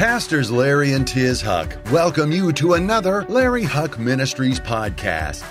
Pastors 0.00 0.50
Larry 0.50 0.94
and 0.94 1.06
Tiz 1.06 1.42
Huch 1.42 1.76
welcome 1.92 2.32
you 2.32 2.54
to 2.54 2.72
another 2.72 3.26
Larry 3.28 3.64
Huch 3.64 3.98
Ministries 3.98 4.58
podcast. 4.58 5.44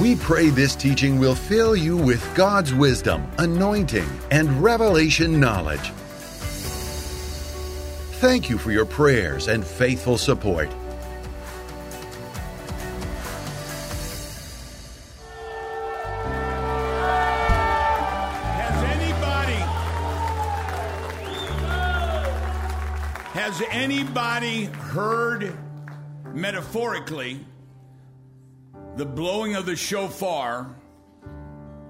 We 0.00 0.16
pray 0.16 0.48
this 0.48 0.74
teaching 0.74 1.20
will 1.20 1.36
fill 1.36 1.76
you 1.76 1.96
with 1.96 2.28
God's 2.34 2.74
wisdom, 2.74 3.30
anointing, 3.38 4.08
and 4.32 4.60
revelation 4.60 5.38
knowledge. 5.38 5.92
Thank 8.18 8.50
you 8.50 8.58
for 8.58 8.72
your 8.72 8.86
prayers 8.86 9.46
and 9.46 9.64
faithful 9.64 10.18
support. 10.18 10.68
Heard 24.42 25.56
metaphorically 26.34 27.38
the 28.96 29.06
blowing 29.06 29.54
of 29.54 29.66
the 29.66 29.76
shofar 29.76 30.66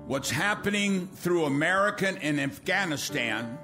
what's 0.06 0.28
happening 0.28 1.06
through 1.06 1.46
America 1.46 2.14
and 2.20 2.38
Afghanistan? 2.38 3.58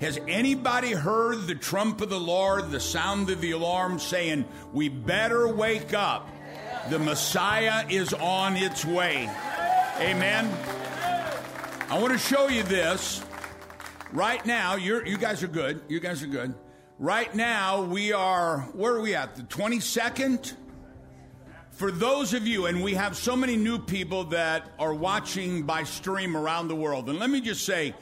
Has 0.00 0.20
anybody 0.28 0.92
heard 0.92 1.48
the 1.48 1.56
trump 1.56 2.00
of 2.00 2.10
the 2.10 2.20
Lord, 2.20 2.70
the 2.70 2.78
sound 2.78 3.28
of 3.28 3.40
the 3.40 3.50
alarm 3.50 3.98
saying, 3.98 4.44
We 4.72 4.88
better 4.88 5.48
wake 5.48 5.92
up? 5.92 6.28
The 6.90 7.00
Messiah 7.00 7.84
is 7.88 8.14
on 8.14 8.56
its 8.56 8.84
way. 8.84 9.28
Amen. 9.98 10.48
I 11.90 11.98
want 11.98 12.12
to 12.12 12.18
show 12.18 12.46
you 12.46 12.62
this. 12.62 13.20
Right 14.12 14.44
now, 14.46 14.76
you're, 14.76 15.04
you 15.04 15.18
guys 15.18 15.42
are 15.42 15.48
good. 15.48 15.82
You 15.88 15.98
guys 15.98 16.22
are 16.22 16.28
good. 16.28 16.54
Right 16.98 17.34
now, 17.34 17.82
we 17.82 18.12
are, 18.12 18.60
where 18.74 18.94
are 18.94 19.00
we 19.00 19.14
at? 19.14 19.34
The 19.34 19.42
22nd? 19.42 20.54
For 21.70 21.90
those 21.90 22.34
of 22.34 22.46
you, 22.46 22.66
and 22.66 22.82
we 22.82 22.94
have 22.94 23.16
so 23.16 23.34
many 23.34 23.56
new 23.56 23.78
people 23.78 24.24
that 24.24 24.70
are 24.78 24.92
watching 24.92 25.62
by 25.62 25.84
stream 25.84 26.36
around 26.36 26.68
the 26.68 26.76
world. 26.76 27.08
And 27.08 27.18
let 27.18 27.30
me 27.30 27.40
just 27.40 27.64
say, 27.64 27.94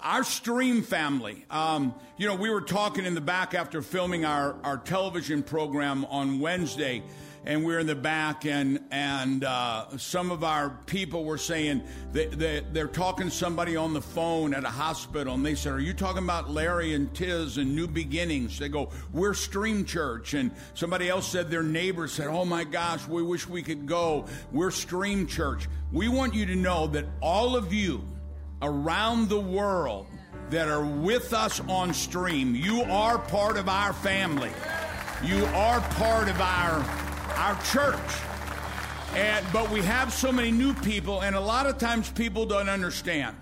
our 0.00 0.22
stream 0.22 0.82
family, 0.82 1.44
um, 1.50 1.94
you 2.16 2.26
know, 2.26 2.36
we 2.36 2.48
were 2.48 2.60
talking 2.60 3.04
in 3.04 3.14
the 3.14 3.20
back 3.20 3.52
after 3.52 3.82
filming 3.82 4.24
our, 4.24 4.56
our 4.62 4.78
television 4.78 5.42
program 5.42 6.04
on 6.06 6.38
Wednesday 6.38 7.02
and 7.46 7.64
we 7.64 7.74
are 7.74 7.78
in 7.78 7.86
the 7.86 7.94
back, 7.94 8.44
and 8.44 8.80
and 8.90 9.44
uh, 9.44 9.96
some 9.96 10.32
of 10.32 10.42
our 10.42 10.70
people 10.86 11.24
were 11.24 11.38
saying 11.38 11.82
they, 12.12 12.26
they, 12.26 12.62
they're 12.72 12.88
talking 12.88 13.28
to 13.28 13.34
somebody 13.34 13.76
on 13.76 13.94
the 13.94 14.02
phone 14.02 14.52
at 14.52 14.64
a 14.64 14.68
hospital, 14.68 15.34
and 15.34 15.46
they 15.46 15.54
said, 15.54 15.72
"Are 15.72 15.80
you 15.80 15.94
talking 15.94 16.24
about 16.24 16.50
Larry 16.50 16.94
and 16.94 17.14
Tiz 17.14 17.56
and 17.56 17.74
New 17.74 17.86
Beginnings?" 17.86 18.58
They 18.58 18.68
go, 18.68 18.90
"We're 19.12 19.34
Stream 19.34 19.84
Church," 19.84 20.34
and 20.34 20.50
somebody 20.74 21.08
else 21.08 21.28
said 21.28 21.48
their 21.48 21.62
neighbor 21.62 22.08
said, 22.08 22.26
"Oh 22.26 22.44
my 22.44 22.64
gosh, 22.64 23.06
we 23.06 23.22
wish 23.22 23.48
we 23.48 23.62
could 23.62 23.86
go. 23.86 24.26
We're 24.50 24.72
Stream 24.72 25.26
Church." 25.26 25.68
We 25.92 26.08
want 26.08 26.34
you 26.34 26.46
to 26.46 26.56
know 26.56 26.88
that 26.88 27.06
all 27.22 27.54
of 27.54 27.72
you 27.72 28.02
around 28.60 29.28
the 29.28 29.40
world 29.40 30.08
that 30.50 30.68
are 30.68 30.84
with 30.84 31.32
us 31.32 31.60
on 31.68 31.94
stream, 31.94 32.56
you 32.56 32.82
are 32.82 33.18
part 33.18 33.56
of 33.56 33.68
our 33.68 33.92
family. 33.92 34.50
You 35.24 35.44
are 35.46 35.80
part 35.80 36.28
of 36.28 36.40
our 36.40 36.84
our 37.34 37.60
church. 37.64 37.98
And 39.14 39.44
but 39.52 39.70
we 39.70 39.82
have 39.82 40.12
so 40.12 40.30
many 40.30 40.50
new 40.50 40.74
people, 40.74 41.22
and 41.22 41.34
a 41.34 41.40
lot 41.40 41.66
of 41.66 41.78
times 41.78 42.10
people 42.10 42.46
don't 42.46 42.68
understand. 42.68 43.36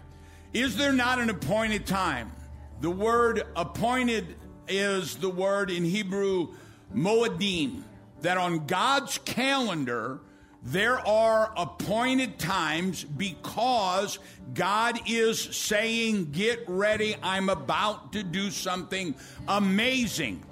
Is 0.53 0.77
there 0.77 0.93
not 0.93 1.19
an 1.19 1.31
appointed 1.31 1.87
time? 1.87 2.33
The 2.81 2.91
word 2.91 3.43
appointed 3.57 4.37
is 4.69 5.17
the 5.17 5.29
word 5.29 5.71
in 5.71 5.85
Hebrew 5.85 6.55
moedim, 6.95 7.83
that 8.21 8.37
on 8.37 8.67
God's 8.67 9.19
calendar 9.19 10.21
there 10.63 11.07
are 11.07 11.53
appointed 11.59 12.39
times 12.39 13.05
because 13.05 14.19
God 14.55 14.99
is 15.07 15.39
saying, 15.39 16.31
Get 16.31 16.65
ready, 16.67 17.17
I'm 17.23 17.51
about 17.51 18.13
to 18.15 18.23
do 18.23 18.51
something 18.51 19.15
amazing. 19.47 20.43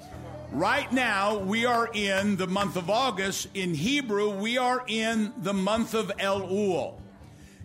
Right 0.52 0.92
now, 0.92 1.38
we 1.38 1.64
are 1.64 1.88
in 1.94 2.36
the 2.36 2.46
month 2.46 2.76
of 2.76 2.90
August. 2.90 3.48
In 3.54 3.72
Hebrew, 3.72 4.28
we 4.28 4.58
are 4.58 4.84
in 4.86 5.32
the 5.38 5.54
month 5.54 5.94
of 5.94 6.12
Elul. 6.18 7.00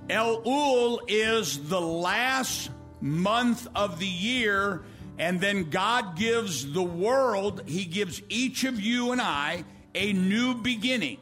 Elul 0.08 1.00
is 1.10 1.68
the 1.68 1.82
last 1.82 2.70
month 3.02 3.68
of 3.76 4.00
the 4.00 4.08
year, 4.08 4.84
and 5.20 5.42
then 5.42 5.70
God 5.70 6.16
gives 6.16 6.72
the 6.72 6.82
world, 6.82 7.64
He 7.66 7.84
gives 7.84 8.22
each 8.30 8.64
of 8.64 8.80
you 8.80 9.12
and 9.12 9.20
I 9.20 9.66
a 9.94 10.14
new 10.14 10.56
beginning. 10.56 11.18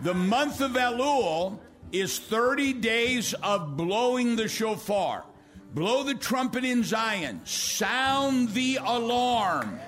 The 0.00 0.14
month 0.14 0.62
of 0.62 0.72
Elul 0.72 1.58
is 1.92 2.18
30 2.18 2.72
days 2.72 3.34
of 3.34 3.76
blowing 3.76 4.36
the 4.36 4.48
shofar. 4.48 5.26
Blow 5.74 6.04
the 6.04 6.14
trumpet 6.14 6.64
in 6.64 6.82
Zion, 6.84 7.42
sound 7.44 8.52
the 8.54 8.78
alarm. 8.82 9.78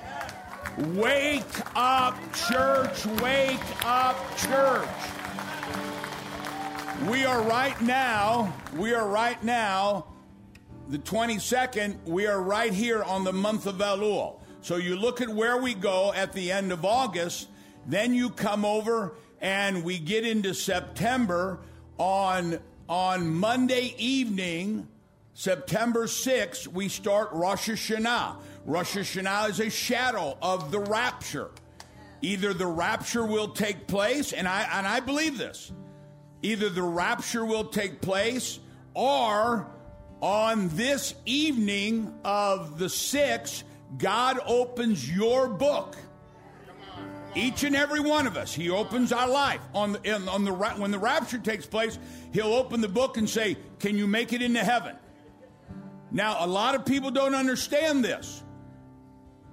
Wake 0.76 1.44
up, 1.74 2.16
church. 2.34 3.06
Wake 3.22 3.84
up, 3.84 4.16
church. 4.36 4.88
We 7.08 7.24
are 7.24 7.40
right 7.42 7.80
now, 7.80 8.52
we 8.76 8.92
are 8.92 9.06
right 9.06 9.42
now, 9.44 10.06
the 10.88 10.98
22nd, 10.98 12.04
we 12.04 12.26
are 12.26 12.42
right 12.42 12.72
here 12.72 13.04
on 13.04 13.22
the 13.22 13.32
month 13.32 13.66
of 13.66 13.76
Elul. 13.76 14.40
So 14.62 14.76
you 14.76 14.96
look 14.96 15.20
at 15.20 15.28
where 15.28 15.58
we 15.58 15.74
go 15.74 16.12
at 16.12 16.32
the 16.32 16.50
end 16.50 16.72
of 16.72 16.84
August, 16.84 17.48
then 17.86 18.14
you 18.14 18.30
come 18.30 18.64
over 18.64 19.14
and 19.40 19.84
we 19.84 20.00
get 20.00 20.26
into 20.26 20.54
September 20.54 21.60
on 21.98 22.58
on 22.88 23.28
Monday 23.28 23.94
evening, 23.98 24.88
September 25.34 26.06
6th, 26.06 26.66
we 26.68 26.88
start 26.88 27.28
Rosh 27.32 27.68
Hashanah. 27.68 28.36
Rosh 28.68 28.98
Hashanah 28.98 29.48
is 29.48 29.60
a 29.60 29.70
shadow 29.70 30.36
of 30.42 30.70
the 30.70 30.78
rapture. 30.78 31.50
Either 32.20 32.52
the 32.52 32.66
rapture 32.66 33.24
will 33.24 33.48
take 33.48 33.86
place, 33.86 34.34
and 34.34 34.46
I, 34.46 34.68
and 34.76 34.86
I 34.86 35.00
believe 35.00 35.38
this, 35.38 35.72
either 36.42 36.68
the 36.68 36.82
rapture 36.82 37.46
will 37.46 37.64
take 37.64 38.02
place 38.02 38.58
or 38.92 39.66
on 40.20 40.68
this 40.76 41.14
evening 41.24 42.14
of 42.26 42.78
the 42.78 42.88
6th, 42.88 43.62
God 43.96 44.38
opens 44.44 45.10
your 45.10 45.48
book. 45.48 45.96
Each 47.34 47.64
and 47.64 47.74
every 47.74 48.00
one 48.00 48.26
of 48.26 48.36
us, 48.36 48.52
He 48.52 48.68
opens 48.68 49.12
our 49.12 49.28
life. 49.28 49.62
On 49.72 49.92
the, 49.92 50.30
on 50.30 50.44
the, 50.44 50.52
when 50.52 50.90
the 50.90 50.98
rapture 50.98 51.38
takes 51.38 51.64
place, 51.64 51.98
He'll 52.34 52.52
open 52.52 52.82
the 52.82 52.88
book 52.88 53.16
and 53.16 53.30
say, 53.30 53.56
Can 53.78 53.96
you 53.96 54.06
make 54.06 54.34
it 54.34 54.42
into 54.42 54.62
heaven? 54.62 54.94
Now, 56.10 56.44
a 56.44 56.46
lot 56.46 56.74
of 56.74 56.84
people 56.84 57.10
don't 57.10 57.34
understand 57.34 58.04
this 58.04 58.42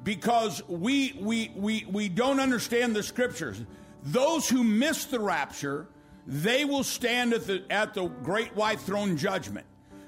because 0.05 0.61
we, 0.69 1.17
we, 1.19 1.51
we, 1.55 1.85
we 1.91 2.07
don't 2.07 2.39
understand 2.39 2.95
the 2.95 3.01
scriptures. 3.01 3.59
Those 4.03 4.47
who 4.47 4.63
miss 4.63 5.05
the 5.05 5.19
rapture, 5.19 5.87
they 6.27 6.63
will 6.63 6.83
stand 6.83 7.33
at 7.33 7.47
the, 7.47 7.63
at 7.71 7.95
the 7.95 8.05
great 8.05 8.55
white 8.55 8.79
throne 8.79 9.17
judgment. 9.17 9.65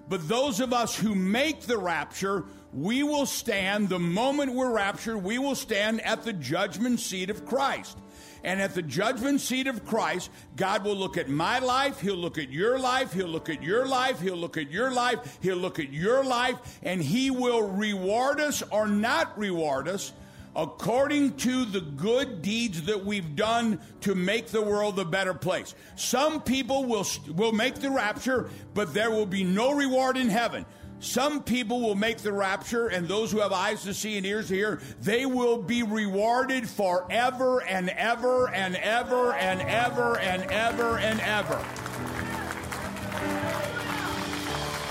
But 0.07 0.27
those 0.27 0.59
of 0.59 0.71
us 0.71 0.95
who 0.95 1.15
make 1.15 1.61
the 1.61 1.79
rapture, 1.79 2.45
we 2.71 3.01
will 3.01 3.25
stand, 3.25 3.89
the 3.89 3.99
moment 3.99 4.53
we're 4.53 4.71
raptured, 4.71 5.23
we 5.23 5.39
will 5.39 5.55
stand 5.55 5.99
at 6.01 6.23
the 6.23 6.31
judgment 6.31 6.99
seat 6.99 7.31
of 7.31 7.43
Christ. 7.45 7.97
And 8.43 8.61
at 8.61 8.75
the 8.75 8.81
judgment 8.81 9.41
seat 9.41 9.67
of 9.67 9.85
Christ, 9.85 10.29
God 10.55 10.83
will 10.83 10.95
look 10.95 11.17
at 11.17 11.29
my 11.29 11.59
life, 11.59 11.99
He'll 11.99 12.15
look 12.15 12.37
at 12.37 12.51
your 12.51 12.79
life, 12.79 13.13
He'll 13.13 13.27
look 13.27 13.49
at 13.49 13.63
your 13.63 13.87
life, 13.87 14.21
He'll 14.21 14.35
look 14.35 14.57
at 14.57 14.71
your 14.71 14.91
life, 14.91 15.37
He'll 15.41 15.57
look 15.57 15.79
at 15.79 15.91
your 15.91 16.23
life, 16.23 16.79
and 16.83 17.01
He 17.01 17.31
will 17.31 17.61
reward 17.61 18.39
us 18.39 18.63
or 18.71 18.87
not 18.87 19.37
reward 19.37 19.87
us 19.87 20.13
according 20.57 21.35
to 21.37 21.65
the 21.65 21.81
good 21.81 22.41
deeds 22.41 22.81
that 22.83 23.05
we've 23.05 23.35
done 23.35 23.79
to 24.01 24.15
make 24.15 24.47
the 24.47 24.61
world 24.61 24.97
a 24.97 25.05
better 25.05 25.35
place. 25.35 25.75
Some 25.95 26.41
people 26.41 26.85
will, 26.85 27.05
will 27.35 27.51
make 27.51 27.75
the 27.75 27.91
rapture, 27.91 28.49
but 28.73 28.91
there 28.93 29.11
will 29.11 29.27
be 29.27 29.43
no 29.43 29.71
reward 29.71 30.17
in 30.17 30.29
heaven. 30.29 30.65
Some 30.99 31.43
people 31.43 31.81
will 31.81 31.95
make 31.95 32.17
the 32.19 32.33
rapture, 32.33 32.87
and 32.87 33.07
those 33.07 33.31
who 33.31 33.39
have 33.39 33.51
eyes 33.51 33.83
to 33.83 33.93
see 33.93 34.17
and 34.17 34.25
ears 34.25 34.47
to 34.47 34.55
hear, 34.55 34.81
they 35.01 35.27
will 35.27 35.57
be 35.57 35.83
rewarded 35.83 36.67
forever 36.67 37.61
and 37.61 37.89
ever 37.89 38.49
and 38.49 38.75
ever 38.77 39.33
and 39.33 39.61
ever 39.61 40.17
and 40.17 40.51
ever 40.51 40.97
and 40.97 41.19
ever. 41.21 41.63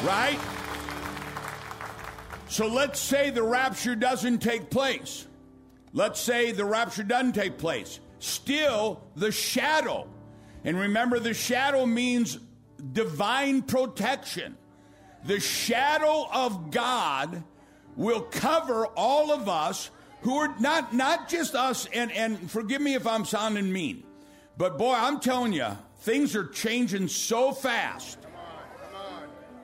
Right? 0.07 0.39
So 2.49 2.69
let's 2.69 3.01
say 3.01 3.31
the 3.31 3.43
rapture 3.43 3.97
doesn't 3.97 4.39
take 4.39 4.71
place. 4.71 5.27
Let's 5.93 6.21
say 6.21 6.53
the 6.53 6.65
rapture 6.65 7.03
doesn't 7.03 7.33
take 7.33 7.59
place. 7.59 7.99
Still, 8.21 9.03
the 9.17 9.33
shadow. 9.33 10.07
And 10.65 10.79
remember, 10.79 11.19
the 11.19 11.35
shadow 11.35 11.85
means 11.85 12.39
divine 12.93 13.63
protection 13.63 14.57
the 15.27 15.41
shadow 15.41 16.29
of 16.33 16.71
God 16.71 17.43
will 17.97 18.23
cover 18.23 18.87
all 18.87 19.33
of 19.33 19.49
us 19.49 19.91
who 20.23 20.37
are 20.37 20.55
not 20.59 20.93
not 20.93 21.29
just 21.29 21.55
us 21.55 21.87
and 21.93 22.11
and 22.13 22.51
forgive 22.51 22.81
me 22.81 22.95
if 22.95 23.07
I'm 23.07 23.25
sounding 23.25 23.73
mean, 23.73 24.03
but 24.57 24.79
boy, 24.79 24.95
I'm 24.95 25.21
telling 25.21 25.53
you, 25.53 25.69
things 26.01 26.35
are 26.35 26.47
changing 26.47 27.09
so 27.09 27.53
fast. 27.53 28.19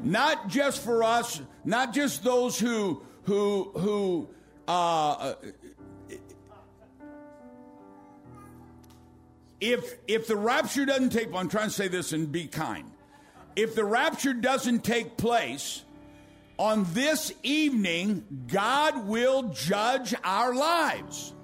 Not 0.01 0.49
just 0.49 0.83
for 0.83 1.05
us, 1.05 1.41
not 1.65 1.93
just 1.93 2.25
those 2.25 2.59
who 2.59 3.03
who 3.25 3.73
who 3.75 4.29
uh, 4.69 5.35
if 9.61 9.95
if 10.09 10.27
the 10.27 10.37
rapture 10.37 10.85
doesn't 10.85 11.11
take 11.11 11.35
I'm 11.35 11.49
trying 11.49 11.69
to 11.69 11.75
say 11.75 11.89
this 11.89 12.13
and 12.13 12.31
be 12.31 12.47
kind. 12.47 12.92
If 13.55 13.75
the 13.75 13.85
rapture 13.85 14.35
doesn't 14.35 14.85
take 14.85 15.17
place, 15.17 15.85
on 16.59 16.87
this 16.93 17.33
evening, 17.43 18.25
God 18.47 19.09
will 19.09 19.45
judge 19.49 20.15
our 20.23 20.55
lives. 20.55 21.35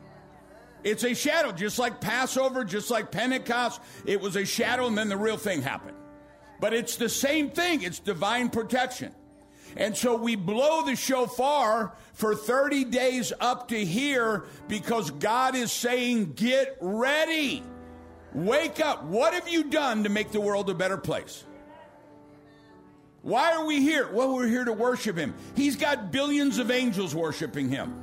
It's 0.85 1.03
a 1.03 1.15
shadow, 1.15 1.51
just 1.51 1.79
like 1.79 2.01
Passover, 2.01 2.65
just 2.65 2.91
like 2.91 3.11
Pentecost. 3.11 3.81
It 4.07 4.21
was 4.21 4.37
a 4.37 4.45
shadow, 4.45 4.87
and 4.87 4.97
then 4.97 5.09
the 5.09 5.17
real 5.17 5.37
thing 5.37 5.63
happened. 5.63 5.97
But 6.61 6.73
it's 6.73 6.97
the 6.97 7.09
same 7.09 7.51
thing, 7.51 7.83
it's 7.83 7.99
divine 7.99 8.49
protection. 8.51 9.13
And 9.77 9.97
so 9.97 10.15
we 10.17 10.37
blow 10.37 10.85
the 10.85 10.97
shofar 10.97 11.95
for 12.13 12.35
30 12.35 12.85
days 12.85 13.33
up 13.41 13.69
to 13.69 13.85
here 13.85 14.45
because 14.67 15.11
God 15.11 15.57
is 15.57 15.73
saying, 15.73 16.35
Get 16.35 16.77
ready. 16.81 17.63
Wake 18.35 18.81
up. 18.81 19.05
What 19.05 19.35
have 19.35 19.49
you 19.49 19.65
done 19.65 20.05
to 20.05 20.11
make 20.11 20.31
the 20.31 20.41
world 20.41 20.71
a 20.71 20.75
better 20.75 20.97
place? 20.97 21.45
Why 23.23 23.53
are 23.53 23.65
we 23.65 23.81
here? 23.81 24.09
Well, 24.13 24.35
we're 24.35 24.47
here 24.47 24.65
to 24.65 24.73
worship 24.73 25.17
Him. 25.17 25.35
He's 25.57 25.77
got 25.77 26.13
billions 26.13 26.59
of 26.59 26.71
angels 26.71 27.15
worshiping 27.15 27.69
Him. 27.69 27.95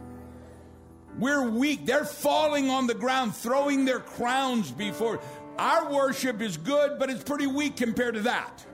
We're 1.17 1.50
weak. 1.50 1.85
They're 1.85 2.06
falling 2.06 2.69
on 2.69 2.88
the 2.88 2.94
ground, 2.94 3.35
throwing 3.35 3.85
their 3.85 4.00
crowns 4.00 4.71
before. 4.71 5.21
Our 5.57 5.91
worship 5.91 6.41
is 6.41 6.57
good, 6.57 7.00
but 7.00 7.09
it's 7.09 7.23
pretty 7.23 7.47
weak 7.47 7.77
compared 7.77 8.15
to 8.15 8.21
that. 8.21 8.65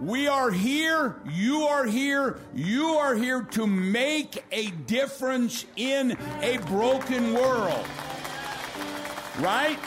We 0.00 0.26
are 0.26 0.50
here, 0.50 1.16
you 1.28 1.62
are 1.62 1.84
here, 1.84 2.38
you 2.52 2.96
are 2.96 3.14
here 3.14 3.42
to 3.52 3.66
make 3.66 4.44
a 4.50 4.70
difference 4.70 5.66
in 5.76 6.16
a 6.42 6.58
broken 6.66 7.32
world. 7.34 7.86
Right? 9.38 9.78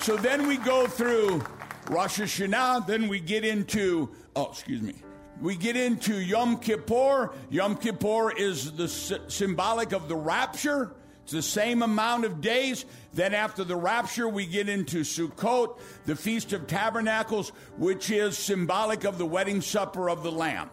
So 0.00 0.16
then 0.16 0.46
we 0.46 0.56
go 0.56 0.86
through 0.86 1.42
Rosh 1.90 2.20
Hashanah, 2.20 2.86
then 2.86 3.08
we 3.08 3.18
get 3.18 3.44
into, 3.44 4.10
oh, 4.36 4.50
excuse 4.50 4.82
me, 4.82 4.94
we 5.40 5.56
get 5.56 5.76
into 5.76 6.20
Yom 6.20 6.58
Kippur. 6.58 7.32
Yom 7.48 7.76
Kippur 7.76 8.32
is 8.36 8.72
the 8.72 8.88
symbolic 8.88 9.92
of 9.92 10.08
the 10.08 10.16
rapture. 10.16 10.92
It's 11.22 11.32
the 11.32 11.42
same 11.42 11.82
amount 11.82 12.24
of 12.24 12.40
days. 12.40 12.84
Then 13.12 13.34
after 13.34 13.62
the 13.62 13.76
rapture, 13.76 14.28
we 14.28 14.46
get 14.46 14.68
into 14.68 15.00
Sukkot, 15.00 15.78
the 16.06 16.16
Feast 16.16 16.52
of 16.52 16.66
Tabernacles, 16.66 17.50
which 17.76 18.10
is 18.10 18.36
symbolic 18.36 19.04
of 19.04 19.18
the 19.18 19.26
wedding 19.26 19.60
supper 19.60 20.10
of 20.10 20.22
the 20.22 20.32
Lamb. 20.32 20.70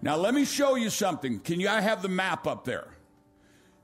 Now 0.00 0.16
let 0.16 0.34
me 0.34 0.44
show 0.44 0.74
you 0.74 0.90
something. 0.90 1.38
Can 1.40 1.60
you 1.60 1.68
I 1.68 1.80
have 1.80 2.02
the 2.02 2.08
map 2.08 2.46
up 2.46 2.64
there? 2.64 2.88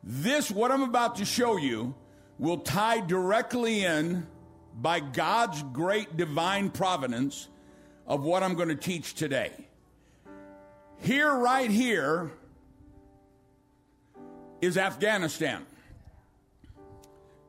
This, 0.02 0.50
what 0.50 0.72
I'm 0.72 0.82
about 0.82 1.16
to 1.16 1.24
show 1.24 1.56
you, 1.56 1.94
will 2.38 2.58
tie 2.58 3.00
directly 3.00 3.84
in 3.84 4.26
by 4.80 5.00
God's 5.00 5.62
great 5.72 6.16
divine 6.16 6.70
providence 6.70 7.48
of 8.06 8.22
what 8.22 8.42
I'm 8.42 8.54
going 8.54 8.68
to 8.68 8.76
teach 8.76 9.14
today. 9.14 9.52
Here, 10.98 11.32
right 11.32 11.70
here, 11.70 12.30
is 14.60 14.76
Afghanistan. 14.76 15.64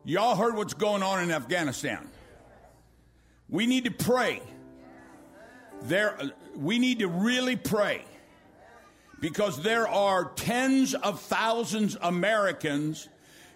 Y'all 0.04 0.36
heard 0.36 0.56
what's 0.56 0.74
going 0.74 1.04
on 1.04 1.24
in 1.24 1.32
Afghanistan. 1.32 2.10
We 3.48 3.66
need 3.66 3.86
to 3.86 3.92
pray. 3.92 4.42
There, 5.84 6.20
we 6.56 6.78
need 6.78 7.00
to 7.00 7.08
really 7.08 7.56
pray 7.56 8.06
because 9.20 9.62
there 9.62 9.88
are 9.88 10.26
tens 10.36 10.94
of 10.94 11.22
thousands 11.22 11.98
Americans. 12.02 13.08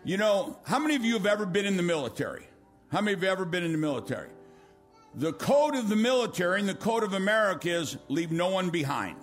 You 0.04 0.18
know, 0.18 0.58
how 0.64 0.80
many 0.80 0.96
of 0.96 1.04
you 1.04 1.14
have 1.14 1.26
ever 1.26 1.46
been 1.46 1.66
in 1.66 1.78
the 1.78 1.84
military? 1.84 2.48
How 2.94 3.02
many 3.02 3.16
of 3.16 3.24
you 3.24 3.30
ever 3.30 3.44
been 3.44 3.64
in 3.64 3.72
the 3.72 3.80
military? 3.80 4.30
The 5.16 5.34
code 5.34 5.74
of 5.74 5.90
the 5.90 5.96
military 5.96 6.60
and 6.60 6.70
the 6.70 6.76
code 6.76 7.02
of 7.02 7.14
America 7.14 7.72
is 7.72 7.98
leave 8.08 8.32
no 8.32 8.50
one 8.50 8.70
behind. 8.70 9.18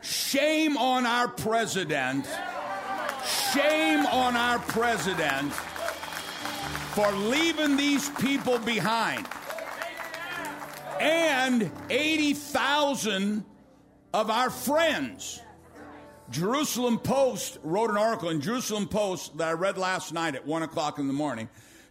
Shame 0.00 0.76
on 0.76 1.06
our 1.06 1.28
president. 1.28 2.26
Shame 3.52 4.04
on 4.06 4.34
our 4.34 4.58
president 4.58 5.52
for 5.52 7.12
leaving 7.12 7.76
these 7.76 8.10
people 8.18 8.58
behind. 8.58 9.28
And 10.98 11.70
80,000 11.90 13.44
of 14.12 14.28
our 14.28 14.50
friends. 14.50 15.40
Jerusalem 16.30 16.98
Post 16.98 17.58
wrote 17.62 17.90
an 17.90 17.96
article 17.96 18.30
in 18.30 18.40
Jerusalem 18.40 18.88
Post 18.88 19.38
that 19.38 19.46
I 19.46 19.52
read 19.52 19.78
last 19.78 20.12
night 20.12 20.34
at 20.34 20.44
1 20.44 20.64
o'clock 20.64 20.98
in 20.98 21.06
the 21.06 21.12
morning 21.12 21.48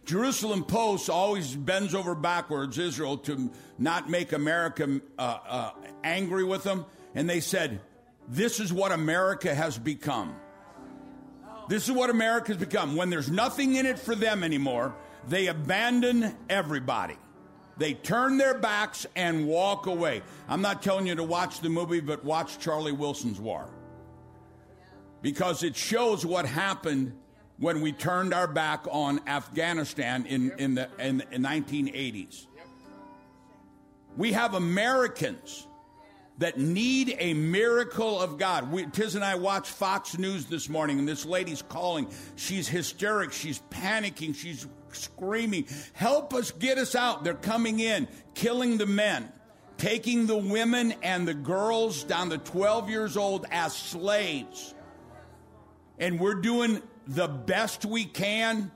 Jerusalem 0.08 0.64
Post 0.64 1.10
always 1.10 1.54
bends 1.54 1.94
over 1.94 2.14
backwards 2.14 2.78
Israel 2.78 3.18
to 3.18 3.50
not 3.78 4.08
make 4.08 4.32
America 4.32 5.02
uh, 5.18 5.38
uh, 5.46 5.70
angry 6.02 6.44
with 6.44 6.64
them. 6.64 6.86
And 7.14 7.28
they 7.28 7.40
said, 7.40 7.82
This 8.26 8.58
is 8.58 8.72
what 8.72 8.90
America 8.90 9.54
has 9.54 9.76
become. 9.76 10.34
This 11.68 11.90
is 11.90 11.92
what 11.92 12.08
America 12.08 12.52
has 12.52 12.56
become. 12.56 12.96
When 12.96 13.10
there's 13.10 13.30
nothing 13.30 13.74
in 13.74 13.84
it 13.84 13.98
for 13.98 14.14
them 14.14 14.42
anymore, 14.42 14.94
they 15.28 15.48
abandon 15.48 16.34
everybody. 16.48 17.18
They 17.76 17.92
turn 17.92 18.38
their 18.38 18.54
backs 18.54 19.06
and 19.14 19.46
walk 19.46 19.84
away. 19.84 20.22
I'm 20.48 20.62
not 20.62 20.80
telling 20.80 21.06
you 21.06 21.16
to 21.16 21.22
watch 21.22 21.60
the 21.60 21.68
movie, 21.68 22.00
but 22.00 22.24
watch 22.24 22.58
Charlie 22.58 22.92
Wilson's 22.92 23.38
War. 23.38 23.68
Because 25.20 25.62
it 25.62 25.76
shows 25.76 26.24
what 26.24 26.46
happened 26.46 27.12
when 27.58 27.80
we 27.80 27.92
turned 27.92 28.32
our 28.32 28.46
back 28.46 28.86
on 28.90 29.20
Afghanistan 29.26 30.26
in, 30.26 30.52
in 30.58 30.74
the 30.74 30.88
in, 30.98 31.22
in 31.32 31.42
1980s. 31.42 32.46
We 34.16 34.32
have 34.32 34.54
Americans 34.54 35.66
that 36.38 36.58
need 36.58 37.16
a 37.18 37.34
miracle 37.34 38.20
of 38.20 38.38
God. 38.38 38.70
We, 38.70 38.86
Tiz 38.86 39.16
and 39.16 39.24
I 39.24 39.34
watched 39.34 39.70
Fox 39.70 40.18
News 40.18 40.46
this 40.46 40.68
morning, 40.68 41.00
and 41.00 41.08
this 41.08 41.24
lady's 41.26 41.62
calling. 41.62 42.08
She's 42.36 42.68
hysteric. 42.68 43.32
She's 43.32 43.60
panicking. 43.70 44.34
She's 44.34 44.66
screaming, 44.92 45.66
Help 45.92 46.34
us, 46.34 46.50
get 46.50 46.78
us 46.78 46.94
out. 46.94 47.24
They're 47.24 47.34
coming 47.34 47.80
in, 47.80 48.08
killing 48.34 48.78
the 48.78 48.86
men, 48.86 49.30
taking 49.76 50.26
the 50.26 50.36
women 50.36 50.94
and 51.02 51.26
the 51.26 51.34
girls 51.34 52.04
down 52.04 52.30
to 52.30 52.38
12 52.38 52.90
years 52.90 53.16
old 53.16 53.46
as 53.50 53.74
slaves. 53.76 54.74
And 55.98 56.20
we're 56.20 56.34
doing 56.34 56.82
the 57.08 57.26
best 57.26 57.86
we 57.86 58.04
can, 58.04 58.70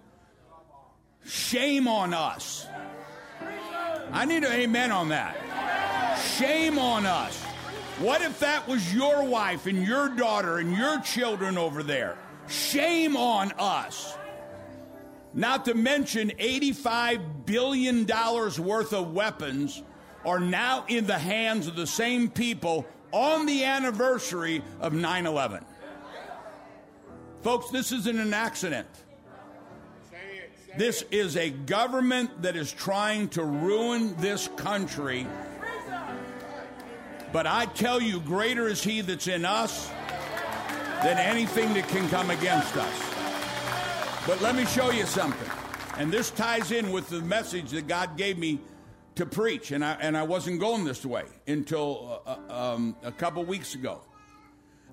shame 1.24 1.86
on 1.86 2.14
us. 2.14 2.66
I 4.10 4.24
need 4.24 4.42
an 4.44 4.52
amen 4.52 4.90
on 4.90 5.10
that. 5.10 5.36
Shame 6.38 6.78
on 6.78 7.06
us. 7.06 7.42
What 7.98 8.22
if 8.22 8.40
that 8.40 8.66
was 8.66 8.92
your 8.92 9.24
wife 9.24 9.66
and 9.66 9.86
your 9.86 10.08
daughter 10.08 10.58
and 10.58 10.76
your 10.76 11.00
children 11.00 11.58
over 11.58 11.82
there? 11.82 12.16
Shame 12.48 13.16
on 13.16 13.52
us. 13.58 14.16
Not 15.34 15.66
to 15.66 15.74
mention 15.74 16.30
$85 16.30 17.46
billion 17.46 18.06
worth 18.06 18.92
of 18.92 19.12
weapons 19.12 19.82
are 20.24 20.40
now 20.40 20.84
in 20.88 21.06
the 21.06 21.18
hands 21.18 21.66
of 21.66 21.76
the 21.76 21.86
same 21.86 22.30
people 22.30 22.86
on 23.12 23.46
the 23.46 23.64
anniversary 23.64 24.62
of 24.80 24.92
9 24.92 25.26
11. 25.26 25.64
Folks, 27.42 27.70
this 27.70 27.90
isn't 27.90 28.18
an 28.18 28.32
accident. 28.32 28.86
This 30.76 31.04
is 31.10 31.36
a 31.36 31.50
government 31.50 32.42
that 32.42 32.56
is 32.56 32.72
trying 32.72 33.28
to 33.30 33.44
ruin 33.44 34.14
this 34.18 34.48
country. 34.56 35.26
But 37.32 37.46
I 37.46 37.66
tell 37.66 38.00
you, 38.00 38.20
greater 38.20 38.68
is 38.68 38.82
He 38.82 39.00
that's 39.00 39.26
in 39.26 39.44
us 39.44 39.90
than 41.02 41.18
anything 41.18 41.74
that 41.74 41.88
can 41.88 42.08
come 42.08 42.30
against 42.30 42.76
us. 42.76 43.12
But 44.26 44.40
let 44.40 44.54
me 44.54 44.64
show 44.64 44.90
you 44.90 45.04
something. 45.04 45.50
And 45.98 46.12
this 46.12 46.30
ties 46.30 46.70
in 46.70 46.92
with 46.92 47.08
the 47.08 47.20
message 47.20 47.70
that 47.70 47.88
God 47.88 48.16
gave 48.16 48.38
me 48.38 48.60
to 49.16 49.26
preach. 49.26 49.72
And 49.72 49.84
I, 49.84 49.96
and 50.00 50.16
I 50.16 50.22
wasn't 50.22 50.60
going 50.60 50.84
this 50.84 51.04
way 51.04 51.24
until 51.46 52.22
uh, 52.24 52.36
uh 52.48 52.74
um, 52.74 52.96
a 53.02 53.10
couple 53.10 53.44
weeks 53.44 53.74
ago. 53.74 54.00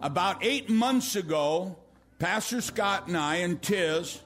About 0.01 0.43
eight 0.43 0.69
months 0.69 1.15
ago, 1.15 1.77
Pastor 2.19 2.59
Scott 2.59 3.07
and 3.07 3.17
I 3.17 3.37
and 3.37 3.61
Tiz 3.61 4.19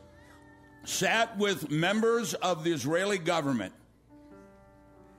sat 0.84 1.38
with 1.38 1.70
members 1.70 2.34
of 2.34 2.64
the 2.64 2.74
Israeli 2.74 3.20
government, 3.20 3.74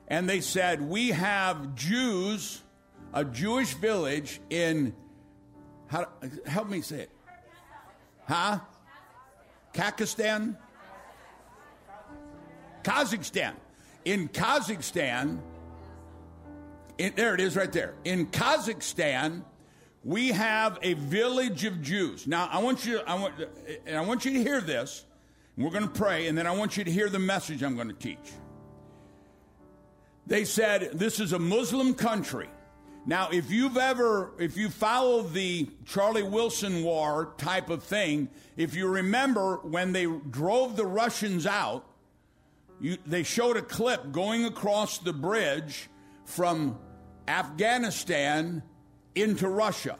and 0.09 0.29
they 0.29 0.41
said, 0.41 0.81
We 0.81 1.09
have 1.09 1.73
Jews, 1.75 2.61
a 3.13 3.23
Jewish 3.23 3.73
village 3.75 4.41
in, 4.49 4.93
how, 5.87 6.07
help 6.45 6.69
me 6.69 6.81
say 6.81 7.01
it, 7.01 7.09
Huh? 8.27 8.59
Kakistan? 9.73 10.57
Kazakhstan. 12.83 13.53
In 14.03 14.27
Kazakhstan, 14.29 15.39
there 16.97 17.33
it 17.33 17.39
is 17.39 17.55
right 17.55 17.71
there. 17.71 17.93
In 18.03 18.27
Kazakhstan, 18.27 19.43
we 20.05 20.27
have 20.29 20.77
a 20.83 20.93
village 20.93 21.65
of 21.65 21.81
Jews. 21.81 22.27
Now, 22.27 22.47
I 22.51 22.59
want 22.59 22.85
you, 22.85 22.99
I 23.07 23.15
want, 23.15 23.33
and 23.87 23.97
I 23.97 24.01
want 24.01 24.23
you 24.23 24.33
to 24.33 24.39
hear 24.43 24.61
this. 24.61 25.03
We're 25.57 25.71
going 25.71 25.87
to 25.87 25.89
pray, 25.89 26.27
and 26.27 26.37
then 26.37 26.45
I 26.45 26.51
want 26.51 26.77
you 26.77 26.83
to 26.83 26.91
hear 26.91 27.09
the 27.09 27.17
message 27.17 27.63
I'm 27.63 27.75
going 27.75 27.87
to 27.87 27.93
teach. 27.93 28.31
They 30.27 30.45
said 30.45 30.91
this 30.93 31.19
is 31.19 31.33
a 31.33 31.39
Muslim 31.39 31.95
country. 31.95 32.49
Now, 33.07 33.29
if 33.31 33.49
you've 33.49 33.77
ever, 33.77 34.31
if 34.37 34.57
you 34.57 34.69
follow 34.69 35.23
the 35.23 35.69
Charlie 35.85 36.23
Wilson 36.23 36.83
war 36.83 37.33
type 37.37 37.71
of 37.71 37.83
thing, 37.83 38.29
if 38.57 38.75
you 38.75 38.87
remember 38.87 39.57
when 39.63 39.91
they 39.91 40.05
drove 40.05 40.75
the 40.75 40.85
Russians 40.85 41.47
out, 41.47 41.83
you, 42.79 42.97
they 43.07 43.23
showed 43.23 43.57
a 43.57 43.61
clip 43.61 44.11
going 44.11 44.45
across 44.45 44.99
the 44.99 45.13
bridge 45.13 45.89
from 46.25 46.77
Afghanistan 47.27 48.61
into 49.15 49.47
Russia. 49.47 49.97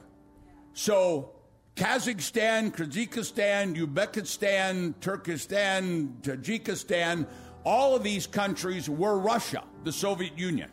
So 0.74 1.32
Kazakhstan, 1.76 2.74
Kyrgyzstan, 2.74 3.76
Uzbekistan, 3.76 4.94
Turkestan, 5.02 6.18
Tajikistan, 6.22 7.28
all 7.66 7.96
of 7.96 8.04
these 8.04 8.28
countries 8.28 8.90
were 8.90 9.18
Russia, 9.18 9.64
the 9.84 9.92
Soviet 9.92 10.38
Union. 10.38 10.70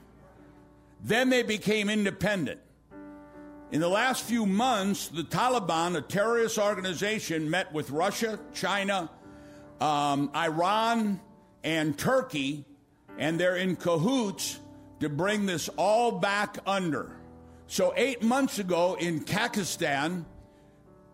Then 1.03 1.31
they 1.31 1.43
became 1.43 1.89
independent. 1.89 2.61
In 3.73 3.81
the 3.81 3.89
last 3.89 4.25
few 4.25 4.45
months, 4.45 5.09
the 5.09 5.23
Taliban, 5.23 5.97
a 5.97 6.03
terrorist 6.03 6.59
organization, 6.59 7.49
met 7.49 7.73
with 7.73 7.91
Russia, 7.91 8.39
China, 8.53 9.11
um, 9.81 10.31
Iran, 10.37 11.21
and 11.65 11.99
Turkey, 11.99 12.67
and 13.19 13.41
they're 13.41 13.57
in 13.57 13.77
cahoots 13.77 14.61
to 15.01 15.09
bring 15.09 15.47
this 15.47 15.69
all 15.71 16.13
back 16.13 16.59
under. 16.67 17.17
So, 17.73 17.95
eight 17.97 18.23
months 18.23 18.59
ago 18.59 18.99
in 19.01 19.25
Kazakhstan, 19.25 20.27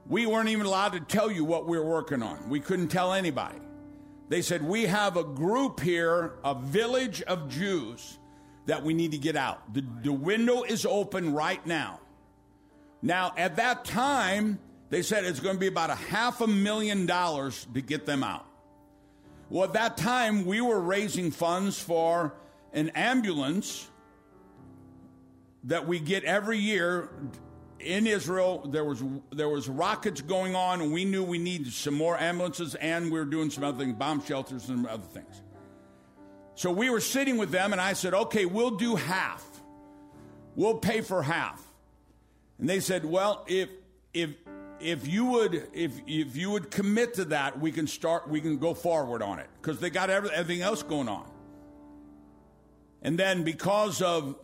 we 0.08 0.26
weren't 0.26 0.48
even 0.48 0.66
allowed 0.66 0.94
to 0.94 0.98
tell 0.98 1.30
you 1.30 1.44
what 1.44 1.68
we 1.68 1.78
were 1.78 1.84
working 1.84 2.20
on. 2.20 2.48
We 2.48 2.58
couldn't 2.58 2.88
tell 2.88 3.12
anybody. 3.12 3.60
They 4.28 4.42
said, 4.42 4.64
We 4.64 4.86
have 4.86 5.16
a 5.16 5.22
group 5.22 5.78
here, 5.78 6.32
a 6.44 6.56
village 6.56 7.22
of 7.22 7.48
Jews 7.48 8.18
that 8.66 8.82
we 8.82 8.92
need 8.92 9.12
to 9.12 9.18
get 9.18 9.36
out. 9.36 9.72
The, 9.72 9.84
the 10.02 10.12
window 10.12 10.64
is 10.64 10.84
open 10.84 11.32
right 11.32 11.64
now. 11.64 12.00
Now, 13.02 13.34
at 13.36 13.54
that 13.54 13.84
time, 13.84 14.58
they 14.90 15.02
said 15.02 15.22
it's 15.22 15.38
going 15.38 15.54
to 15.54 15.60
be 15.60 15.68
about 15.68 15.90
a 15.90 15.94
half 15.94 16.40
a 16.40 16.48
million 16.48 17.06
dollars 17.06 17.68
to 17.72 17.80
get 17.80 18.04
them 18.04 18.24
out. 18.24 18.46
Well, 19.48 19.62
at 19.62 19.74
that 19.74 19.96
time, 19.96 20.44
we 20.44 20.60
were 20.60 20.80
raising 20.80 21.30
funds 21.30 21.80
for 21.80 22.34
an 22.72 22.88
ambulance 22.96 23.86
that 25.64 25.86
we 25.86 25.98
get 25.98 26.24
every 26.24 26.58
year 26.58 27.10
in 27.80 28.06
Israel. 28.06 28.66
There 28.68 28.84
was 28.84 29.02
there 29.32 29.48
was 29.48 29.68
rockets 29.68 30.20
going 30.20 30.54
on, 30.54 30.80
and 30.80 30.92
we 30.92 31.04
knew 31.04 31.24
we 31.24 31.38
needed 31.38 31.72
some 31.72 31.94
more 31.94 32.18
ambulances, 32.18 32.74
and 32.76 33.10
we 33.10 33.18
were 33.18 33.24
doing 33.24 33.50
some 33.50 33.64
other 33.64 33.78
things, 33.78 33.94
bomb 33.94 34.24
shelters 34.24 34.68
and 34.68 34.86
other 34.86 35.06
things. 35.06 35.42
So 36.54 36.72
we 36.72 36.90
were 36.90 37.00
sitting 37.00 37.36
with 37.36 37.50
them, 37.50 37.72
and 37.72 37.80
I 37.80 37.92
said, 37.92 38.14
"Okay, 38.14 38.44
we'll 38.44 38.76
do 38.76 38.96
half. 38.96 39.44
We'll 40.56 40.78
pay 40.78 41.02
for 41.02 41.22
half." 41.22 41.62
And 42.58 42.68
they 42.68 42.80
said, 42.80 43.04
"Well, 43.04 43.44
if 43.46 43.68
if 44.12 44.30
if 44.80 45.06
you 45.06 45.24
would 45.26 45.68
if 45.72 45.92
if 46.06 46.36
you 46.36 46.50
would 46.50 46.70
commit 46.70 47.14
to 47.14 47.26
that, 47.26 47.60
we 47.60 47.70
can 47.72 47.86
start 47.86 48.28
we 48.28 48.40
can 48.40 48.58
go 48.58 48.74
forward 48.74 49.22
on 49.22 49.38
it 49.38 49.46
because 49.60 49.78
they 49.80 49.90
got 49.90 50.10
everything 50.10 50.62
else 50.62 50.82
going 50.82 51.08
on." 51.08 51.30
And 53.02 53.16
then 53.16 53.44
because 53.44 54.02
of 54.02 54.36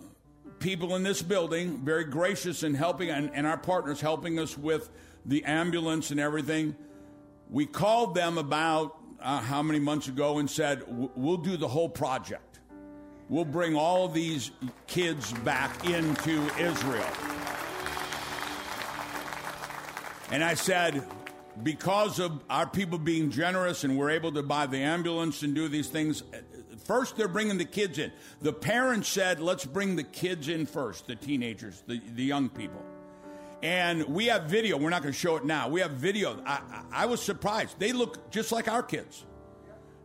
people 0.65 0.97
in 0.97 1.03
this 1.03 1.21
building, 1.21 1.77
very 1.85 2.05
gracious 2.05 2.63
in 2.63 2.73
helping, 2.73 3.11
and, 3.11 3.31
and 3.35 3.47
our 3.47 3.59
partners 3.59 4.01
helping 4.01 4.39
us 4.39 4.57
with 4.57 4.89
the 5.27 5.45
ambulance 5.45 6.11
and 6.11 6.19
everything, 6.19 6.75
we 7.51 7.67
called 7.67 8.15
them 8.15 8.39
about 8.39 8.97
uh, 9.21 9.41
how 9.41 9.63
many 9.63 9.79
months 9.79 10.09
ago 10.09 10.39
and 10.39 10.51
said, 10.51 10.83
We'll 10.89 11.37
do 11.37 11.59
the 11.59 11.69
whole 11.69 11.91
project. 11.91 12.61
We'll 13.29 13.45
bring 13.45 13.77
all 13.77 14.09
these 14.09 14.53
kids 14.87 15.35
back 15.35 15.87
into 15.87 16.43
Israel. 16.59 17.13
And 20.31 20.43
I 20.43 20.55
said, 20.55 21.07
because 21.63 22.19
of 22.19 22.43
our 22.49 22.67
people 22.67 22.99
being 22.99 23.31
generous 23.31 23.85
and 23.85 23.99
we're 23.99 24.11
able 24.11 24.33
to 24.33 24.43
buy 24.43 24.65
the 24.65 24.79
ambulance 24.79 25.43
and 25.43 25.55
do 25.55 25.69
these 25.69 25.89
things, 25.89 26.23
First, 26.85 27.17
they're 27.17 27.29
bringing 27.29 27.59
the 27.59 27.65
kids 27.65 27.99
in. 27.99 28.13
The 28.43 28.53
parents 28.53 29.09
said, 29.09 29.41
let's 29.41 29.65
bring 29.65 29.97
the 29.97 30.03
kids 30.03 30.49
in 30.49 30.67
first, 30.67 31.07
the 31.07 31.17
teenagers, 31.17 31.83
the, 31.87 32.01
the 32.15 32.23
young 32.25 32.49
people. 32.49 32.83
And 33.63 34.05
we 34.05 34.27
have 34.27 34.45
video. 34.45 34.77
We're 34.77 34.91
not 34.91 35.03
going 35.03 35.15
to 35.15 35.19
show 35.19 35.37
it 35.37 35.45
now. 35.45 35.69
We 35.69 35.81
have 35.81 35.93
video. 35.93 36.39
I, 36.45 36.53
I, 36.53 36.85
I 36.93 37.07
was 37.07 37.23
surprised. 37.23 37.79
They 37.79 37.93
look 37.93 38.31
just 38.31 38.53
like 38.53 38.69
our 38.69 38.83
kids. 38.83 39.25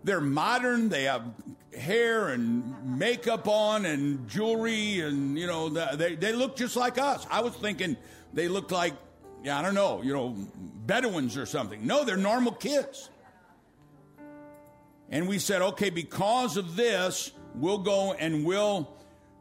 They're 0.06 0.22
modern. 0.22 0.88
They 0.88 1.04
have 1.04 1.24
hair 1.78 2.30
and 2.30 2.98
makeup 2.98 3.48
on 3.48 3.86
and 3.86 4.28
jewelry, 4.30 5.02
and 5.02 5.38
you 5.38 5.46
know 5.46 5.70
they 5.70 6.16
they 6.16 6.32
look 6.32 6.56
just 6.56 6.76
like 6.76 6.98
us. 6.98 7.28
I 7.30 7.42
was 7.42 7.54
thinking 7.54 7.98
they 8.34 8.48
looked 8.48 8.72
like 8.72 8.94
yeah 9.44 9.60
I 9.60 9.62
don't 9.62 9.76
know 9.76 10.02
you 10.02 10.14
know 10.14 10.36
Bedouins 10.86 11.38
or 11.38 11.46
something. 11.46 11.86
No, 11.86 12.04
they're 12.04 12.18
normal 12.18 12.54
kids. 12.54 13.10
And 15.12 15.28
we 15.28 15.40
said, 15.40 15.62
okay, 15.62 15.90
because 15.90 16.58
of 16.58 16.76
this, 16.76 17.32
we'll 17.56 17.80
go 17.80 18.14
and 18.14 18.46
we'll 18.46 18.96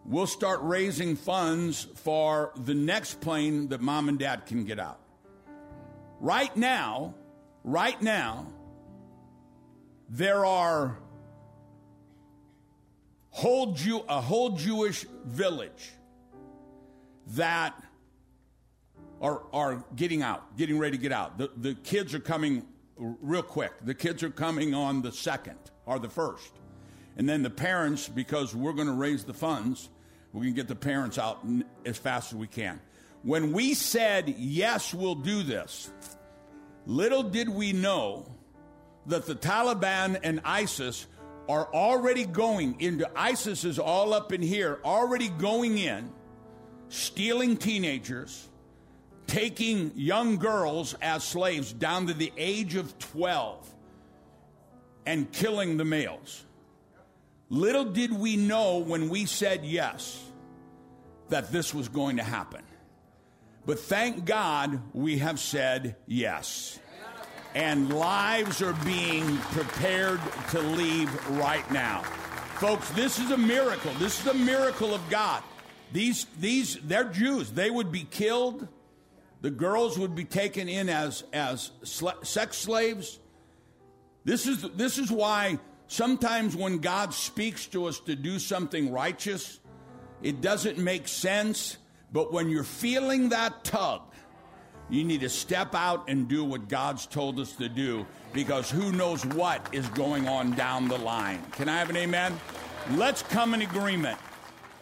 we'll 0.05 0.27
start 0.27 0.61
raising 0.63 1.17
funds 1.17 1.87
for 1.97 2.53
the 2.57 2.75
next 2.75 3.21
plane 3.21 3.69
that 3.69 3.81
mom 3.81 4.09
and 4.09 4.19
dad 4.19 4.47
can 4.47 4.65
get 4.65 4.79
out. 4.79 4.99
Right 6.21 6.57
now, 6.57 7.15
right 7.63 8.01
now, 8.01 8.47
there 10.09 10.47
are 10.47 10.99
whole 13.31 13.73
Jew, 13.73 14.03
a 14.09 14.21
whole 14.21 14.51
Jewish 14.51 15.05
village 15.27 15.93
that 17.35 17.81
are, 19.21 19.43
are 19.53 19.85
getting 19.95 20.23
out, 20.23 20.57
getting 20.57 20.79
ready 20.79 20.97
to 20.97 21.03
get 21.03 21.13
out. 21.13 21.39
The, 21.39 21.51
the 21.57 21.75
kids 21.75 22.15
are 22.15 22.21
coming 22.21 22.67
real 22.99 23.43
quick. 23.43 23.73
The 23.85 23.95
kids 23.95 24.23
are 24.23 24.31
coming 24.31 24.75
on 24.75 25.03
the 25.03 25.13
second 25.13 25.59
or 25.87 25.99
the 25.99 26.09
first. 26.09 26.53
And 27.17 27.29
then 27.29 27.43
the 27.43 27.51
parents, 27.51 28.09
because 28.09 28.55
we're 28.55 28.73
going 28.73 28.87
to 28.87 28.95
raise 28.95 29.25
the 29.25 29.35
funds, 29.35 29.89
we 30.33 30.47
can 30.47 30.55
get 30.55 30.69
the 30.69 30.77
parents 30.77 31.19
out 31.19 31.45
as 31.85 31.99
fast 31.99 32.33
as 32.33 32.39
we 32.39 32.47
can. 32.47 32.81
When 33.23 33.53
we 33.53 33.75
said, 33.75 34.35
yes, 34.39 34.95
we'll 34.95 35.17
do 35.17 35.43
this, 35.43 35.91
little 36.87 37.23
did 37.23 37.49
we 37.49 37.73
know 37.73 38.31
that 39.07 39.27
the 39.27 39.35
Taliban 39.35 40.21
and 40.23 40.41
ISIS 40.45 41.07
are 41.49 41.67
already 41.73 42.25
going 42.25 42.81
into, 42.81 43.11
ISIS 43.19 43.65
is 43.65 43.79
all 43.79 44.13
up 44.13 44.33
in 44.33 44.43
here, 44.43 44.79
already 44.85 45.29
going 45.29 45.79
in, 45.79 46.13
stealing 46.89 47.57
teenagers, 47.57 48.49
taking 49.29 49.93
young 49.95 50.39
girls 50.39 50.95
as 51.01 51.23
slaves 51.23 51.73
down 51.73 52.09
to 52.09 52.15
the 52.15 52.33
age 52.37 52.75
of 52.75 52.99
12 52.99 53.73
and 55.07 55.31
killing 55.31 55.77
the 55.77 55.85
males. 55.85 56.45
Little 57.51 57.85
did 57.85 58.13
we 58.13 58.37
know 58.37 58.79
when 58.79 59.09
we 59.09 59.27
said 59.27 59.65
yes 59.65 60.23
that 61.29 61.53
this 61.53 61.73
was 61.73 61.89
going 61.89 62.17
to 62.17 62.23
happen. 62.23 62.63
But 63.67 63.79
thank 63.79 64.25
God 64.25 64.81
we 64.95 65.19
have 65.19 65.39
said 65.39 65.97
yes. 66.07 66.79
And 67.55 67.93
lives 67.93 68.63
are 68.63 68.77
being 68.85 69.37
prepared 69.39 70.21
to 70.51 70.61
leave 70.61 71.29
right 71.31 71.71
now. 71.71 72.03
Folks, 72.57 72.89
this 72.91 73.19
is 73.19 73.31
a 73.31 73.37
miracle. 73.37 73.93
This 73.95 74.21
is 74.21 74.27
a 74.27 74.35
miracle 74.35 74.95
of 74.95 75.03
God. 75.11 75.43
These, 75.93 76.27
these, 76.39 76.79
they're 76.83 77.05
Jews. 77.05 77.51
They 77.51 77.71
would 77.71 77.93
be 77.93 78.05
killed 78.05 78.69
the 79.41 79.51
girls 79.51 79.99
would 79.99 80.15
be 80.15 80.25
taken 80.25 80.69
in 80.69 80.89
as, 80.89 81.25
as 81.33 81.71
sex 81.83 82.57
slaves. 82.57 83.21
This 84.25 84.47
is, 84.47 84.63
this 84.75 84.99
is 84.99 85.11
why 85.11 85.59
sometimes 85.87 86.57
when 86.57 86.79
God 86.79 87.15
speaks 87.15 87.67
to 87.69 87.87
us 87.87 88.01
to 88.01 88.17
do 88.17 88.39
something 88.39 88.91
righteous, 88.93 89.61
it 90.23 90.41
doesn't 90.41 90.79
make 90.79 91.07
sense. 91.07 91.79
But 92.13 92.33
when 92.33 92.49
you're 92.49 92.65
feeling 92.65 93.29
that 93.29 93.65
tug, 93.65 94.03
you 94.91 95.05
need 95.05 95.21
to 95.21 95.29
step 95.29 95.75
out 95.75 96.09
and 96.09 96.29
do 96.29 96.45
what 96.45 96.69
God's 96.69 97.07
told 97.07 97.39
us 97.39 97.53
to 97.53 97.69
do 97.69 98.07
because 98.33 98.71
who 98.71 98.91
knows 98.93 99.25
what 99.25 99.69
is 99.73 99.87
going 99.91 100.27
on 100.27 100.53
down 100.53 100.89
the 100.89 100.99
line. 100.99 101.43
Can 101.53 101.69
I 101.69 101.79
have 101.79 101.91
an 101.91 101.97
amen? 101.97 102.39
Let's 102.93 103.23
come 103.23 103.55
in 103.55 103.63
agreement. 103.63 104.19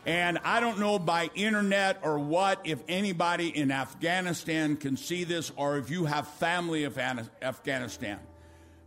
And 0.06 0.38
I 0.44 0.60
don't 0.60 0.78
know 0.78 1.00
by 1.00 1.30
internet 1.34 1.98
or 2.02 2.20
what 2.20 2.60
if 2.62 2.78
anybody 2.88 3.48
in 3.48 3.72
Afghanistan 3.72 4.76
can 4.76 4.96
see 4.96 5.24
this 5.24 5.50
or 5.56 5.78
if 5.78 5.90
you 5.90 6.04
have 6.04 6.28
family 6.28 6.84
of 6.84 6.96
Afghanistan. 6.96 8.20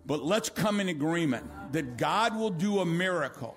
But 0.05 0.23
let's 0.23 0.47
come 0.47 0.79
in 0.79 0.87
agreement 0.87 1.73
that 1.73 1.97
God 1.97 2.37
will 2.37 2.49
do 2.49 2.79
a 2.79 2.85
miracle 2.85 3.55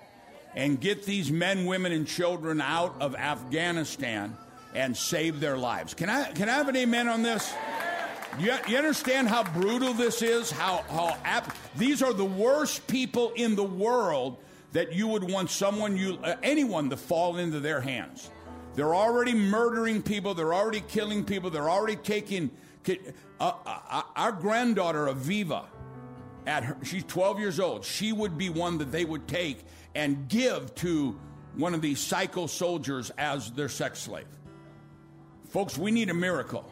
and 0.55 0.79
get 0.79 1.05
these 1.05 1.31
men, 1.31 1.65
women, 1.65 1.93
and 1.93 2.05
children 2.05 2.59
out 2.59 3.01
of 3.01 3.15
Afghanistan 3.15 4.37
and 4.75 4.95
save 4.95 5.39
their 5.39 5.57
lives. 5.57 5.93
Can 5.93 6.09
I, 6.09 6.31
can 6.33 6.49
I 6.49 6.53
have 6.53 6.67
an 6.67 6.75
amen 6.75 7.07
on 7.07 7.23
this? 7.23 7.53
You, 8.39 8.53
you 8.67 8.77
understand 8.77 9.29
how 9.29 9.43
brutal 9.43 9.93
this 9.93 10.21
is? 10.21 10.51
How, 10.51 10.83
how 10.89 11.17
ap- 11.23 11.55
these 11.77 12.03
are 12.03 12.13
the 12.13 12.25
worst 12.25 12.85
people 12.87 13.31
in 13.35 13.55
the 13.55 13.63
world 13.63 14.37
that 14.73 14.91
you 14.93 15.07
would 15.07 15.23
want 15.23 15.49
someone 15.49 15.95
you 15.95 16.19
uh, 16.23 16.35
anyone 16.43 16.89
to 16.89 16.97
fall 16.97 17.37
into 17.37 17.59
their 17.59 17.79
hands. 17.79 18.29
They're 18.75 18.95
already 18.95 19.33
murdering 19.33 20.01
people. 20.01 20.33
They're 20.33 20.53
already 20.53 20.81
killing 20.81 21.23
people. 21.23 21.49
They're 21.49 21.69
already 21.69 21.95
taking. 21.95 22.51
Uh, 22.87 22.93
uh, 23.39 23.51
uh, 23.65 24.01
our 24.15 24.31
granddaughter 24.31 25.05
Aviva, 25.05 25.65
at 26.45 26.63
her, 26.63 26.77
she's 26.83 27.03
12 27.05 27.39
years 27.39 27.59
old. 27.59 27.85
She 27.85 28.11
would 28.11 28.37
be 28.37 28.49
one 28.49 28.79
that 28.79 28.91
they 28.91 29.05
would 29.05 29.27
take 29.27 29.63
and 29.95 30.27
give 30.27 30.73
to 30.75 31.17
one 31.55 31.73
of 31.73 31.81
these 31.81 31.99
psycho 31.99 32.47
soldiers 32.47 33.11
as 33.17 33.51
their 33.51 33.69
sex 33.69 33.99
slave. 33.99 34.25
Folks, 35.49 35.77
we 35.77 35.91
need 35.91 36.09
a 36.09 36.15
miracle. 36.15 36.69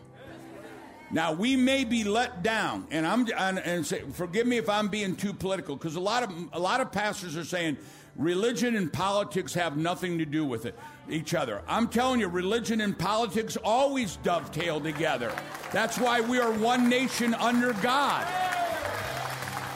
Now 1.14 1.34
we 1.34 1.56
may 1.56 1.84
be 1.84 2.04
let 2.04 2.42
down, 2.42 2.88
and 2.90 3.06
I'm 3.06 3.28
and, 3.38 3.60
and 3.60 3.86
say, 3.86 4.04
forgive 4.14 4.48
me 4.48 4.58
if 4.58 4.70
I'm 4.70 4.88
being 4.88 5.16
too 5.16 5.34
political, 5.34 5.76
because 5.76 5.96
a 5.96 6.00
lot 6.00 6.24
of 6.24 6.32
a 6.54 6.60
lot 6.60 6.80
of 6.80 6.92
pastors 6.92 7.36
are 7.36 7.44
saying 7.44 7.78
religion 8.16 8.76
and 8.76 8.92
politics 8.92 9.54
have 9.54 9.76
nothing 9.78 10.18
to 10.20 10.26
do 10.26 10.46
with 10.46 10.66
it 10.66 10.78
each 11.10 11.34
other. 11.34 11.62
I'm 11.68 11.90
telling 11.90 12.22
you, 12.22 12.28
religion 12.28 12.82
and 12.82 12.98
politics 12.98 13.58
always 13.58 14.16
dovetail 14.18 14.80
together. 14.80 15.34
That's 15.72 15.98
why 15.98 16.22
we 16.22 16.40
are 16.40 16.52
one 16.52 16.88
nation 16.88 17.34
under 17.34 17.74
God. 17.74 18.26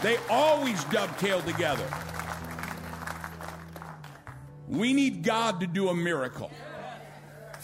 They 0.01 0.17
always 0.29 0.83
dovetail 0.85 1.41
together. 1.41 1.85
We 4.67 4.93
need 4.93 5.23
God 5.23 5.59
to 5.59 5.67
do 5.67 5.89
a 5.89 5.95
miracle 5.95 6.51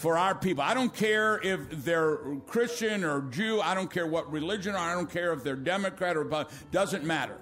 for 0.02 0.18
our 0.18 0.34
people. 0.34 0.64
I 0.64 0.74
don't 0.74 0.92
care 0.92 1.38
if 1.44 1.84
they're 1.84 2.16
Christian 2.48 3.04
or 3.04 3.20
Jew. 3.30 3.60
I 3.60 3.72
don't 3.72 3.88
care 3.88 4.04
what 4.04 4.32
religion, 4.32 4.74
or 4.74 4.78
I 4.78 4.94
don't 4.94 5.08
care 5.08 5.32
if 5.32 5.44
they're 5.44 5.54
Democrat 5.54 6.16
or 6.16 6.24
Republican. 6.24 6.58
doesn't 6.72 7.04
matter. 7.04 7.38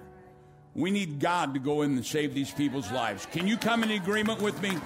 We 0.75 0.91
need 0.91 1.19
God 1.19 1.55
to 1.55 1.59
go 1.59 1.81
in 1.81 1.93
and 1.93 2.05
save 2.05 2.35
these 2.35 2.51
people's 2.51 2.91
lives. 2.91 3.25
Can 3.31 3.47
you 3.47 3.57
come 3.57 3.81
in 3.81 3.89
agreement 3.89 4.43
with 4.43 4.61
me? 4.61 4.77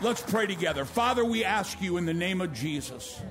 Let's 0.00 0.20
pray 0.20 0.48
together. 0.48 0.84
Father, 0.84 1.24
we 1.24 1.44
ask 1.44 1.80
you 1.80 1.96
in 1.96 2.06
the 2.06 2.14
name 2.14 2.40
of 2.40 2.52
Jesus, 2.52 3.22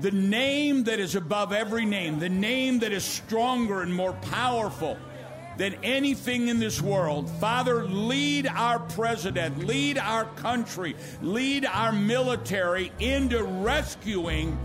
the 0.00 0.10
name 0.10 0.84
that 0.84 0.98
is 0.98 1.16
above 1.16 1.52
every 1.52 1.84
name, 1.84 2.18
the 2.18 2.30
name 2.30 2.78
that 2.78 2.92
is 2.92 3.04
stronger 3.04 3.82
and 3.82 3.94
more 3.94 4.14
powerful 4.14 4.96
than 5.56 5.74
anything 5.82 6.48
in 6.48 6.58
this 6.58 6.80
world. 6.80 7.30
Father, 7.40 7.84
lead 7.84 8.46
our 8.46 8.78
president, 8.78 9.58
lead 9.58 9.98
our 9.98 10.24
country, 10.36 10.96
lead 11.22 11.64
our 11.64 11.92
military 11.92 12.92
into 12.98 13.42
rescuing 13.42 14.58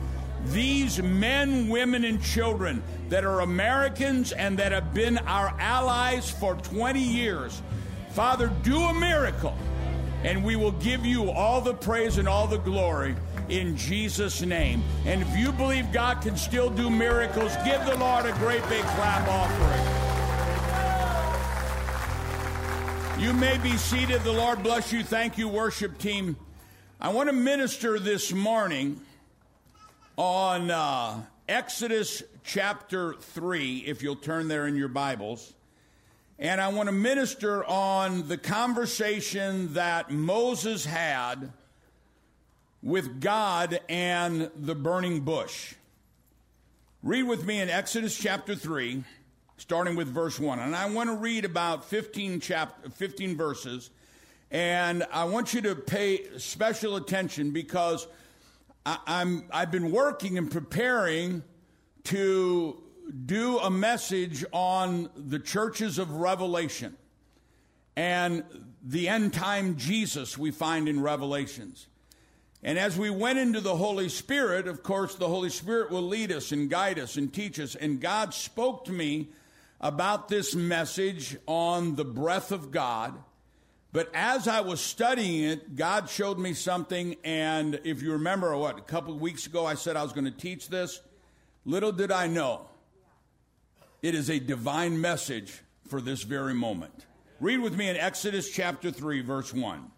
these 0.45 1.01
men, 1.01 1.67
women, 1.67 2.05
and 2.05 2.21
children 2.23 2.81
that 3.09 3.25
are 3.25 3.41
Americans 3.41 4.31
and 4.31 4.57
that 4.59 4.71
have 4.71 4.93
been 4.93 5.17
our 5.19 5.53
allies 5.59 6.29
for 6.29 6.55
20 6.55 6.99
years. 6.99 7.61
Father, 8.11 8.51
do 8.63 8.77
a 8.77 8.93
miracle, 8.93 9.55
and 10.23 10.43
we 10.43 10.55
will 10.55 10.71
give 10.73 11.05
you 11.05 11.29
all 11.31 11.61
the 11.61 11.73
praise 11.73 12.17
and 12.17 12.27
all 12.27 12.47
the 12.47 12.57
glory 12.57 13.15
in 13.49 13.75
Jesus' 13.75 14.41
name. 14.41 14.83
And 15.05 15.21
if 15.21 15.37
you 15.37 15.51
believe 15.51 15.91
God 15.91 16.21
can 16.21 16.37
still 16.37 16.69
do 16.69 16.89
miracles, 16.89 17.55
give 17.65 17.83
the 17.85 17.97
Lord 17.97 18.25
a 18.25 18.31
great 18.33 18.67
big 18.69 18.83
clap 18.83 19.27
offering. 19.27 20.18
You 23.19 23.33
may 23.33 23.57
be 23.57 23.75
seated. 23.75 24.23
The 24.23 24.31
Lord 24.31 24.63
bless 24.63 24.93
you. 24.93 25.03
Thank 25.03 25.37
you, 25.37 25.49
worship 25.49 25.97
team. 25.97 26.37
I 27.01 27.09
want 27.09 27.27
to 27.27 27.33
minister 27.33 27.99
this 27.99 28.31
morning 28.31 29.01
on 30.15 30.71
uh, 30.71 31.23
Exodus 31.49 32.23
chapter 32.45 33.15
3, 33.15 33.79
if 33.79 34.01
you'll 34.01 34.15
turn 34.15 34.47
there 34.47 34.67
in 34.67 34.77
your 34.77 34.87
Bibles. 34.87 35.53
And 36.39 36.61
I 36.61 36.69
want 36.69 36.87
to 36.87 36.93
minister 36.93 37.65
on 37.65 38.29
the 38.29 38.37
conversation 38.37 39.73
that 39.73 40.09
Moses 40.09 40.85
had 40.85 41.51
with 42.81 43.19
God 43.19 43.81
and 43.89 44.49
the 44.55 44.75
burning 44.75 45.19
bush. 45.19 45.73
Read 47.03 47.23
with 47.23 47.45
me 47.45 47.59
in 47.59 47.69
Exodus 47.69 48.17
chapter 48.17 48.55
3 48.55 49.03
starting 49.59 49.95
with 49.95 50.07
verse 50.07 50.39
1. 50.39 50.59
And 50.59 50.75
I 50.75 50.89
want 50.89 51.09
to 51.09 51.15
read 51.15 51.43
about 51.45 51.85
15, 51.85 52.39
chap- 52.39 52.93
15 52.93 53.35
verses, 53.35 53.89
and 54.49 55.05
I 55.11 55.25
want 55.25 55.53
you 55.53 55.61
to 55.61 55.75
pay 55.75 56.37
special 56.37 56.95
attention 56.95 57.51
because 57.51 58.07
I, 58.85 58.97
I'm, 59.05 59.43
I've 59.51 59.69
been 59.69 59.91
working 59.91 60.37
and 60.37 60.49
preparing 60.49 61.43
to 62.05 62.81
do 63.25 63.59
a 63.59 63.69
message 63.69 64.45
on 64.53 65.09
the 65.15 65.39
churches 65.39 65.99
of 65.99 66.11
Revelation 66.11 66.95
and 67.97 68.43
the 68.81 69.09
end 69.09 69.33
time 69.33 69.75
Jesus 69.75 70.37
we 70.37 70.51
find 70.51 70.87
in 70.87 71.01
Revelations. 71.01 71.87
And 72.63 72.79
as 72.79 72.97
we 72.97 73.09
went 73.09 73.39
into 73.39 73.59
the 73.61 73.75
Holy 73.75 74.09
Spirit, 74.09 74.67
of 74.67 74.83
course, 74.83 75.15
the 75.15 75.27
Holy 75.27 75.49
Spirit 75.49 75.91
will 75.91 76.03
lead 76.03 76.31
us 76.31 76.51
and 76.51 76.69
guide 76.69 76.97
us 76.97 77.17
and 77.17 77.31
teach 77.31 77.59
us. 77.59 77.75
And 77.75 77.99
God 77.99 78.33
spoke 78.33 78.85
to 78.85 78.91
me 78.91 79.29
about 79.81 80.27
this 80.27 80.55
message 80.55 81.37
on 81.45 81.95
the 81.95 82.05
breath 82.05 82.51
of 82.51 82.71
God. 82.71 83.17
But 83.91 84.11
as 84.13 84.47
I 84.47 84.61
was 84.61 84.79
studying 84.79 85.45
it, 85.45 85.75
God 85.75 86.09
showed 86.09 86.37
me 86.37 86.53
something. 86.53 87.15
And 87.23 87.79
if 87.83 88.01
you 88.01 88.11
remember, 88.13 88.55
what, 88.55 88.77
a 88.77 88.81
couple 88.81 89.13
of 89.13 89.21
weeks 89.21 89.47
ago, 89.47 89.65
I 89.65 89.73
said 89.73 89.95
I 89.95 90.03
was 90.03 90.13
going 90.13 90.25
to 90.25 90.31
teach 90.31 90.69
this. 90.69 91.01
Little 91.65 91.91
did 91.91 92.11
I 92.11 92.27
know, 92.27 92.67
it 94.01 94.15
is 94.15 94.29
a 94.29 94.39
divine 94.39 94.99
message 95.01 95.61
for 95.87 96.01
this 96.01 96.23
very 96.23 96.53
moment. 96.53 97.05
Read 97.39 97.59
with 97.59 97.75
me 97.75 97.89
in 97.89 97.95
Exodus 97.95 98.49
chapter 98.49 98.91
3, 98.91 99.21
verse 99.21 99.53
1. 99.53 99.91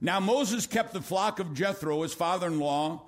Now 0.00 0.20
Moses 0.20 0.66
kept 0.66 0.92
the 0.92 1.00
flock 1.00 1.40
of 1.40 1.54
Jethro, 1.54 2.02
his 2.02 2.14
father 2.14 2.46
in 2.46 2.58
law, 2.58 3.02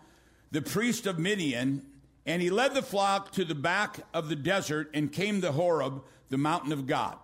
the 0.51 0.63
priest 0.63 1.07
of 1.07 1.19
Midian 1.19 1.85
and 2.27 2.43
he 2.43 2.51
led 2.51 2.75
the 2.75 2.83
flock 2.83 3.31
to 3.33 3.45
the 3.45 3.55
back 3.55 4.01
of 4.13 4.29
the 4.29 4.37
desert 4.37 4.91
and 4.93 5.13
came 5.13 5.41
to 5.41 5.53
Horeb, 5.53 6.03
the 6.29 6.37
mountain 6.37 6.73
of 6.73 6.87
God. 6.87 7.17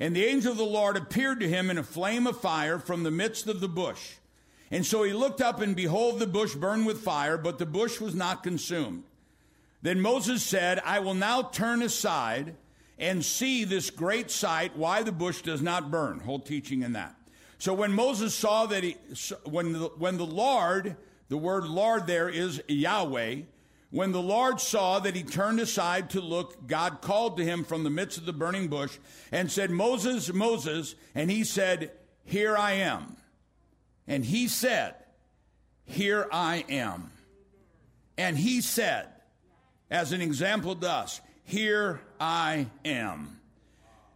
And 0.00 0.14
the 0.14 0.24
angel 0.24 0.52
of 0.52 0.58
the 0.58 0.64
Lord 0.64 0.96
appeared 0.96 1.40
to 1.40 1.48
him 1.48 1.70
in 1.70 1.78
a 1.78 1.82
flame 1.82 2.26
of 2.26 2.40
fire 2.40 2.78
from 2.78 3.02
the 3.02 3.10
midst 3.10 3.46
of 3.46 3.60
the 3.60 3.68
bush. 3.68 4.14
And 4.70 4.84
so 4.84 5.02
he 5.02 5.12
looked 5.12 5.40
up, 5.40 5.60
and 5.60 5.74
behold, 5.74 6.18
the 6.18 6.26
bush 6.26 6.54
burned 6.54 6.86
with 6.86 7.00
fire, 7.00 7.38
but 7.38 7.58
the 7.58 7.66
bush 7.66 8.00
was 8.00 8.14
not 8.14 8.42
consumed. 8.42 9.04
Then 9.80 10.00
Moses 10.00 10.42
said, 10.42 10.80
I 10.84 10.98
will 10.98 11.14
now 11.14 11.42
turn 11.42 11.82
aside 11.82 12.54
and 12.98 13.24
see 13.24 13.64
this 13.64 13.90
great 13.90 14.30
sight, 14.30 14.76
why 14.76 15.02
the 15.02 15.12
bush 15.12 15.42
does 15.42 15.62
not 15.62 15.90
burn. 15.90 16.18
Whole 16.18 16.40
teaching 16.40 16.82
in 16.82 16.94
that. 16.94 17.14
So 17.58 17.72
when 17.72 17.92
Moses 17.92 18.34
saw 18.34 18.66
that 18.66 18.84
he, 18.84 18.96
when 19.44 19.72
the, 19.72 19.90
when 19.98 20.16
the 20.16 20.26
Lord, 20.26 20.96
the 21.28 21.38
word 21.38 21.64
Lord 21.64 22.06
there 22.06 22.28
is 22.28 22.62
Yahweh, 22.68 23.42
when 23.90 24.12
the 24.12 24.22
Lord 24.22 24.60
saw 24.60 24.98
that 24.98 25.16
he 25.16 25.22
turned 25.22 25.60
aside 25.60 26.10
to 26.10 26.20
look, 26.20 26.66
God 26.66 27.00
called 27.00 27.38
to 27.38 27.44
him 27.44 27.64
from 27.64 27.84
the 27.84 27.90
midst 27.90 28.18
of 28.18 28.26
the 28.26 28.32
burning 28.32 28.68
bush 28.68 28.98
and 29.32 29.50
said, 29.50 29.70
Moses, 29.70 30.32
Moses. 30.32 30.94
And 31.14 31.30
he 31.30 31.44
said, 31.44 31.92
Here 32.24 32.56
I 32.56 32.72
am. 32.72 33.16
And 34.06 34.24
he 34.24 34.48
said, 34.48 34.94
Here 35.84 36.28
I 36.30 36.64
am. 36.68 37.10
And 38.18 38.36
he 38.36 38.60
said, 38.60 39.06
as 39.90 40.12
an 40.12 40.20
example 40.20 40.74
to 40.74 40.90
us, 40.90 41.20
Here 41.44 42.00
I 42.20 42.66
am. 42.84 43.40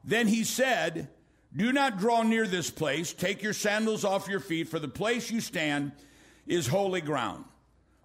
Then 0.05 0.29
he 0.29 0.45
said, 0.45 1.09
Do 1.55 1.73
not 1.73 1.99
draw 1.99 2.23
near 2.23 2.47
this 2.47 2.71
place. 2.71 3.13
Take 3.13 3.43
your 3.43 3.55
sandals 3.55 4.05
off 4.05 4.29
your 4.29 4.41
feet, 4.41 4.69
for 4.69 4.79
the 4.79 4.89
place 4.89 5.31
you 5.31 5.41
stand 5.41 5.93
is 6.47 6.67
holy 6.67 7.01
ground. 7.01 7.45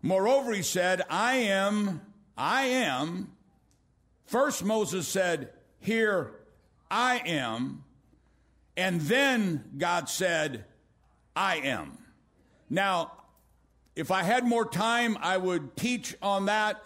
Moreover, 0.02 0.54
he 0.54 0.62
said, 0.62 1.02
I 1.10 1.36
am, 1.36 2.02
I 2.38 2.64
am. 2.64 3.32
First, 4.26 4.64
Moses 4.64 5.08
said, 5.08 5.50
Here 5.80 6.32
I 6.90 7.22
am. 7.26 7.84
And 8.76 9.02
then 9.02 9.64
God 9.78 10.08
said, 10.08 10.66
I 11.36 11.58
am. 11.58 11.98
Now, 12.70 13.12
if 13.96 14.12
I 14.12 14.22
had 14.22 14.46
more 14.46 14.66
time, 14.66 15.18
I 15.22 15.38
would 15.38 15.76
teach 15.76 16.16
on 16.22 16.46
that. 16.46 16.84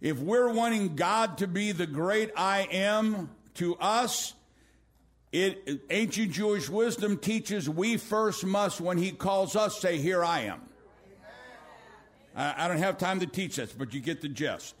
If 0.00 0.18
we're 0.18 0.52
wanting 0.52 0.96
God 0.96 1.38
to 1.38 1.46
be 1.46 1.72
the 1.72 1.86
great 1.86 2.30
I 2.36 2.68
am 2.70 3.30
to 3.54 3.76
us, 3.76 4.34
it, 5.32 5.82
ancient 5.90 6.32
Jewish 6.32 6.68
wisdom 6.70 7.18
teaches 7.18 7.68
we 7.68 7.96
first 7.96 8.44
must, 8.44 8.80
when 8.80 8.98
he 8.98 9.10
calls 9.10 9.56
us, 9.56 9.80
say, 9.80 9.98
Here 9.98 10.24
I 10.24 10.40
am. 10.40 10.62
I, 12.34 12.68
don't 12.68 12.78
have 12.78 12.98
time 12.98 13.20
to 13.20 13.26
teach 13.26 13.56
this, 13.56 13.72
but 13.72 13.94
you 13.94 14.00
get 14.00 14.20
the 14.20 14.28
gist. 14.28 14.74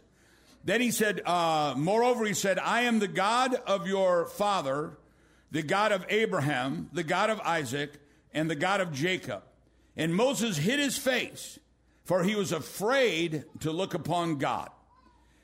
Then 0.64 0.80
he 0.80 0.90
said, 0.90 1.20
uh, 1.24 1.74
Moreover, 1.76 2.24
he 2.24 2.34
said, 2.34 2.58
I 2.58 2.82
am 2.82 2.98
the 2.98 3.08
God 3.08 3.54
of 3.66 3.86
your 3.86 4.26
father, 4.26 4.96
the 5.50 5.62
God 5.62 5.92
of 5.92 6.04
Abraham, 6.08 6.88
the 6.92 7.04
God 7.04 7.30
of 7.30 7.40
Isaac, 7.40 7.92
and 8.32 8.50
the 8.50 8.56
God 8.56 8.80
of 8.80 8.92
Jacob. 8.92 9.42
And 9.96 10.14
Moses 10.14 10.56
hid 10.56 10.80
his 10.80 10.98
face, 10.98 11.58
for 12.04 12.24
he 12.24 12.34
was 12.34 12.50
afraid 12.50 13.44
to 13.60 13.70
look 13.70 13.94
upon 13.94 14.38
God. 14.38 14.70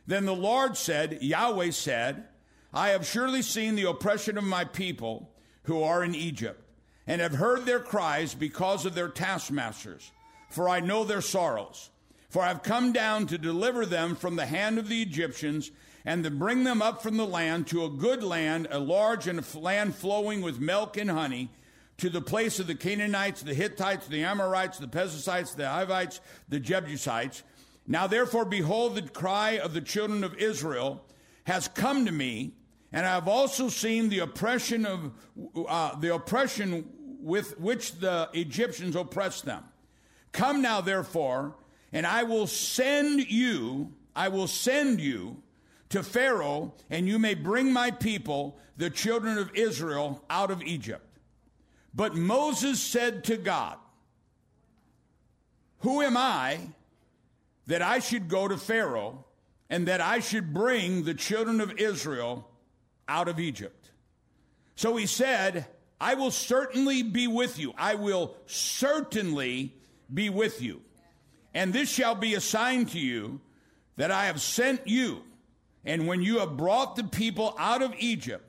Then 0.07 0.27
the 0.27 0.35
Lord 0.35 0.77
said, 0.77 1.19
Yahweh 1.23 1.71
said, 1.71 2.25
I 2.73 2.89
have 2.89 3.07
surely 3.07 3.43
seen 3.43 3.75
the 3.75 3.89
oppression 3.89 4.39
of 4.39 4.45
my 4.45 4.65
people 4.65 5.31
who 5.65 5.83
are 5.83 6.03
in 6.03 6.15
Egypt, 6.15 6.61
and 7.07 7.21
have 7.21 7.35
heard 7.35 7.67
their 7.67 7.81
cries 7.81 8.35
because 8.35 8.87
of 8.87 8.95
their 8.95 9.09
taskmasters, 9.09 10.11
for 10.49 10.69
I 10.69 10.81
know 10.81 11.05
their 11.05 11.21
sorrows. 11.21 11.90
For 12.31 12.43
I 12.43 12.49
have 12.49 12.63
come 12.63 12.93
down 12.93 13.27
to 13.27 13.37
deliver 13.37 13.85
them 13.85 14.15
from 14.15 14.37
the 14.37 14.47
hand 14.47 14.79
of 14.79 14.89
the 14.89 15.03
Egyptians, 15.03 15.73
and 16.05 16.25
to 16.25 16.31
bring 16.31 16.65
them 16.65 16.81
up 16.81 17.03
from 17.03 17.17
the 17.17 17.27
land 17.27 17.67
to 17.67 17.85
a 17.85 17.91
good 17.91 18.23
land, 18.23 18.69
a 18.71 18.79
large 18.79 19.27
and 19.27 19.39
a 19.39 19.59
land 19.59 19.97
flowing 19.97 20.41
with 20.41 20.61
milk 20.61 20.97
and 20.97 21.11
honey, 21.11 21.51
to 21.99 22.09
the 22.09 22.23
place 22.23 22.59
of 22.59 22.67
the 22.67 22.75
Canaanites, 22.75 23.43
the 23.43 23.53
Hittites, 23.53 24.07
the 24.07 24.23
Amorites, 24.23 24.79
the 24.79 24.89
Perizzites, 24.89 25.55
the 25.55 25.69
Hivites, 25.69 26.21
the 26.49 26.61
Jebusites. 26.61 27.43
Now 27.87 28.07
therefore, 28.07 28.45
behold, 28.45 28.95
the 28.95 29.03
cry 29.03 29.59
of 29.59 29.75
the 29.75 29.81
children 29.81 30.25
of 30.25 30.35
Israel 30.37 31.05
has 31.45 31.69
come 31.69 32.07
to 32.07 32.13
me, 32.13 32.55
and 32.93 33.05
I 33.05 33.15
have 33.15 33.29
also 33.29 33.69
seen 33.69 34.09
the 34.09 34.21
oppression 34.21 34.87
of 34.87 35.11
uh, 35.69 35.97
the 35.97 36.15
oppression 36.15 36.87
with 37.21 37.59
which 37.59 37.99
the 37.99 38.31
Egyptians 38.33 38.95
oppressed 38.95 39.45
them. 39.45 39.65
Come 40.33 40.63
now, 40.63 40.81
therefore, 40.81 41.57
and 41.93 42.07
I 42.07 42.23
will 42.23 42.47
send 42.47 43.31
you, 43.31 43.93
I 44.15 44.29
will 44.29 44.47
send 44.47 45.01
you 45.01 45.43
to 45.91 46.03
Pharaoh, 46.03 46.75
and 46.89 47.09
you 47.09 47.19
may 47.19 47.35
bring 47.35 47.73
my 47.73 47.91
people, 47.91 48.59
the 48.77 48.91
children 48.91 49.39
of 49.39 49.51
Israel, 49.55 50.25
out 50.31 50.51
of 50.51 50.63
Egypt. 50.63 51.07
But 51.95 52.15
Moses 52.15 52.81
said 52.81 53.25
to 53.25 53.37
God, 53.37 53.77
Who 55.81 56.01
am 56.03 56.17
I 56.17 56.61
that 57.67 57.83
I 57.83 58.01
should 58.01 58.29
go 58.29 58.49
to 58.49 58.57
Pharaoh 58.57 59.25
and 59.71 59.87
that 59.87 60.01
I 60.01 60.19
should 60.19 60.53
bring 60.53 61.05
the 61.05 61.15
children 61.15 61.61
of 61.61 61.79
Israel 61.79 62.51
out 63.09 63.29
of 63.29 63.39
Egypt. 63.39 63.93
So 64.75 64.97
he 64.97 65.07
said, 65.07 65.67
I 66.01 66.15
will 66.15 66.33
certainly 66.33 67.05
be 67.05 67.29
with 67.29 67.59
you. 67.59 67.73
I 67.79 67.95
will 67.95 68.35
certainly 68.47 69.75
be 70.13 70.29
with 70.29 70.61
you. 70.61 70.83
And 71.55 71.73
this 71.73 71.91
shall 71.91 72.15
be 72.15 72.35
a 72.35 72.41
sign 72.41 72.87
to 72.87 72.99
you 72.99 73.41
that 73.97 74.11
I 74.11 74.27
have 74.27 74.41
sent 74.41 74.87
you. 74.87 75.23
And 75.85 76.07
when 76.07 76.23
you 76.23 76.39
have 76.39 76.57
brought 76.57 76.97
the 76.97 77.05
people 77.05 77.55
out 77.59 77.83
of 77.83 77.95
Egypt, 77.99 78.45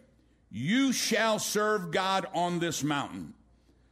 you 0.51 0.91
shall 0.91 1.39
serve 1.39 1.91
God 1.91 2.27
on 2.33 2.59
this 2.59 2.83
mountain. 2.83 3.33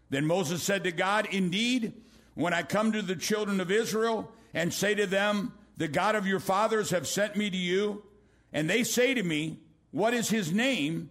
Then 0.10 0.26
Moses 0.26 0.62
said 0.62 0.84
to 0.84 0.92
God, 0.92 1.28
Indeed, 1.32 1.94
when 2.36 2.54
I 2.54 2.64
come 2.64 2.92
to 2.92 3.02
the 3.02 3.16
children 3.16 3.60
of 3.62 3.72
Israel 3.72 4.32
and 4.54 4.74
say 4.74 4.94
to 4.96 5.08
them, 5.08 5.54
The 5.78 5.88
God 5.88 6.16
of 6.16 6.28
your 6.28 6.40
fathers 6.40 6.90
have 6.90 7.08
sent 7.08 7.36
me 7.36 7.50
to 7.50 7.58
you, 7.58 8.04
and 8.52 8.70
they 8.70 8.84
say 8.84 9.14
to 9.14 9.24
me, 9.24 9.60
what 9.92 10.14
is 10.14 10.30
his 10.30 10.52
name? 10.52 11.10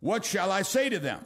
What 0.00 0.24
shall 0.24 0.52
I 0.52 0.62
say 0.62 0.88
to 0.88 0.98
them? 0.98 1.24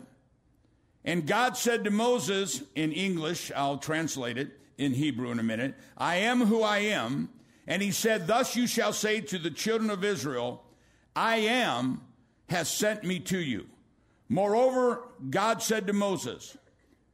And 1.04 1.26
God 1.26 1.56
said 1.56 1.85
to 1.85 1.90
Moses 1.90 2.62
in 2.74 2.92
English, 2.92 3.50
I'll 3.54 3.78
translate 3.78 4.38
it 4.38 4.58
in 4.78 4.92
Hebrew 4.94 5.30
in 5.30 5.38
a 5.38 5.42
minute, 5.42 5.74
I 5.96 6.16
am 6.16 6.46
who 6.46 6.62
I 6.62 6.78
am. 6.78 7.28
And 7.66 7.82
he 7.82 7.90
said, 7.90 8.26
Thus 8.26 8.56
you 8.56 8.66
shall 8.66 8.92
say 8.92 9.20
to 9.20 9.38
the 9.38 9.50
children 9.50 9.90
of 9.90 10.04
Israel, 10.04 10.62
I 11.14 11.37
am 11.37 12.00
has 12.48 12.68
sent 12.68 13.04
me 13.04 13.18
to 13.20 13.38
you. 13.38 13.66
Moreover, 14.28 15.02
God 15.30 15.62
said 15.62 15.87
to 15.87 15.92
Moses, 15.92 16.56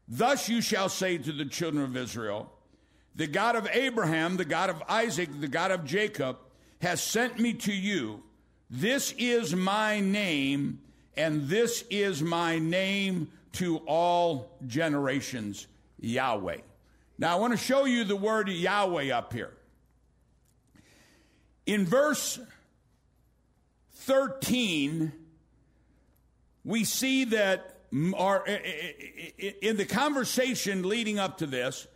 Thus 0.09 0.49
you 0.49 0.61
shall 0.61 0.89
say 0.89 1.19
to 1.19 1.33
the 1.33 1.45
children 1.45 1.85
of 1.85 1.97
Israel, 1.97 2.51
The 3.15 3.27
God 3.27 3.57
of 3.57 3.69
Abraham, 3.73 4.37
the 4.37 4.45
God 4.45 4.71
of 4.71 4.83
Isaac, 4.89 5.29
the 5.41 5.49
God 5.49 5.71
of 5.71 5.85
Jacob, 5.85 6.39
has 6.81 7.03
sent 7.03 7.39
me 7.39 7.55
to 7.55 7.73
you. 7.73 8.23
This 8.71 9.15
is 9.19 9.55
my 9.55 10.01
name, 10.01 10.81
and 11.17 11.49
this 11.49 11.85
is 11.91 12.23
my 12.23 12.59
name 12.59 13.29
to 13.53 13.79
all 13.79 14.57
generations, 14.67 15.67
Yahweh. 15.99 16.59
Now, 17.19 17.33
I 17.33 17.41
want 17.41 17.53
to 17.53 17.57
show 17.57 17.85
you 17.85 18.05
the 18.05 18.17
word 18.17 18.49
Yahweh 18.49 19.11
up 19.11 19.33
here. 19.33 19.53
In 21.67 21.85
verse 21.85 22.39
13, 23.93 25.13
we 26.65 26.85
see 26.85 27.25
that, 27.25 27.81
or 28.13 28.47
in 28.47 29.77
the 29.77 29.85
conversation 29.85 30.89
leading 30.89 31.19
up 31.19 31.39
to 31.39 31.47
this, 31.47 31.87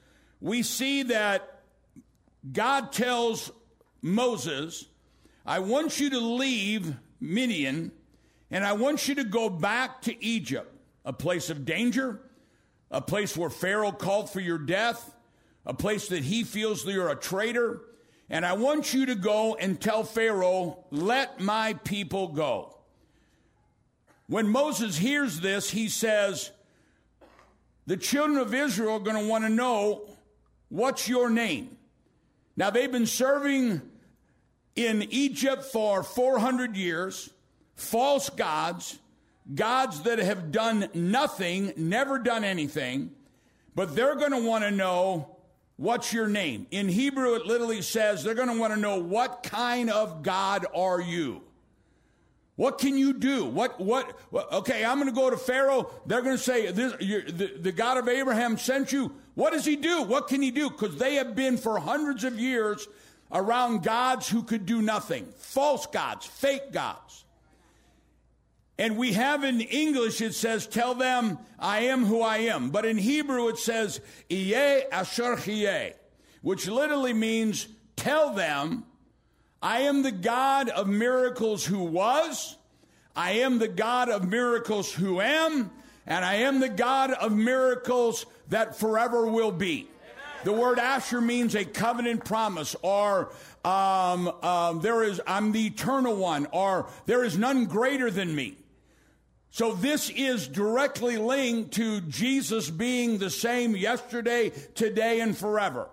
we 0.40 0.62
see 0.62 1.04
that 1.04 1.62
God 2.52 2.92
tells 2.92 3.52
Moses 4.02 4.86
I 5.44 5.60
want 5.60 5.98
you 5.98 6.10
to 6.10 6.20
leave 6.20 6.94
Midian 7.20 7.92
and 8.50 8.64
I 8.64 8.74
want 8.74 9.08
you 9.08 9.16
to 9.16 9.24
go 9.24 9.48
back 9.48 10.02
to 10.02 10.24
Egypt, 10.24 10.72
a 11.04 11.12
place 11.12 11.50
of 11.50 11.64
danger, 11.64 12.20
a 12.92 13.00
place 13.00 13.36
where 13.36 13.50
Pharaoh 13.50 13.90
called 13.90 14.30
for 14.30 14.40
your 14.40 14.58
death, 14.58 15.12
a 15.66 15.74
place 15.74 16.08
that 16.08 16.22
he 16.22 16.44
feels 16.44 16.84
that 16.84 16.92
you're 16.92 17.08
a 17.08 17.16
traitor. 17.16 17.80
And 18.28 18.46
I 18.46 18.52
want 18.52 18.94
you 18.94 19.06
to 19.06 19.14
go 19.14 19.56
and 19.56 19.80
tell 19.80 20.04
Pharaoh, 20.04 20.84
let 20.90 21.40
my 21.40 21.72
people 21.84 22.28
go. 22.28 22.76
When 24.26 24.48
Moses 24.48 24.96
hears 24.96 25.40
this, 25.40 25.70
he 25.70 25.88
says, 25.88 26.50
the 27.86 27.96
children 27.96 28.38
of 28.38 28.54
Israel 28.54 28.94
are 28.94 29.00
going 29.00 29.20
to 29.20 29.28
want 29.28 29.44
to 29.44 29.50
know, 29.50 30.08
what's 30.68 31.08
your 31.08 31.28
name? 31.30 31.76
Now 32.56 32.70
they've 32.70 32.92
been 32.92 33.06
serving 33.06 33.82
in 34.76 35.02
Egypt 35.10 35.64
for 35.64 36.02
400 36.02 36.76
years, 36.76 37.30
false 37.74 38.30
gods, 38.30 38.98
gods 39.54 40.02
that 40.02 40.18
have 40.18 40.52
done 40.52 40.88
nothing, 40.94 41.72
never 41.76 42.18
done 42.18 42.44
anything, 42.44 43.10
but 43.74 43.94
they're 43.94 44.16
going 44.16 44.32
to 44.32 44.42
want 44.42 44.64
to 44.64 44.70
know 44.70 45.36
what's 45.76 46.12
your 46.12 46.28
name. 46.28 46.66
In 46.70 46.88
Hebrew, 46.88 47.34
it 47.34 47.46
literally 47.46 47.82
says 47.82 48.22
they're 48.22 48.34
going 48.34 48.48
to 48.48 48.58
want 48.58 48.72
to 48.74 48.80
know 48.80 48.98
what 48.98 49.42
kind 49.42 49.90
of 49.90 50.22
God 50.22 50.66
are 50.74 51.00
you? 51.00 51.42
What 52.56 52.78
can 52.78 52.98
you 52.98 53.14
do? 53.14 53.46
What, 53.46 53.80
what, 53.80 54.18
okay, 54.52 54.84
I'm 54.84 54.98
going 54.98 55.08
to 55.08 55.14
go 55.14 55.30
to 55.30 55.38
Pharaoh. 55.38 55.90
They're 56.06 56.20
going 56.22 56.36
to 56.36 56.42
say, 56.42 56.70
this, 56.70 56.92
the, 56.92 57.54
the 57.58 57.72
God 57.72 57.96
of 57.96 58.08
Abraham 58.08 58.58
sent 58.58 58.92
you. 58.92 59.12
What 59.34 59.52
does 59.52 59.64
he 59.64 59.76
do? 59.76 60.02
What 60.02 60.28
can 60.28 60.42
he 60.42 60.50
do? 60.50 60.68
Because 60.68 60.96
they 60.96 61.14
have 61.14 61.34
been 61.34 61.56
for 61.56 61.78
hundreds 61.78 62.24
of 62.24 62.38
years 62.38 62.86
around 63.32 63.82
gods 63.82 64.28
who 64.28 64.42
could 64.42 64.66
do 64.66 64.82
nothing, 64.82 65.26
false 65.38 65.86
gods, 65.86 66.26
fake 66.26 66.72
gods. 66.72 67.21
And 68.78 68.96
we 68.96 69.12
have 69.12 69.44
in 69.44 69.60
English, 69.60 70.20
it 70.20 70.34
says, 70.34 70.66
tell 70.66 70.94
them, 70.94 71.38
I 71.58 71.80
am 71.80 72.04
who 72.04 72.22
I 72.22 72.38
am. 72.38 72.70
But 72.70 72.84
in 72.84 72.98
Hebrew, 72.98 73.48
it 73.48 73.58
says, 73.58 74.00
asher 74.30 75.36
which 76.40 76.66
literally 76.66 77.12
means, 77.12 77.68
tell 77.96 78.34
them, 78.34 78.84
I 79.60 79.82
am 79.82 80.02
the 80.02 80.10
God 80.10 80.68
of 80.70 80.88
miracles 80.88 81.64
who 81.64 81.84
was, 81.84 82.56
I 83.14 83.32
am 83.32 83.58
the 83.58 83.68
God 83.68 84.08
of 84.08 84.28
miracles 84.28 84.92
who 84.92 85.20
am, 85.20 85.70
and 86.06 86.24
I 86.24 86.36
am 86.36 86.58
the 86.58 86.68
God 86.68 87.12
of 87.12 87.32
miracles 87.32 88.26
that 88.48 88.76
forever 88.76 89.26
will 89.26 89.52
be. 89.52 89.86
The 90.44 90.52
word 90.52 90.80
Asher 90.80 91.20
means 91.20 91.54
a 91.54 91.64
covenant 91.64 92.24
promise, 92.24 92.74
or 92.82 93.32
um, 93.64 94.28
um, 94.42 94.80
there 94.80 95.04
is, 95.04 95.20
I'm 95.24 95.52
the 95.52 95.66
eternal 95.66 96.16
one, 96.16 96.48
or 96.50 96.88
there 97.06 97.22
is 97.22 97.38
none 97.38 97.66
greater 97.66 98.10
than 98.10 98.34
me. 98.34 98.56
So 99.52 99.74
this 99.74 100.08
is 100.08 100.48
directly 100.48 101.18
linked 101.18 101.72
to 101.74 102.00
Jesus 102.00 102.70
being 102.70 103.18
the 103.18 103.28
same 103.28 103.76
yesterday, 103.76 104.50
today, 104.74 105.20
and 105.20 105.36
forever. 105.36 105.90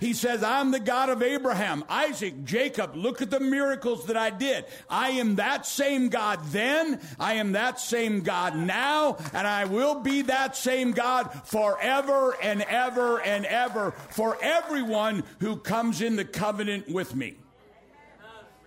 He 0.00 0.14
says, 0.14 0.42
I'm 0.42 0.70
the 0.70 0.80
God 0.80 1.10
of 1.10 1.22
Abraham, 1.22 1.84
Isaac, 1.90 2.44
Jacob. 2.44 2.96
Look 2.96 3.20
at 3.20 3.28
the 3.28 3.40
miracles 3.40 4.06
that 4.06 4.16
I 4.16 4.30
did. 4.30 4.64
I 4.88 5.10
am 5.10 5.36
that 5.36 5.66
same 5.66 6.08
God 6.08 6.40
then. 6.46 6.98
I 7.20 7.34
am 7.34 7.52
that 7.52 7.78
same 7.78 8.22
God 8.22 8.56
now. 8.56 9.18
And 9.34 9.46
I 9.46 9.66
will 9.66 10.00
be 10.00 10.22
that 10.22 10.56
same 10.56 10.92
God 10.92 11.30
forever 11.44 12.38
and 12.42 12.62
ever 12.62 13.20
and 13.20 13.44
ever 13.44 13.90
for 14.10 14.38
everyone 14.40 15.24
who 15.40 15.56
comes 15.56 16.00
in 16.00 16.16
the 16.16 16.24
covenant 16.24 16.88
with 16.88 17.14
me. 17.14 17.34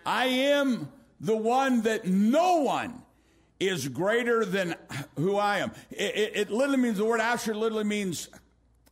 I 0.05 0.25
am 0.25 0.91
the 1.19 1.37
one 1.37 1.81
that 1.83 2.05
no 2.05 2.57
one 2.57 3.00
is 3.61 3.87
greater 3.87 4.43
than 4.43 4.75
who 5.17 5.37
I 5.37 5.59
am. 5.59 5.71
It, 5.91 6.15
it, 6.15 6.31
it 6.35 6.49
literally 6.49 6.81
means 6.81 6.97
the 6.97 7.05
word 7.05 7.21
Asher 7.21 7.53
literally 7.53 7.83
means 7.83 8.27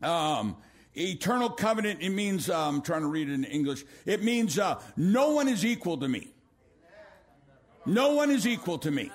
um, 0.02 0.58
eternal 0.96 1.50
covenant. 1.50 2.02
It 2.02 2.12
means 2.12 2.50
um, 2.50 2.76
I'm 2.76 2.82
trying 2.82 3.02
to 3.02 3.08
read 3.08 3.30
it 3.30 3.34
in 3.34 3.46
English. 3.46 3.84
It 4.06 4.24
means 4.24 4.60
uh, 4.60 4.80
no 4.96 5.32
one 5.32 5.48
is 5.48 5.66
equal 5.66 5.98
to 5.98 6.08
me. 6.08 6.28
No 7.86 8.14
one 8.14 8.30
is 8.30 8.46
equal 8.46 8.78
to 8.80 8.92
me. 8.92 9.12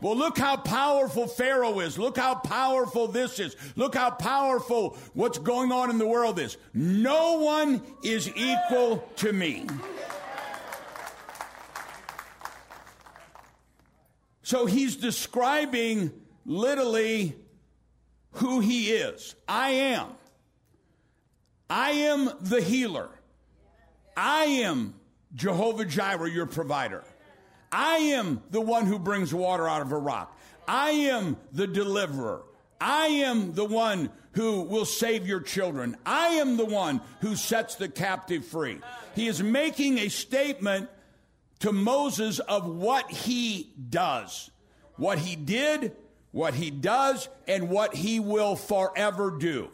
Well, 0.00 0.16
look 0.16 0.38
how 0.38 0.56
powerful 0.56 1.26
Pharaoh 1.26 1.80
is. 1.80 1.98
Look 1.98 2.16
how 2.16 2.36
powerful 2.36 3.08
this 3.08 3.40
is. 3.40 3.56
Look 3.74 3.94
how 3.94 4.10
powerful 4.10 4.96
what's 5.12 5.38
going 5.38 5.72
on 5.72 5.90
in 5.90 5.98
the 5.98 6.06
world 6.06 6.38
is. 6.38 6.56
No 6.72 7.40
one 7.40 7.82
is 8.02 8.30
equal 8.36 8.98
to 9.16 9.32
me. 9.32 9.66
So 14.48 14.64
he's 14.64 14.96
describing 14.96 16.10
literally 16.46 17.36
who 18.30 18.60
he 18.60 18.92
is. 18.92 19.34
I 19.46 19.72
am. 19.72 20.06
I 21.68 21.90
am 21.90 22.30
the 22.40 22.62
healer. 22.62 23.10
I 24.16 24.44
am 24.44 24.94
Jehovah 25.34 25.84
Jireh, 25.84 26.30
your 26.30 26.46
provider. 26.46 27.04
I 27.70 27.96
am 27.96 28.42
the 28.50 28.62
one 28.62 28.86
who 28.86 28.98
brings 28.98 29.34
water 29.34 29.68
out 29.68 29.82
of 29.82 29.92
a 29.92 29.98
rock. 29.98 30.34
I 30.66 30.92
am 30.92 31.36
the 31.52 31.66
deliverer. 31.66 32.40
I 32.80 33.08
am 33.08 33.52
the 33.52 33.66
one 33.66 34.08
who 34.32 34.62
will 34.62 34.86
save 34.86 35.28
your 35.28 35.40
children. 35.40 35.94
I 36.06 36.28
am 36.28 36.56
the 36.56 36.64
one 36.64 37.02
who 37.20 37.36
sets 37.36 37.74
the 37.74 37.90
captive 37.90 38.46
free. 38.46 38.80
He 39.14 39.28
is 39.28 39.42
making 39.42 39.98
a 39.98 40.08
statement 40.08 40.88
to 41.60 41.72
Moses 41.72 42.38
of 42.38 42.66
what 42.66 43.10
he 43.10 43.72
does, 43.88 44.50
what 44.96 45.18
he 45.18 45.36
did, 45.36 45.96
what 46.30 46.54
he 46.54 46.70
does, 46.70 47.28
and 47.46 47.68
what 47.68 47.94
he 47.94 48.20
will 48.20 48.56
forever 48.56 49.36
do. 49.38 49.68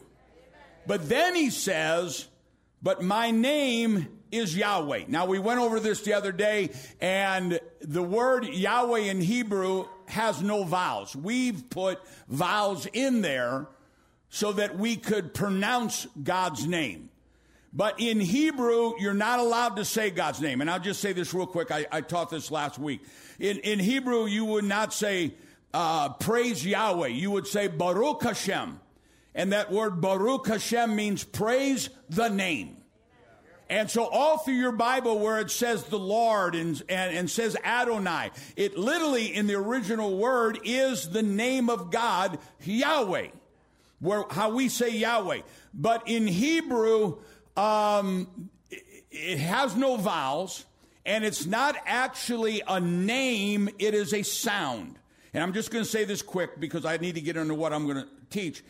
But 0.87 1.09
then 1.09 1.35
he 1.35 1.51
says, 1.51 2.29
But 2.83 3.03
my 3.03 3.31
name 3.31 4.09
is 4.31 4.57
Yahweh. 4.57 5.05
Now, 5.09 5.27
we 5.27 5.39
went 5.39 5.61
over 5.61 5.81
this 5.81 6.01
the 6.03 6.15
other 6.15 6.33
day, 6.33 6.71
and 7.01 7.61
the 7.81 8.03
word 8.03 8.47
Yahweh 8.47 9.01
in 9.01 9.21
Hebrew 9.21 9.87
has 10.07 10.43
no 10.43 10.65
vowels. 10.65 11.15
We've 11.15 11.71
put 11.71 12.01
vowels 12.29 12.87
in 12.93 13.23
there 13.23 13.69
so 14.29 14.53
that 14.53 14.77
we 14.77 14.97
could 14.97 15.33
pronounce 15.33 16.07
God's 16.21 16.67
name. 16.67 17.11
But 17.75 17.99
in 17.99 18.21
Hebrew, 18.21 18.93
you're 19.01 19.15
not 19.15 19.41
allowed 19.41 19.77
to 19.77 19.85
say 19.85 20.11
God's 20.11 20.41
name. 20.41 20.61
And 20.61 20.71
I'll 20.71 20.79
just 20.79 21.01
say 21.01 21.13
this 21.13 21.35
real 21.35 21.47
quick. 21.47 21.73
I, 21.73 21.87
I 21.91 22.01
taught 22.03 22.31
this 22.31 22.53
last 22.53 22.79
week. 22.79 23.03
In, 23.41 23.59
in 23.59 23.81
Hebrew, 23.81 24.27
you 24.27 24.45
would 24.45 24.65
not 24.65 24.95
say, 24.95 25.35
uh, 25.73 26.11
praise 26.11 26.65
Yahweh. 26.65 27.09
You 27.09 27.33
would 27.33 27.49
say 27.49 27.67
Baruch 27.67 28.23
Hashem. 28.23 28.79
And 29.35 29.53
that 29.53 29.73
word 29.73 30.01
Baruch 30.01 30.47
Hashem 30.47 30.95
means 30.95 31.25
praise 31.25 31.91
the 32.09 32.29
name. 32.29 32.77
And 33.69 33.91
so 33.91 34.07
all 34.07 34.39
through 34.39 34.55
your 34.55 34.73
Bible 34.73 35.19
where 35.19 35.41
it 35.41 35.51
says 35.51 35.85
the 35.85 35.99
Lord 35.99 36.55
and, 36.55 36.81
and, 36.89 37.17
and, 37.17 37.31
says 37.31 37.57
Adonai, 37.65 38.31
it 38.57 38.79
literally 38.79 39.35
in 39.35 39.47
the 39.47 39.55
original 39.55 40.17
word 40.17 40.61
is 40.65 41.09
the 41.09 41.23
name 41.23 41.71
of 41.71 41.91
God, 41.91 42.39
Yahweh, 42.63 43.29
where, 44.01 44.25
how 44.31 44.51
we 44.51 44.69
say 44.69 44.91
Yahweh. 44.91 45.41
But 45.73 46.09
in 46.09 46.27
Hebrew, 46.27 47.17
um, 47.57 48.51
it 49.11 49.39
has 49.39 49.77
no 49.77 49.97
vowels 49.97 50.65
and 51.07 51.25
it's 51.25 51.47
not 51.47 51.77
actually 51.87 52.63
a 52.67 52.81
name, 52.81 53.69
it 53.79 53.95
is 53.95 54.15
a 54.15 54.23
sound. 54.23 54.99
And 55.33 55.43
I'm 55.43 55.53
just 55.53 55.71
going 55.71 55.85
to 55.85 55.91
say 55.91 56.05
this 56.05 56.23
quick 56.23 56.59
because 56.59 56.85
I 56.85 56.97
need 56.97 57.17
to 57.17 57.21
get 57.21 57.37
into 57.37 57.55
what 57.55 57.73
I'm 57.73 57.85
going 57.85 58.05
to 58.05 58.09
teach. 58.31 58.65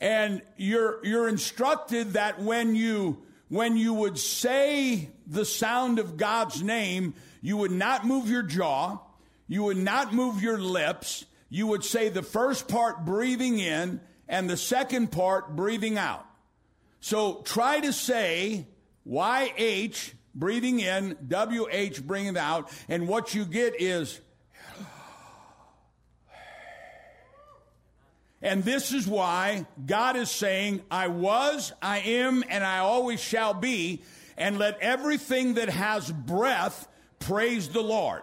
And 0.00 0.42
you're, 0.56 1.04
you're 1.04 1.28
instructed 1.28 2.12
that 2.12 2.40
when 2.40 2.74
you, 2.74 3.22
when 3.48 3.76
you 3.76 3.94
would 3.94 4.18
say 4.18 5.08
the 5.26 5.44
sound 5.44 5.98
of 5.98 6.16
God's 6.16 6.62
name, 6.62 7.14
you 7.40 7.56
would 7.56 7.70
not 7.70 8.06
move 8.06 8.28
your 8.28 8.42
jaw, 8.42 8.98
you 9.46 9.62
would 9.64 9.76
not 9.76 10.12
move 10.12 10.42
your 10.42 10.58
lips, 10.58 11.24
you 11.48 11.66
would 11.66 11.84
say 11.84 12.10
the 12.10 12.22
first 12.22 12.68
part 12.68 13.04
breathing 13.04 13.58
in 13.58 14.00
and 14.28 14.50
the 14.50 14.56
second 14.56 15.10
part 15.10 15.56
breathing 15.56 15.96
out. 15.96 16.27
So 17.08 17.40
try 17.42 17.80
to 17.80 17.90
say 17.90 18.66
YH 19.08 20.12
breathing 20.34 20.80
in, 20.80 21.16
WH 21.26 22.06
breathing 22.06 22.36
out, 22.36 22.70
and 22.86 23.08
what 23.08 23.34
you 23.34 23.46
get 23.46 23.80
is 23.80 24.20
And 28.42 28.62
this 28.62 28.92
is 28.92 29.08
why 29.08 29.64
God 29.86 30.16
is 30.16 30.30
saying, 30.30 30.82
I 30.90 31.08
was, 31.08 31.72
I 31.80 32.00
am, 32.00 32.44
and 32.46 32.62
I 32.62 32.80
always 32.80 33.20
shall 33.20 33.54
be, 33.54 34.02
and 34.36 34.58
let 34.58 34.78
everything 34.80 35.54
that 35.54 35.70
has 35.70 36.12
breath 36.12 36.86
praise 37.20 37.70
the 37.70 37.80
Lord. 37.80 38.22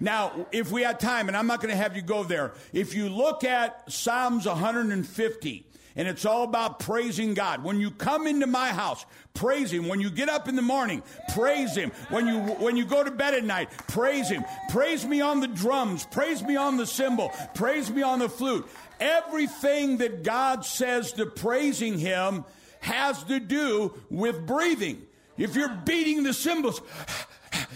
Now, 0.00 0.48
if 0.50 0.72
we 0.72 0.82
had 0.82 0.98
time, 0.98 1.28
and 1.28 1.36
I'm 1.36 1.46
not 1.46 1.62
going 1.62 1.70
to 1.70 1.80
have 1.80 1.94
you 1.94 2.02
go 2.02 2.24
there, 2.24 2.52
if 2.72 2.94
you 2.94 3.08
look 3.08 3.44
at 3.44 3.90
Psalms 3.90 4.44
150, 4.44 5.66
and 5.96 6.08
it's 6.08 6.24
all 6.24 6.44
about 6.44 6.80
praising 6.80 7.34
God. 7.34 7.62
When 7.62 7.80
you 7.80 7.90
come 7.90 8.26
into 8.26 8.46
my 8.46 8.68
house, 8.68 9.04
praise 9.32 9.72
Him. 9.72 9.86
When 9.86 10.00
you 10.00 10.10
get 10.10 10.28
up 10.28 10.48
in 10.48 10.56
the 10.56 10.62
morning, 10.62 11.02
praise 11.34 11.76
Him. 11.76 11.92
When 12.10 12.26
you, 12.26 12.38
when 12.38 12.76
you 12.76 12.84
go 12.84 13.04
to 13.04 13.10
bed 13.10 13.34
at 13.34 13.44
night, 13.44 13.70
praise 13.88 14.28
Him. 14.28 14.44
Praise 14.70 15.06
me 15.06 15.20
on 15.20 15.40
the 15.40 15.48
drums. 15.48 16.06
Praise 16.06 16.42
me 16.42 16.56
on 16.56 16.76
the 16.76 16.86
cymbal. 16.86 17.30
Praise 17.54 17.90
me 17.90 18.02
on 18.02 18.18
the 18.18 18.28
flute. 18.28 18.66
Everything 18.98 19.98
that 19.98 20.22
God 20.22 20.64
says 20.64 21.12
to 21.14 21.26
praising 21.26 21.98
Him 21.98 22.44
has 22.80 23.22
to 23.24 23.40
do 23.40 23.94
with 24.10 24.46
breathing. 24.46 25.02
If 25.36 25.56
you're 25.56 25.68
beating 25.84 26.22
the 26.22 26.32
cymbals, 26.32 26.80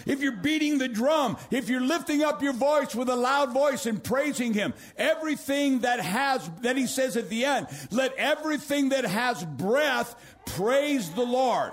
if 0.08 0.20
you're 0.20 0.32
beating 0.32 0.78
the 0.78 0.88
drum, 0.88 1.36
if 1.52 1.68
you're 1.68 1.80
lifting 1.80 2.24
up 2.24 2.42
your 2.42 2.54
voice 2.54 2.94
with 2.94 3.08
a 3.08 3.14
loud 3.14 3.52
voice 3.52 3.86
and 3.86 4.02
praising 4.02 4.54
Him, 4.54 4.74
everything 4.96 5.80
that 5.80 6.00
has, 6.00 6.50
that 6.62 6.76
He 6.76 6.88
says 6.88 7.16
at 7.16 7.28
the 7.28 7.44
end, 7.44 7.68
let 7.92 8.14
everything 8.14 8.88
that 8.88 9.04
has 9.04 9.44
breath 9.44 10.16
praise 10.46 11.10
the 11.10 11.24
Lord. 11.24 11.72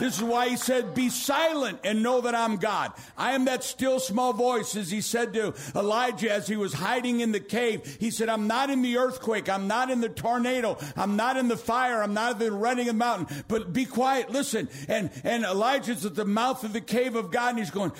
This 0.00 0.16
is 0.16 0.24
why 0.24 0.48
he 0.48 0.56
said, 0.56 0.94
Be 0.94 1.10
silent 1.10 1.80
and 1.84 2.02
know 2.02 2.22
that 2.22 2.34
I'm 2.34 2.56
God. 2.56 2.92
I 3.18 3.32
am 3.32 3.44
that 3.44 3.62
still 3.62 4.00
small 4.00 4.32
voice, 4.32 4.74
as 4.74 4.90
he 4.90 5.02
said 5.02 5.34
to 5.34 5.52
Elijah 5.76 6.32
as 6.32 6.48
he 6.48 6.56
was 6.56 6.72
hiding 6.72 7.20
in 7.20 7.32
the 7.32 7.38
cave. 7.38 7.98
He 8.00 8.10
said, 8.10 8.30
I'm 8.30 8.46
not 8.46 8.70
in 8.70 8.80
the 8.80 8.96
earthquake. 8.96 9.50
I'm 9.50 9.68
not 9.68 9.90
in 9.90 10.00
the 10.00 10.08
tornado. 10.08 10.78
I'm 10.96 11.16
not 11.16 11.36
in 11.36 11.48
the 11.48 11.56
fire. 11.56 12.02
I'm 12.02 12.14
not 12.14 12.32
in 12.32 12.38
the 12.38 12.50
running 12.50 12.88
of 12.88 12.94
the 12.94 12.98
mountain. 12.98 13.44
But 13.46 13.74
be 13.74 13.84
quiet. 13.84 14.30
Listen. 14.30 14.70
And, 14.88 15.10
and 15.22 15.44
Elijah's 15.44 16.06
at 16.06 16.14
the 16.14 16.24
mouth 16.24 16.64
of 16.64 16.72
the 16.72 16.80
cave 16.80 17.14
of 17.14 17.30
God 17.30 17.50
and 17.50 17.58
he's 17.58 17.70
going, 17.70 17.92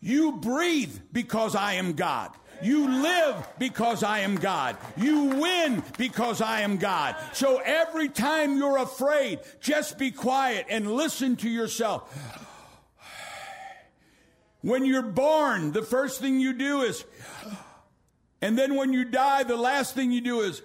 You 0.00 0.32
breathe 0.32 0.96
because 1.12 1.54
I 1.54 1.74
am 1.74 1.92
God. 1.92 2.30
You 2.62 2.88
live 3.02 3.48
because 3.58 4.02
I 4.02 4.20
am 4.20 4.36
God. 4.36 4.76
You 4.96 5.24
win 5.24 5.82
because 5.98 6.40
I 6.40 6.60
am 6.60 6.76
God. 6.76 7.16
So 7.32 7.60
every 7.64 8.08
time 8.08 8.56
you're 8.56 8.78
afraid, 8.78 9.40
just 9.60 9.98
be 9.98 10.10
quiet 10.10 10.66
and 10.68 10.92
listen 10.92 11.36
to 11.36 11.48
yourself. 11.48 12.08
When 14.60 14.84
you're 14.84 15.02
born, 15.02 15.72
the 15.72 15.82
first 15.82 16.20
thing 16.20 16.38
you 16.38 16.52
do 16.52 16.82
is, 16.82 17.04
and 18.40 18.56
then 18.56 18.76
when 18.76 18.92
you 18.92 19.04
die, 19.04 19.42
the 19.42 19.56
last 19.56 19.94
thing 19.94 20.12
you 20.12 20.20
do 20.20 20.40
is, 20.42 20.62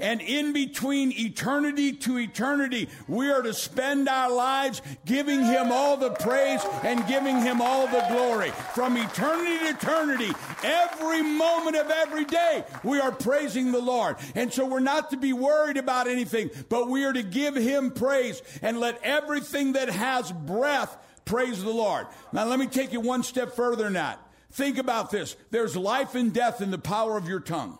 and 0.00 0.20
in 0.20 0.52
between 0.52 1.12
eternity 1.12 1.92
to 1.92 2.18
eternity, 2.18 2.88
we 3.08 3.30
are 3.30 3.42
to 3.42 3.54
spend 3.54 4.08
our 4.08 4.30
lives 4.30 4.82
giving 5.04 5.44
Him 5.44 5.72
all 5.72 5.96
the 5.96 6.10
praise 6.10 6.60
and 6.82 7.06
giving 7.06 7.40
Him 7.40 7.60
all 7.60 7.86
the 7.86 8.04
glory. 8.10 8.50
From 8.74 8.96
eternity 8.96 9.58
to 9.58 9.70
eternity, 9.70 10.32
every 10.62 11.22
moment 11.22 11.76
of 11.76 11.90
every 11.90 12.24
day, 12.24 12.64
we 12.82 13.00
are 13.00 13.12
praising 13.12 13.72
the 13.72 13.80
Lord. 13.80 14.16
And 14.34 14.52
so 14.52 14.66
we're 14.66 14.80
not 14.80 15.10
to 15.10 15.16
be 15.16 15.32
worried 15.32 15.76
about 15.76 16.08
anything, 16.08 16.50
but 16.68 16.88
we 16.88 17.04
are 17.04 17.12
to 17.12 17.22
give 17.22 17.54
Him 17.56 17.90
praise 17.90 18.42
and 18.62 18.80
let 18.80 19.00
everything 19.02 19.74
that 19.74 19.88
has 19.90 20.32
breath 20.32 20.96
praise 21.24 21.62
the 21.62 21.70
Lord. 21.70 22.06
Now, 22.32 22.44
let 22.46 22.58
me 22.58 22.66
take 22.66 22.92
you 22.92 23.00
one 23.00 23.22
step 23.22 23.54
further 23.54 23.84
than 23.84 23.92
that. 23.94 24.18
Think 24.52 24.78
about 24.78 25.10
this. 25.10 25.36
There's 25.50 25.76
life 25.76 26.14
and 26.14 26.32
death 26.32 26.60
in 26.60 26.70
the 26.70 26.78
power 26.78 27.16
of 27.16 27.28
your 27.28 27.40
tongue. 27.40 27.78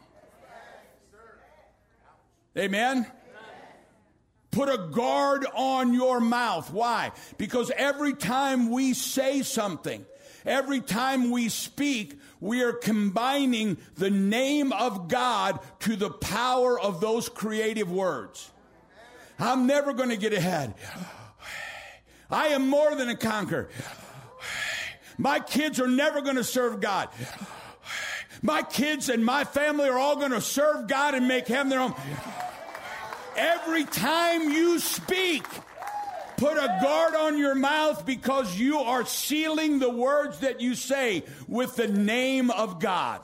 Amen? 2.61 3.07
Put 4.51 4.69
a 4.69 4.77
guard 4.77 5.47
on 5.55 5.95
your 5.95 6.21
mouth. 6.21 6.71
Why? 6.73 7.13
Because 7.39 7.71
every 7.75 8.15
time 8.15 8.71
we 8.71 8.95
say 8.95 9.43
something, 9.43 10.05
every 10.45 10.81
time 10.81 11.31
we 11.31 11.49
speak, 11.49 12.19
we 12.41 12.63
are 12.63 12.73
combining 12.73 13.79
the 13.97 14.11
name 14.11 14.73
of 14.73 15.09
God 15.09 15.61
to 15.81 15.97
the 15.97 16.11
power 16.11 16.79
of 16.79 17.01
those 17.01 17.29
creative 17.29 17.91
words. 17.91 18.51
I'm 19.39 19.67
never 19.67 19.95
going 19.95 20.11
to 20.11 20.17
get 20.17 20.33
ahead. 20.35 20.75
I 22.31 22.49
am 22.49 22.69
more 22.69 22.95
than 22.95 23.09
a 23.09 23.17
conqueror. 23.17 23.71
My 25.17 25.41
kids 25.41 25.81
are 25.81 25.89
never 25.89 26.21
going 26.21 26.37
to 26.37 26.45
serve 26.45 26.81
God. 26.81 27.09
My 28.43 28.63
kids 28.63 29.09
and 29.09 29.25
my 29.25 29.45
family 29.45 29.89
are 29.89 29.99
all 29.99 30.17
going 30.17 30.31
to 30.33 30.41
serve 30.41 30.87
God 30.89 31.15
and 31.15 31.29
make 31.29 31.47
heaven 31.47 31.69
their 31.69 31.81
home. 31.81 31.95
Every 33.37 33.85
time 33.85 34.51
you 34.51 34.79
speak, 34.79 35.45
put 36.37 36.57
a 36.57 36.79
guard 36.83 37.15
on 37.15 37.39
your 37.39 37.55
mouth 37.55 38.05
because 38.05 38.59
you 38.59 38.79
are 38.79 39.05
sealing 39.05 39.79
the 39.79 39.91
words 39.91 40.41
that 40.41 40.61
you 40.61 40.75
say 40.75 41.25
with 41.49 41.77
the 41.77 41.89
name 41.89 42.51
of 42.51 42.81
God. 42.81 43.21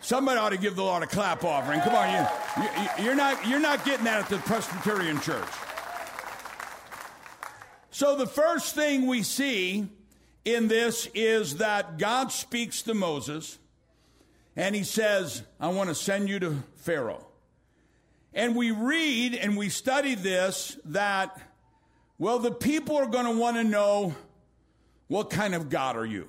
Somebody 0.00 0.38
ought 0.40 0.50
to 0.50 0.58
give 0.58 0.74
the 0.74 0.82
Lord 0.82 1.04
a 1.04 1.06
clap 1.06 1.44
offering. 1.44 1.80
Come 1.80 1.94
on, 1.94 2.26
you, 2.58 3.04
you're, 3.04 3.14
not, 3.14 3.46
you're 3.46 3.60
not 3.60 3.84
getting 3.84 4.04
that 4.04 4.24
at 4.24 4.28
the 4.28 4.38
Presbyterian 4.38 5.20
Church. 5.20 5.48
So, 7.92 8.16
the 8.16 8.26
first 8.26 8.74
thing 8.74 9.06
we 9.06 9.22
see 9.22 9.86
in 10.44 10.66
this 10.66 11.06
is 11.14 11.58
that 11.58 11.98
God 11.98 12.32
speaks 12.32 12.82
to 12.82 12.94
Moses 12.94 13.58
and 14.56 14.74
he 14.74 14.82
says, 14.82 15.42
I 15.60 15.68
want 15.68 15.88
to 15.88 15.94
send 15.94 16.28
you 16.28 16.40
to 16.40 16.62
Pharaoh. 16.76 17.24
And 18.34 18.56
we 18.56 18.70
read 18.70 19.34
and 19.34 19.56
we 19.56 19.68
study 19.68 20.14
this 20.14 20.78
that, 20.86 21.38
well, 22.18 22.38
the 22.38 22.50
people 22.50 22.96
are 22.96 23.06
going 23.06 23.26
to 23.26 23.38
want 23.38 23.56
to 23.56 23.64
know 23.64 24.14
what 25.08 25.28
kind 25.28 25.54
of 25.54 25.68
God 25.68 25.96
are 25.96 26.06
you? 26.06 26.28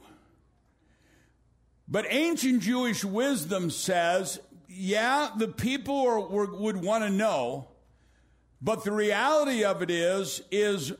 But 1.87 2.05
ancient 2.09 2.61
Jewish 2.61 3.03
wisdom 3.05 3.69
says, 3.69 4.39
yeah, 4.67 5.29
the 5.37 5.47
people 5.47 6.01
are, 6.01 6.19
were, 6.19 6.53
would 6.53 6.77
want 6.77 7.03
to 7.03 7.09
know, 7.09 7.69
but 8.61 8.83
the 8.83 8.91
reality 8.91 9.63
of 9.63 9.81
it 9.81 9.91
is, 9.91 10.41
is 10.51 10.93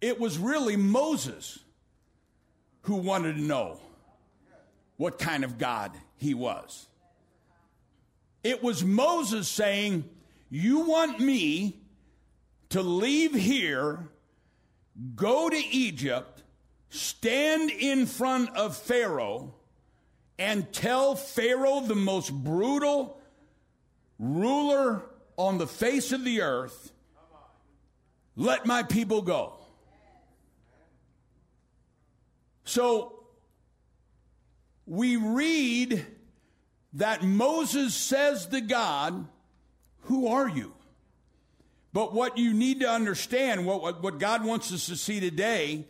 it 0.00 0.20
was 0.20 0.38
really 0.38 0.76
Moses 0.76 1.58
who 2.82 2.96
wanted 2.96 3.36
to 3.36 3.42
know 3.42 3.80
what 4.96 5.18
kind 5.18 5.44
of 5.44 5.58
God 5.58 5.92
he 6.16 6.34
was. 6.34 6.86
It 8.44 8.62
was 8.62 8.84
Moses 8.84 9.48
saying, 9.48 10.04
You 10.50 10.80
want 10.80 11.18
me 11.18 11.80
to 12.68 12.82
leave 12.82 13.34
here, 13.34 14.06
go 15.16 15.48
to 15.48 15.56
Egypt, 15.56 16.42
stand 16.90 17.70
in 17.70 18.04
front 18.04 18.54
of 18.54 18.76
Pharaoh, 18.76 19.54
and 20.38 20.70
tell 20.72 21.16
Pharaoh, 21.16 21.80
the 21.80 21.94
most 21.94 22.30
brutal 22.32 23.18
ruler 24.18 25.02
on 25.36 25.56
the 25.58 25.66
face 25.66 26.12
of 26.12 26.24
the 26.24 26.42
earth, 26.42 26.92
let 28.36 28.66
my 28.66 28.82
people 28.82 29.22
go. 29.22 29.54
So 32.64 33.24
we 34.86 35.16
read 35.16 36.04
that 36.94 37.22
Moses 37.22 37.94
says 37.94 38.46
to 38.46 38.60
God, 38.60 39.26
Who 40.02 40.28
are 40.28 40.48
you? 40.48 40.72
But 41.92 42.12
what 42.12 42.38
you 42.38 42.52
need 42.54 42.80
to 42.80 42.90
understand, 42.90 43.66
what, 43.66 44.02
what 44.02 44.18
God 44.18 44.44
wants 44.44 44.72
us 44.72 44.86
to 44.86 44.96
see 44.96 45.20
today, 45.20 45.84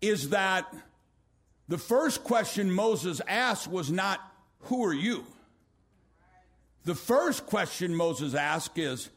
is 0.00 0.30
that 0.30 0.72
the 1.68 1.78
first 1.78 2.24
question 2.24 2.70
Moses 2.72 3.20
asked 3.28 3.68
was 3.68 3.90
not, 3.90 4.20
Who 4.62 4.84
are 4.84 4.94
you? 4.94 5.24
The 6.84 6.94
first 6.94 7.46
question 7.46 7.94
Moses 7.94 8.34
asked 8.34 8.78
is, 8.78 9.10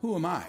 Who 0.00 0.14
am 0.14 0.26
I? 0.26 0.44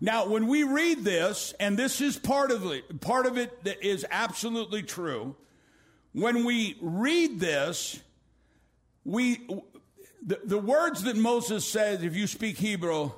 Now, 0.00 0.28
when 0.28 0.46
we 0.46 0.62
read 0.62 1.02
this, 1.02 1.54
and 1.58 1.76
this 1.76 2.00
is 2.00 2.16
part 2.16 2.52
of 2.52 2.64
it, 2.66 3.00
part 3.00 3.26
of 3.26 3.36
it 3.36 3.64
that 3.64 3.84
is 3.84 4.06
absolutely 4.10 4.82
true, 4.82 5.34
when 6.12 6.44
we 6.44 6.76
read 6.80 7.40
this, 7.40 8.00
we 9.08 9.40
the, 10.24 10.38
the 10.44 10.58
words 10.58 11.04
that 11.04 11.16
Moses 11.16 11.64
says, 11.66 12.02
if 12.02 12.14
you 12.14 12.26
speak 12.26 12.58
Hebrew, 12.58 13.10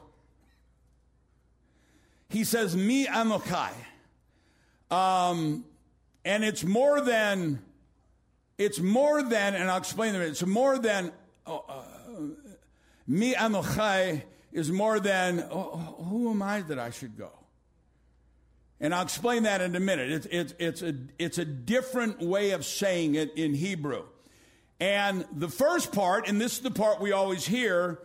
he 2.29 2.44
says, 2.44 2.76
"Mi 2.76 3.07
Amokai," 3.07 3.72
um, 4.90 5.64
and 6.24 6.44
it's 6.44 6.62
more 6.62 7.00
than 7.00 7.61
it's 8.57 8.79
more 8.79 9.20
than, 9.20 9.55
and 9.57 9.68
I'll 9.68 9.79
explain 9.79 10.14
it. 10.14 10.20
It's 10.20 10.46
more 10.46 10.79
than 10.79 11.11
oh, 11.44 11.64
uh, 11.68 12.20
"Mi 13.09 13.35
Anochai" 13.35 14.22
is 14.53 14.70
more 14.70 15.00
than 15.00 15.44
oh, 15.50 15.76
"Who 16.09 16.31
am 16.31 16.40
I 16.40 16.61
that 16.62 16.79
I 16.79 16.90
should 16.90 17.18
go?" 17.18 17.33
And 18.79 18.94
I'll 18.94 19.03
explain 19.03 19.42
that 19.42 19.61
in 19.61 19.74
a 19.74 19.81
minute. 19.81 20.11
It's, 20.11 20.26
it's, 20.31 20.55
it's, 20.59 20.83
a, 20.83 20.94
it's 21.18 21.37
a 21.37 21.44
different 21.44 22.20
way 22.20 22.53
of 22.53 22.64
saying 22.64 23.14
it 23.14 23.37
in 23.37 23.53
Hebrew. 23.53 24.05
And 24.80 25.26
the 25.30 25.48
first 25.48 25.92
part, 25.92 26.28
and 26.28 26.40
this 26.40 26.54
is 26.54 26.60
the 26.60 26.70
part 26.70 27.00
we 27.00 27.12
always 27.12 27.46
hear, 27.46 28.00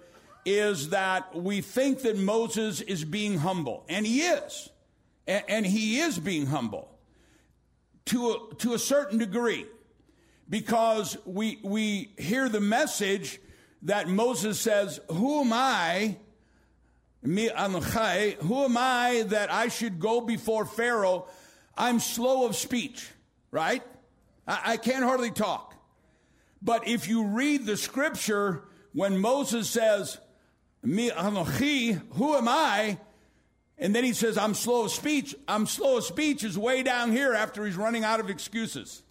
is 0.45 0.89
that 0.89 1.33
we 1.33 1.61
think 1.61 2.01
that 2.01 2.17
Moses 2.17 2.81
is 2.81 3.03
being 3.03 3.38
humble. 3.39 3.85
And 3.89 4.05
he 4.05 4.21
is. 4.21 4.69
And, 5.25 5.43
and 5.47 5.65
he 5.65 5.99
is 5.99 6.19
being 6.19 6.45
humble 6.47 6.89
to 8.05 8.31
a, 8.31 8.55
to 8.55 8.73
a 8.73 8.79
certain 8.79 9.17
degree. 9.17 9.65
Because 10.47 11.17
we, 11.25 11.59
we 11.63 12.11
hear 12.17 12.49
the 12.49 12.59
message 12.59 13.39
that 13.83 14.07
Moses 14.07 14.59
says, 14.59 14.99
Who 15.09 15.41
am 15.41 15.53
I 15.53 16.17
who 17.25 18.63
am 18.63 18.77
I 18.77 19.25
that 19.29 19.51
I 19.51 19.67
should 19.69 19.99
go 19.99 20.21
before 20.21 20.65
Pharaoh? 20.65 21.27
I'm 21.75 21.99
slow 21.99 22.45
of 22.45 22.55
speech, 22.55 23.07
right? 23.51 23.81
I, 24.47 24.73
I 24.73 24.77
can't 24.77 25.03
hardly 25.03 25.31
talk. 25.31 25.74
But 26.65 26.88
if 26.88 27.08
you 27.08 27.28
read 27.28 27.67
the 27.67 27.78
scripture, 27.78 28.63
when 28.91 29.19
Moses 29.19 29.69
says, 29.69 30.17
Me 30.82 31.12
Anochi, 31.12 32.01
who 32.13 32.36
am 32.36 32.47
I? 32.47 32.97
And 33.78 33.93
then 33.93 34.04
he 34.04 34.13
says, 34.13 34.36
I'm 34.36 34.56
slow 34.56 34.86
of 34.86 34.91
speech. 34.91 35.36
I'm 35.47 35.67
slow 35.67 35.97
of 35.97 36.06
speech 36.06 36.43
is 36.43 36.58
way 36.58 36.82
down 36.82 37.12
here 37.12 37.34
after 37.34 37.65
he's 37.65 37.75
running 37.75 38.04
out 38.04 38.19
of 38.19 38.32
excuses. 38.32 39.04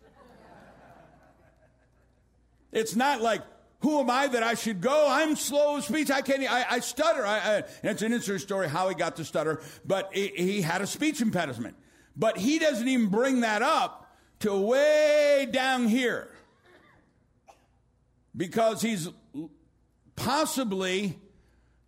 It's 2.73 2.97
not 2.97 3.21
like, 3.21 3.43
who 3.83 4.01
am 4.01 4.11
I 4.11 4.27
that 4.27 4.43
I 4.43 4.55
should 4.55 4.81
go? 4.81 5.07
I'm 5.09 5.37
slow 5.37 5.77
of 5.77 5.85
speech. 5.85 6.11
I 6.11 6.23
can't, 6.23 6.43
I, 6.51 6.67
I 6.69 6.81
stutter. 6.81 7.25
I, 7.25 7.39
I, 7.39 7.63
it's 7.85 8.03
an 8.03 8.13
interesting 8.13 8.39
story 8.39 8.69
how 8.69 8.89
he 8.89 8.97
got 8.97 9.15
to 9.17 9.25
stutter, 9.25 9.63
but 9.85 10.11
he, 10.13 10.33
he 10.35 10.61
had 10.61 10.83
a 10.83 10.89
speech 10.89 11.21
impediment. 11.21 11.77
But 12.17 12.37
he 12.37 12.59
doesn't 12.59 12.89
even 12.89 13.09
bring 13.09 13.43
that 13.43 13.63
up 13.63 14.13
to 14.41 14.59
way 14.59 15.47
down 15.53 15.87
here 15.87 16.34
because 18.37 18.83
he's 18.83 19.09
possibly 20.17 21.19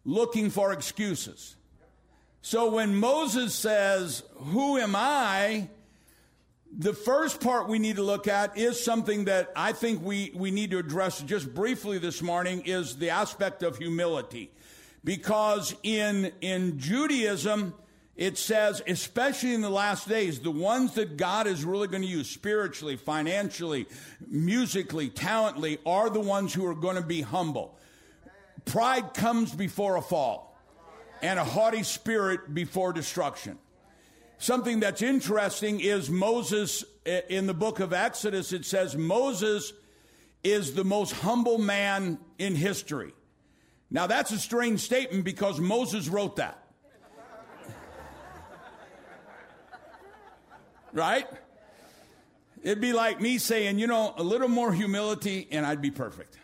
looking 0.05 0.51
for 0.51 0.73
excuses. 0.73 1.57
So 2.43 2.71
when 2.71 2.95
Moses 2.95 3.55
says, 3.55 4.23
Who 4.37 4.79
am 4.79 4.95
I? 4.97 5.69
The 6.79 6.93
first 6.93 7.41
part 7.41 7.69
we 7.69 7.79
need 7.79 7.97
to 7.97 8.03
look 8.03 8.29
at 8.29 8.59
is 8.59 8.83
something 8.83 9.25
that 9.25 9.51
I 9.57 9.73
think 9.73 10.03
we, 10.03 10.33
we 10.35 10.51
need 10.51 10.71
to 10.73 10.79
address 10.79 11.23
just 11.23 11.55
briefly 11.55 11.99
this 11.99 12.21
morning 12.21 12.63
is 12.67 12.97
the 12.97 13.11
aspect 13.11 13.63
of 13.63 13.79
humility. 13.79 14.51
Because 15.03 15.75
in, 15.83 16.33
in 16.41 16.79
Judaism, 16.79 17.73
it 18.17 18.39
says, 18.39 18.83
especially 18.87 19.53
in 19.53 19.61
the 19.61 19.71
last 19.71 20.09
days, 20.09 20.41
the 20.41 20.51
ones 20.51 20.95
that 20.95 21.17
God 21.19 21.47
is 21.47 21.65
really 21.65 21.87
going 21.87 22.03
to 22.03 22.09
use 22.09 22.29
spiritually, 22.31 22.97
financially, 22.97 23.87
musically, 24.27 25.11
talently, 25.11 25.79
are 25.85 26.09
the 26.09 26.21
ones 26.21 26.55
who 26.55 26.65
are 26.67 26.75
going 26.75 26.97
to 26.97 27.03
be 27.03 27.21
humble. 27.21 27.79
Pride 28.65 29.13
comes 29.13 29.55
before 29.55 29.97
a 29.97 30.03
fall, 30.03 30.59
and 31.23 31.39
a 31.39 31.45
haughty 31.45 31.83
spirit 31.83 32.55
before 32.55 32.93
destruction. 32.93 33.59
Something 34.39 34.81
that's 34.81 35.03
interesting 35.03 35.81
is 35.81 36.11
Moses, 36.11 36.85
in 37.29 37.47
the 37.47 37.55
book 37.55 37.81
of 37.81 37.93
Exodus, 37.93 38.53
it 38.53 38.65
says 38.65 38.97
Moses 38.97 39.73
is 40.43 40.75
the 40.75 40.85
most 40.85 41.13
humble 41.13 41.59
man 41.59 42.19
in 42.39 42.55
history. 42.55 43.13
Now, 43.91 44.07
that's 44.07 44.33
a 44.33 44.39
strange 44.39 44.81
statement 44.81 45.25
because 45.25 45.61
Moses 45.61 46.09
wrote 46.09 46.37
that. 46.37 46.66
Right? 50.93 51.27
It'd 52.63 52.81
be 52.81 52.93
like 52.93 53.21
me 53.21 53.39
saying, 53.39 53.79
you 53.79 53.87
know, 53.87 54.15
a 54.17 54.23
little 54.23 54.49
more 54.49 54.73
humility 54.73 55.47
and 55.51 55.65
I'd 55.65 55.83
be 55.83 55.91
perfect. 55.91 56.37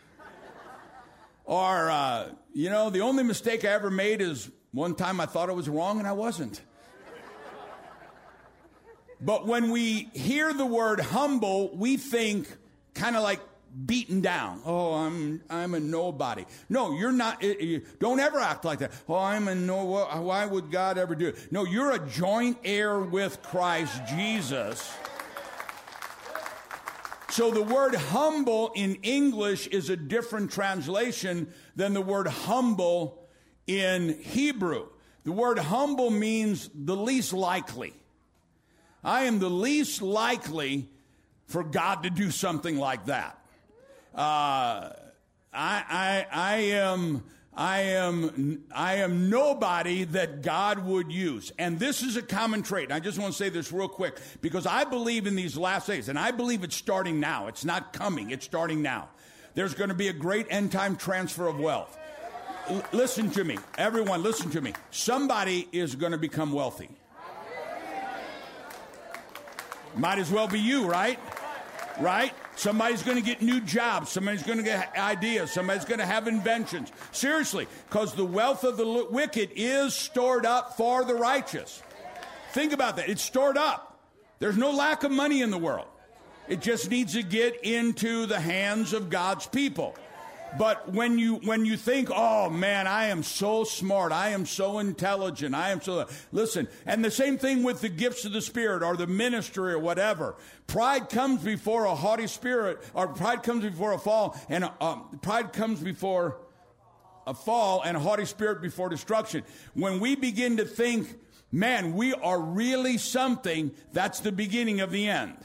or, 1.44 1.90
uh, 1.90 2.28
you 2.52 2.70
know, 2.70 2.90
the 2.90 3.00
only 3.00 3.22
mistake 3.22 3.64
I 3.64 3.68
ever 3.68 3.90
made 3.90 4.20
is 4.20 4.50
one 4.72 4.94
time 4.94 5.20
I 5.20 5.26
thought 5.26 5.48
I 5.48 5.52
was 5.52 5.68
wrong 5.68 5.98
and 5.98 6.06
I 6.06 6.12
wasn't. 6.12 6.60
But 9.20 9.46
when 9.46 9.70
we 9.70 10.10
hear 10.14 10.52
the 10.52 10.66
word 10.66 10.98
humble, 10.98 11.76
we 11.76 11.96
think 11.96 12.48
kind 12.94 13.16
of 13.16 13.22
like 13.22 13.40
beaten 13.86 14.20
down. 14.20 14.60
Oh, 14.64 14.94
I'm 14.94 15.42
I'm 15.48 15.74
a 15.74 15.80
nobody. 15.80 16.44
No, 16.68 16.92
you're 16.92 17.12
not. 17.12 17.42
Eh, 17.42 17.54
eh, 17.58 17.78
don't 17.98 18.20
ever 18.20 18.38
act 18.38 18.64
like 18.64 18.80
that. 18.80 18.92
Oh, 19.08 19.16
I'm 19.16 19.48
a 19.48 19.54
no. 19.54 19.84
Why 19.84 20.46
would 20.46 20.70
God 20.70 20.98
ever 20.98 21.14
do 21.14 21.28
it? 21.28 21.52
No, 21.52 21.64
you're 21.64 21.92
a 21.92 21.98
joint 21.98 22.58
heir 22.64 23.00
with 23.00 23.42
Christ 23.42 24.00
Jesus. 24.08 24.92
So 27.30 27.50
the 27.50 27.62
word 27.62 27.94
humble 27.94 28.72
in 28.74 28.96
English 28.96 29.66
is 29.68 29.88
a 29.88 29.96
different 29.96 30.50
translation 30.50 31.50
than 31.74 31.94
the 31.94 32.02
word 32.02 32.26
humble 32.26 33.26
in 33.66 34.18
Hebrew. 34.20 34.88
The 35.24 35.32
word 35.32 35.58
humble 35.58 36.10
means 36.10 36.68
the 36.74 36.96
least 36.96 37.32
likely. 37.32 37.94
I 39.02 39.24
am 39.24 39.38
the 39.38 39.48
least 39.48 40.02
likely 40.02 40.90
for 41.46 41.64
God 41.64 42.02
to 42.02 42.10
do 42.10 42.30
something 42.30 42.76
like 42.76 43.06
that. 43.06 43.38
Uh, 44.14 44.90
I, 45.52 45.84
I, 45.88 46.26
I 46.30 46.56
am 46.56 47.24
I 47.54 47.80
am, 47.80 48.64
I 48.74 48.96
am 48.96 49.28
nobody 49.28 50.04
that 50.04 50.40
God 50.40 50.86
would 50.86 51.12
use. 51.12 51.52
And 51.58 51.78
this 51.78 52.02
is 52.02 52.16
a 52.16 52.22
common 52.22 52.62
trait. 52.62 52.90
I 52.90 52.98
just 52.98 53.18
want 53.18 53.32
to 53.32 53.36
say 53.36 53.50
this 53.50 53.70
real 53.70 53.88
quick 53.88 54.18
because 54.40 54.66
I 54.66 54.84
believe 54.84 55.26
in 55.26 55.34
these 55.34 55.56
last 55.56 55.86
days, 55.86 56.08
and 56.08 56.18
I 56.18 56.30
believe 56.30 56.64
it's 56.64 56.76
starting 56.76 57.20
now. 57.20 57.48
It's 57.48 57.64
not 57.64 57.92
coming, 57.92 58.30
it's 58.30 58.46
starting 58.46 58.80
now. 58.80 59.10
There's 59.54 59.74
going 59.74 59.90
to 59.90 59.94
be 59.94 60.08
a 60.08 60.14
great 60.14 60.46
end 60.48 60.72
time 60.72 60.96
transfer 60.96 61.46
of 61.46 61.58
wealth. 61.58 61.98
L- 62.68 62.84
listen 62.92 63.30
to 63.32 63.44
me. 63.44 63.58
Everyone, 63.76 64.22
listen 64.22 64.50
to 64.52 64.62
me. 64.62 64.72
Somebody 64.90 65.68
is 65.72 65.94
going 65.94 66.12
to 66.12 66.18
become 66.18 66.52
wealthy. 66.52 66.88
Might 69.94 70.18
as 70.18 70.30
well 70.30 70.48
be 70.48 70.58
you, 70.58 70.86
right? 70.86 71.18
Right? 72.00 72.32
Somebody's 72.54 73.02
going 73.02 73.16
to 73.16 73.22
get 73.22 73.40
new 73.42 73.60
jobs. 73.60 74.10
Somebody's 74.10 74.42
going 74.42 74.58
to 74.58 74.64
get 74.64 74.96
ideas. 74.96 75.50
Somebody's 75.50 75.84
going 75.84 76.00
to 76.00 76.06
have 76.06 76.28
inventions. 76.28 76.92
Seriously, 77.10 77.66
because 77.88 78.14
the 78.14 78.24
wealth 78.24 78.64
of 78.64 78.76
the 78.76 79.06
wicked 79.10 79.50
is 79.56 79.94
stored 79.94 80.44
up 80.44 80.76
for 80.76 81.04
the 81.04 81.14
righteous. 81.14 81.82
Think 82.52 82.72
about 82.72 82.96
that. 82.96 83.08
It's 83.08 83.22
stored 83.22 83.56
up. 83.56 83.98
There's 84.38 84.58
no 84.58 84.70
lack 84.70 85.02
of 85.04 85.10
money 85.10 85.40
in 85.40 85.50
the 85.50 85.58
world. 85.58 85.86
It 86.48 86.60
just 86.60 86.90
needs 86.90 87.14
to 87.14 87.22
get 87.22 87.64
into 87.64 88.26
the 88.26 88.40
hands 88.40 88.92
of 88.92 89.08
God's 89.08 89.46
people. 89.46 89.94
But 90.58 90.92
when 90.92 91.18
you 91.18 91.36
when 91.36 91.64
you 91.64 91.76
think, 91.76 92.10
oh 92.12 92.50
man, 92.50 92.86
I 92.86 93.06
am 93.06 93.22
so 93.22 93.64
smart, 93.64 94.12
I 94.12 94.30
am 94.30 94.44
so 94.44 94.78
intelligent, 94.78 95.54
I 95.54 95.70
am 95.70 95.80
so 95.80 96.06
listen, 96.30 96.68
and 96.84 97.04
the 97.04 97.10
same 97.10 97.38
thing 97.38 97.62
with 97.62 97.80
the 97.80 97.88
gifts 97.88 98.24
of 98.24 98.32
the 98.32 98.42
Spirit 98.42 98.82
or 98.82 98.96
the 98.96 99.06
ministry 99.06 99.72
or 99.72 99.78
whatever. 99.78 100.36
Pride 100.66 101.08
comes 101.08 101.42
before 101.42 101.84
a 101.84 101.94
haughty 101.94 102.26
spirit, 102.26 102.82
or 102.94 103.08
pride 103.08 103.42
comes 103.42 103.64
before 103.64 103.92
a 103.92 103.98
fall, 103.98 104.38
and 104.48 104.70
um, 104.80 105.18
pride 105.22 105.52
comes 105.52 105.80
before 105.80 106.38
a 107.26 107.34
fall, 107.34 107.82
and 107.82 107.96
a 107.96 108.00
haughty 108.00 108.24
spirit 108.24 108.60
before 108.60 108.88
destruction. 108.88 109.44
When 109.74 110.00
we 110.00 110.16
begin 110.16 110.56
to 110.56 110.64
think, 110.64 111.08
man, 111.50 111.94
we 111.94 112.14
are 112.14 112.40
really 112.40 112.98
something, 112.98 113.70
that's 113.92 114.20
the 114.20 114.32
beginning 114.32 114.80
of 114.80 114.90
the 114.90 115.08
end. 115.08 115.36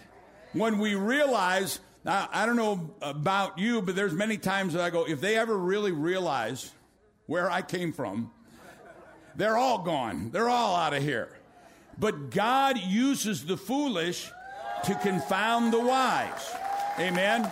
When 0.53 0.79
we 0.79 0.95
realize 0.95 1.79
now, 2.07 2.29
I 2.31 2.45
don't 2.45 2.55
know 2.55 2.89
about 3.01 3.59
you, 3.59 3.81
but 3.81 3.93
there's 3.93 4.13
many 4.13 4.37
times 4.37 4.71
that 4.73 4.81
I 4.81 4.89
go, 4.89 5.05
if 5.05 5.19
they 5.19 5.37
ever 5.37 5.57
really 5.57 5.91
realize 5.91 6.71
where 7.25 7.51
I 7.51 7.61
came 7.61 7.91
from, 7.91 8.31
they're 9.35 9.57
all 9.57 9.79
gone. 9.79 10.31
They're 10.31 10.47
all 10.47 10.77
out 10.77 10.93
of 10.93 11.03
here. 11.03 11.27
But 11.99 12.29
God 12.29 12.79
uses 12.79 13.45
the 13.45 13.57
foolish 13.57 14.31
to 14.85 14.95
confound 14.95 15.73
the 15.73 15.81
wise. 15.81 16.49
Amen. 16.97 17.51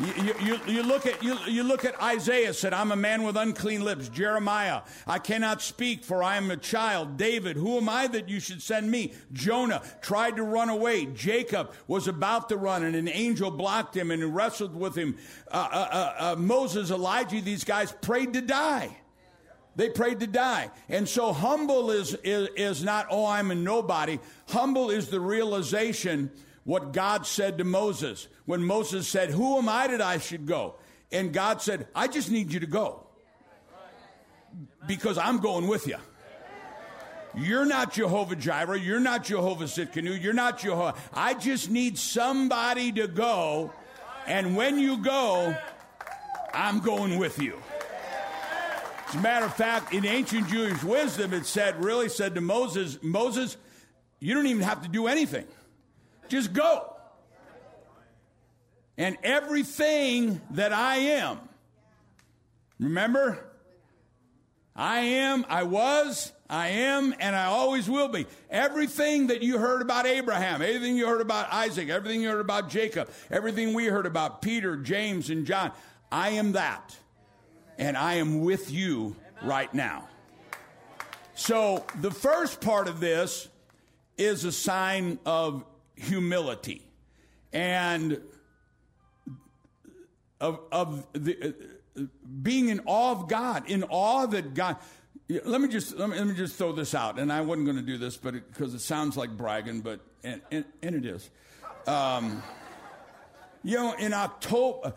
You, 0.00 0.34
you, 0.40 0.60
you, 0.66 0.82
look 0.82 1.04
at, 1.04 1.22
you, 1.22 1.36
you 1.46 1.62
look 1.62 1.84
at 1.84 2.00
Isaiah 2.00 2.54
said, 2.54 2.72
I'm 2.72 2.90
a 2.90 2.96
man 2.96 3.22
with 3.22 3.36
unclean 3.36 3.84
lips. 3.84 4.08
Jeremiah, 4.08 4.80
I 5.06 5.18
cannot 5.18 5.60
speak 5.60 6.04
for 6.04 6.22
I 6.22 6.38
am 6.38 6.50
a 6.50 6.56
child. 6.56 7.18
David, 7.18 7.56
who 7.56 7.76
am 7.76 7.86
I 7.86 8.06
that 8.06 8.26
you 8.26 8.40
should 8.40 8.62
send 8.62 8.90
me? 8.90 9.12
Jonah 9.34 9.82
tried 10.00 10.36
to 10.36 10.42
run 10.42 10.70
away. 10.70 11.04
Jacob 11.04 11.74
was 11.86 12.08
about 12.08 12.48
to 12.48 12.56
run 12.56 12.82
and 12.82 12.96
an 12.96 13.08
angel 13.08 13.50
blocked 13.50 13.94
him 13.94 14.10
and 14.10 14.34
wrestled 14.34 14.74
with 14.74 14.96
him. 14.96 15.18
Uh, 15.52 15.68
uh, 15.70 15.88
uh, 15.92 16.14
uh 16.18 16.36
Moses, 16.36 16.90
Elijah, 16.90 17.42
these 17.42 17.64
guys 17.64 17.92
prayed 18.00 18.32
to 18.32 18.40
die. 18.40 18.96
They 19.76 19.90
prayed 19.90 20.20
to 20.20 20.26
die. 20.26 20.70
And 20.88 21.06
so 21.06 21.34
humble 21.34 21.90
is, 21.90 22.14
is, 22.24 22.48
is 22.56 22.82
not, 22.82 23.06
oh, 23.10 23.26
I'm 23.26 23.50
a 23.50 23.54
nobody. 23.54 24.18
Humble 24.48 24.88
is 24.90 25.08
the 25.08 25.20
realization 25.20 26.30
what 26.64 26.92
God 26.92 27.26
said 27.26 27.58
to 27.58 27.64
Moses 27.64 28.28
when 28.50 28.64
Moses 28.64 29.06
said, 29.06 29.30
Who 29.30 29.58
am 29.58 29.68
I 29.68 29.86
that 29.86 30.02
I 30.02 30.18
should 30.18 30.44
go? 30.44 30.74
And 31.12 31.32
God 31.32 31.62
said, 31.62 31.86
I 31.94 32.08
just 32.08 32.30
need 32.30 32.52
you 32.52 32.58
to 32.60 32.66
go 32.66 33.06
because 34.88 35.16
I'm 35.16 35.38
going 35.38 35.68
with 35.68 35.86
you. 35.86 35.96
You're 37.36 37.64
not 37.64 37.92
Jehovah 37.92 38.34
Jireh. 38.34 38.80
You're 38.80 38.98
not 38.98 39.22
Jehovah 39.22 39.64
Tsidkenu. 39.64 40.20
You're 40.20 40.32
not 40.32 40.58
Jehovah. 40.58 40.98
I 41.14 41.34
just 41.34 41.70
need 41.70 41.96
somebody 41.96 42.90
to 42.92 43.06
go. 43.06 43.72
And 44.26 44.56
when 44.56 44.80
you 44.80 44.98
go, 44.98 45.56
I'm 46.52 46.80
going 46.80 47.18
with 47.18 47.38
you. 47.38 47.56
As 49.08 49.14
a 49.14 49.20
matter 49.20 49.46
of 49.46 49.54
fact, 49.54 49.94
in 49.94 50.04
ancient 50.04 50.48
Jewish 50.48 50.82
wisdom, 50.82 51.32
it 51.34 51.46
said, 51.46 51.82
really 51.82 52.08
said 52.08 52.34
to 52.34 52.40
Moses, 52.40 52.98
Moses, 53.00 53.56
you 54.18 54.34
don't 54.34 54.46
even 54.46 54.62
have 54.62 54.82
to 54.82 54.88
do 54.88 55.06
anything. 55.06 55.46
Just 56.28 56.52
go. 56.52 56.89
And 59.00 59.16
everything 59.22 60.42
that 60.50 60.74
I 60.74 60.96
am, 60.96 61.38
remember? 62.78 63.38
I 64.76 65.00
am, 65.00 65.46
I 65.48 65.62
was, 65.62 66.32
I 66.50 66.68
am, 66.68 67.14
and 67.18 67.34
I 67.34 67.46
always 67.46 67.88
will 67.88 68.08
be. 68.08 68.26
Everything 68.50 69.28
that 69.28 69.40
you 69.40 69.56
heard 69.56 69.80
about 69.80 70.06
Abraham, 70.06 70.60
everything 70.60 70.98
you 70.98 71.06
heard 71.06 71.22
about 71.22 71.50
Isaac, 71.50 71.88
everything 71.88 72.20
you 72.20 72.28
heard 72.28 72.42
about 72.42 72.68
Jacob, 72.68 73.08
everything 73.30 73.72
we 73.72 73.86
heard 73.86 74.04
about 74.04 74.42
Peter, 74.42 74.76
James, 74.76 75.30
and 75.30 75.46
John, 75.46 75.72
I 76.12 76.32
am 76.32 76.52
that. 76.52 76.94
And 77.78 77.96
I 77.96 78.16
am 78.16 78.42
with 78.42 78.70
you 78.70 79.16
right 79.42 79.72
now. 79.72 80.10
So 81.34 81.86
the 82.02 82.10
first 82.10 82.60
part 82.60 82.86
of 82.86 83.00
this 83.00 83.48
is 84.18 84.44
a 84.44 84.52
sign 84.52 85.18
of 85.24 85.64
humility 85.96 86.86
and 87.50 88.20
of, 90.40 90.60
of 90.72 91.06
the, 91.12 91.54
uh, 91.96 92.02
being 92.42 92.68
in 92.68 92.80
awe 92.86 93.12
of 93.12 93.28
God, 93.28 93.68
in 93.68 93.84
awe 93.84 94.26
that 94.26 94.54
God. 94.54 94.76
Let 95.44 95.60
me 95.60 95.68
just 95.68 95.96
let 95.96 96.10
me, 96.10 96.18
let 96.18 96.26
me 96.26 96.34
just 96.34 96.56
throw 96.56 96.72
this 96.72 96.94
out, 96.94 97.18
and 97.18 97.32
I 97.32 97.40
wasn't 97.42 97.66
going 97.66 97.76
to 97.76 97.84
do 97.84 97.98
this, 97.98 98.16
but 98.16 98.34
because 98.34 98.74
it, 98.74 98.78
it, 98.78 98.80
sounds 98.80 99.16
like 99.16 99.36
bragging, 99.36 99.80
but 99.80 100.00
and, 100.24 100.40
and, 100.50 100.64
and 100.82 100.94
it 100.96 101.06
is. 101.06 101.30
Um, 101.86 102.42
you 103.62 103.76
know, 103.76 103.92
in 103.92 104.12
October, 104.12 104.94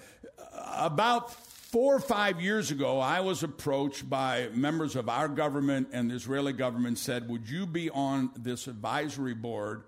about 0.76 1.32
four 1.32 1.96
or 1.96 2.00
five 2.00 2.42
years 2.42 2.72
ago, 2.72 3.00
I 3.00 3.20
was 3.20 3.44
approached 3.44 4.10
by 4.10 4.50
members 4.54 4.96
of 4.96 5.08
our 5.08 5.28
government 5.28 5.90
and 5.92 6.10
the 6.10 6.16
Israeli 6.16 6.54
government. 6.54 6.98
Said, 6.98 7.30
"Would 7.30 7.48
you 7.48 7.68
be 7.68 7.92
on 7.92 8.32
this 8.36 8.68
advisory 8.68 9.36
board 9.36 9.84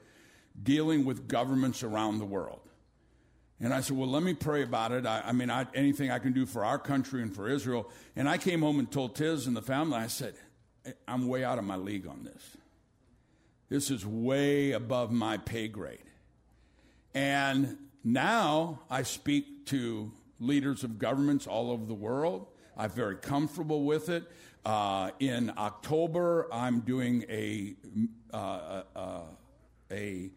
dealing 0.62 1.06
with 1.06 1.28
governments 1.28 1.84
around 1.84 2.20
the 2.20 2.26
world. 2.26 2.60
And 3.60 3.74
I 3.74 3.82
said, 3.82 3.98
Well, 3.98 4.10
let 4.10 4.24
me 4.24 4.34
pray 4.34 4.64
about 4.64 4.92
it. 4.92 5.06
I, 5.06 5.22
I 5.26 5.32
mean, 5.32 5.50
I, 5.50 5.66
anything 5.74 6.12
I 6.12 6.20
can 6.20 6.34
do 6.34 6.46
for 6.46 6.66
our 6.66 6.78
country 6.78 7.22
and 7.22 7.34
for 7.34 7.48
Israel. 7.48 7.90
And 8.16 8.28
I 8.28 8.38
came 8.38 8.62
home 8.62 8.80
and 8.80 8.92
told 8.92 9.16
Tiz 9.16 9.48
and 9.48 9.56
the 9.56 9.62
family, 9.62 9.98
I 9.98 10.08
said, 10.08 10.36
I'm 11.08 11.28
way 11.28 11.44
out 11.44 11.58
of 11.58 11.64
my 11.64 11.78
league 11.78 12.08
on 12.08 12.24
this. 12.24 12.58
This 13.70 13.90
is 13.90 14.06
way 14.06 14.72
above 14.74 15.12
my 15.12 15.38
pay 15.38 15.68
grade. 15.68 16.00
And 17.14 17.78
now 18.04 18.82
I 18.90 19.04
speak 19.04 19.66
to 19.68 20.12
leaders 20.40 20.84
of 20.84 21.00
governments 21.00 21.48
all 21.48 21.72
over 21.72 21.86
the 21.86 21.94
world. 21.94 22.48
I'm 22.78 22.90
very 22.92 23.16
comfortable 23.16 23.86
with 23.86 24.10
it. 24.10 24.30
Uh, 24.66 25.12
in 25.20 25.52
October, 25.58 26.48
I'm 26.52 26.82
doing 26.82 27.24
a, 27.30 27.76
uh, 28.34 28.84
uh, 28.96 29.20
a 29.92 30.32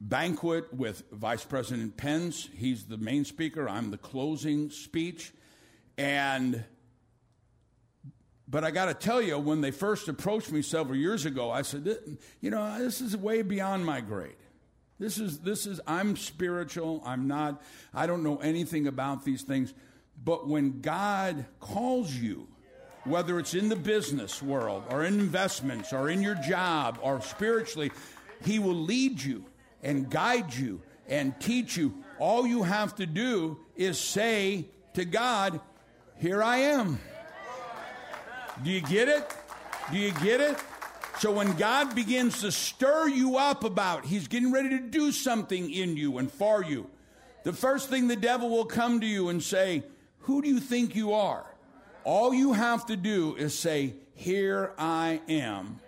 banquet 0.00 0.72
with 0.72 1.02
Vice 1.10 1.44
President 1.44 1.96
Pence. 1.96 2.48
He's 2.54 2.84
the 2.84 2.98
main 2.98 3.24
speaker. 3.24 3.68
I'm 3.68 3.90
the 3.90 3.98
closing 3.98 4.70
speech. 4.70 5.32
And 5.96 6.64
but 8.50 8.64
I 8.64 8.70
got 8.70 8.86
to 8.86 8.94
tell 8.94 9.20
you, 9.20 9.38
when 9.38 9.60
they 9.60 9.70
first 9.70 10.08
approached 10.08 10.50
me 10.50 10.62
several 10.62 10.96
years 10.96 11.26
ago, 11.26 11.50
I 11.50 11.62
said, 11.62 11.98
you 12.40 12.50
know, 12.50 12.78
this 12.78 13.02
is 13.02 13.14
way 13.14 13.42
beyond 13.42 13.84
my 13.84 14.00
grade. 14.00 14.36
This 14.98 15.18
is 15.18 15.40
this 15.40 15.66
is 15.66 15.80
I'm 15.86 16.16
spiritual. 16.16 17.02
I'm 17.04 17.28
not. 17.28 17.62
I 17.92 18.06
don't 18.06 18.22
know 18.22 18.38
anything 18.38 18.86
about 18.86 19.24
these 19.24 19.42
things. 19.42 19.74
But 20.24 20.48
when 20.48 20.80
God 20.80 21.44
calls 21.60 22.12
you, 22.12 22.48
whether 23.04 23.38
it's 23.38 23.54
in 23.54 23.68
the 23.68 23.76
business 23.76 24.42
world 24.42 24.84
or 24.90 25.04
in 25.04 25.20
investments 25.20 25.92
or 25.92 26.08
in 26.10 26.22
your 26.22 26.34
job 26.34 26.98
or 27.02 27.20
spiritually, 27.20 27.92
He 28.44 28.58
will 28.58 28.74
lead 28.74 29.22
you 29.22 29.44
and 29.82 30.10
guide 30.10 30.54
you 30.54 30.80
and 31.06 31.38
teach 31.40 31.76
you. 31.76 32.02
All 32.18 32.46
you 32.46 32.62
have 32.62 32.96
to 32.96 33.06
do 33.06 33.58
is 33.76 33.98
say 33.98 34.66
to 34.94 35.04
God, 35.04 35.60
Here 36.16 36.42
I 36.42 36.58
am. 36.58 36.98
Do 38.62 38.70
you 38.70 38.80
get 38.80 39.08
it? 39.08 39.32
Do 39.92 39.98
you 39.98 40.12
get 40.12 40.40
it? 40.40 40.56
So 41.20 41.32
when 41.32 41.56
God 41.56 41.94
begins 41.94 42.42
to 42.42 42.52
stir 42.52 43.08
you 43.08 43.38
up 43.38 43.64
about, 43.64 44.04
He's 44.04 44.28
getting 44.28 44.52
ready 44.52 44.70
to 44.70 44.80
do 44.80 45.12
something 45.12 45.70
in 45.70 45.96
you 45.96 46.18
and 46.18 46.30
for 46.30 46.62
you, 46.62 46.88
The 47.44 47.52
first 47.52 47.88
thing 47.88 48.08
the 48.08 48.16
devil 48.16 48.50
will 48.50 48.66
come 48.66 49.00
to 49.00 49.06
you 49.06 49.28
and 49.28 49.42
say, 49.42 49.84
Who 50.20 50.42
do 50.42 50.48
you 50.48 50.60
think 50.60 50.94
you 50.94 51.12
are? 51.12 51.46
All 52.04 52.34
you 52.34 52.52
have 52.52 52.86
to 52.86 52.96
do 52.96 53.36
is 53.36 53.58
say, 53.58 53.94
Here 54.14 54.72
I 54.78 55.20
am. 55.28 55.80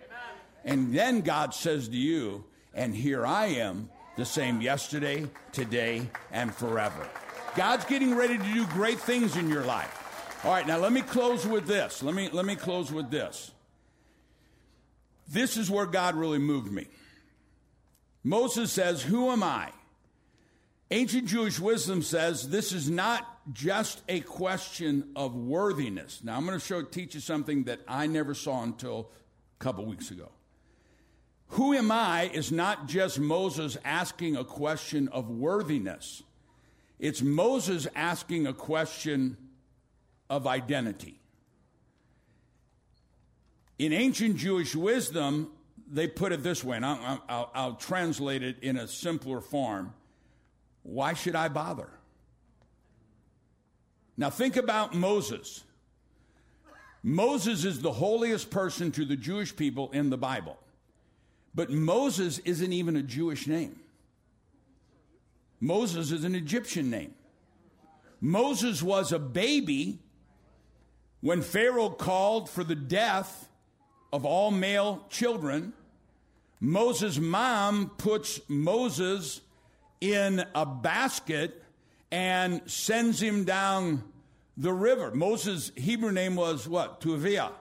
And 0.63 0.93
then 0.93 1.21
God 1.21 1.53
says 1.53 1.87
to 1.89 1.97
you, 1.97 2.45
And 2.73 2.95
here 2.95 3.25
I 3.25 3.47
am, 3.47 3.89
the 4.17 4.25
same 4.25 4.61
yesterday, 4.61 5.27
today, 5.51 6.09
and 6.31 6.53
forever. 6.53 7.07
God's 7.55 7.85
getting 7.85 8.15
ready 8.15 8.37
to 8.37 8.43
do 8.43 8.65
great 8.67 8.99
things 8.99 9.35
in 9.35 9.49
your 9.49 9.63
life. 9.63 10.41
All 10.43 10.51
right, 10.51 10.65
now 10.65 10.77
let 10.77 10.91
me 10.91 11.01
close 11.01 11.45
with 11.45 11.67
this. 11.67 12.01
Let 12.01 12.15
me, 12.15 12.29
let 12.31 12.45
me 12.45 12.55
close 12.55 12.91
with 12.91 13.11
this. 13.11 13.51
This 15.27 15.57
is 15.57 15.69
where 15.69 15.85
God 15.85 16.15
really 16.15 16.39
moved 16.39 16.71
me. 16.71 16.87
Moses 18.23 18.71
says, 18.71 19.01
Who 19.01 19.29
am 19.31 19.43
I? 19.43 19.71
Ancient 20.91 21.25
Jewish 21.25 21.57
wisdom 21.57 22.01
says 22.01 22.49
this 22.49 22.73
is 22.73 22.89
not 22.89 23.25
just 23.53 24.01
a 24.09 24.19
question 24.19 25.11
of 25.15 25.33
worthiness. 25.33 26.21
Now, 26.21 26.35
I'm 26.35 26.45
going 26.45 26.59
to 26.59 26.65
show, 26.65 26.81
teach 26.83 27.15
you 27.15 27.21
something 27.21 27.63
that 27.63 27.79
I 27.87 28.07
never 28.07 28.33
saw 28.33 28.61
until 28.61 29.09
a 29.59 29.63
couple 29.63 29.85
weeks 29.85 30.11
ago. 30.11 30.29
Who 31.51 31.73
am 31.73 31.91
I 31.91 32.29
is 32.33 32.51
not 32.51 32.87
just 32.87 33.19
Moses 33.19 33.77
asking 33.83 34.37
a 34.37 34.45
question 34.45 35.09
of 35.09 35.29
worthiness, 35.29 36.23
it's 36.97 37.21
Moses 37.21 37.87
asking 37.93 38.47
a 38.47 38.53
question 38.53 39.35
of 40.29 40.47
identity. 40.47 41.19
In 43.77 43.91
ancient 43.91 44.37
Jewish 44.37 44.75
wisdom, 44.75 45.51
they 45.91 46.07
put 46.07 46.31
it 46.31 46.41
this 46.41 46.63
way, 46.63 46.77
and 46.77 46.85
I'll, 46.85 47.23
I'll, 47.27 47.51
I'll 47.53 47.75
translate 47.75 48.43
it 48.43 48.57
in 48.61 48.77
a 48.77 48.87
simpler 48.87 49.41
form. 49.41 49.93
Why 50.83 51.13
should 51.13 51.35
I 51.35 51.49
bother? 51.49 51.89
Now, 54.15 54.29
think 54.29 54.55
about 54.55 54.93
Moses. 54.93 55.63
Moses 57.03 57.65
is 57.65 57.81
the 57.81 57.91
holiest 57.91 58.51
person 58.51 58.91
to 58.93 59.03
the 59.03 59.17
Jewish 59.17 59.53
people 59.53 59.89
in 59.91 60.09
the 60.09 60.17
Bible. 60.17 60.57
But 61.53 61.69
Moses 61.69 62.39
isn't 62.39 62.73
even 62.73 62.95
a 62.95 63.03
Jewish 63.03 63.47
name. 63.47 63.79
Moses 65.59 66.11
is 66.11 66.23
an 66.23 66.33
Egyptian 66.33 66.89
name. 66.89 67.13
Moses 68.19 68.81
was 68.81 69.11
a 69.11 69.19
baby 69.19 69.99
when 71.21 71.41
Pharaoh 71.43 71.89
called 71.89 72.49
for 72.49 72.63
the 72.63 72.75
death 72.75 73.47
of 74.11 74.25
all 74.25 74.51
male 74.51 75.05
children, 75.09 75.73
Moses' 76.59 77.19
mom 77.19 77.91
puts 77.97 78.41
Moses 78.47 79.41
in 79.99 80.43
a 80.53 80.65
basket 80.65 81.63
and 82.11 82.61
sends 82.69 83.21
him 83.21 83.45
down 83.45 84.03
the 84.57 84.73
river. 84.73 85.11
Moses' 85.11 85.71
Hebrew 85.75 86.11
name 86.11 86.35
was 86.35 86.67
what? 86.67 87.01
Tuvia. 87.01 87.51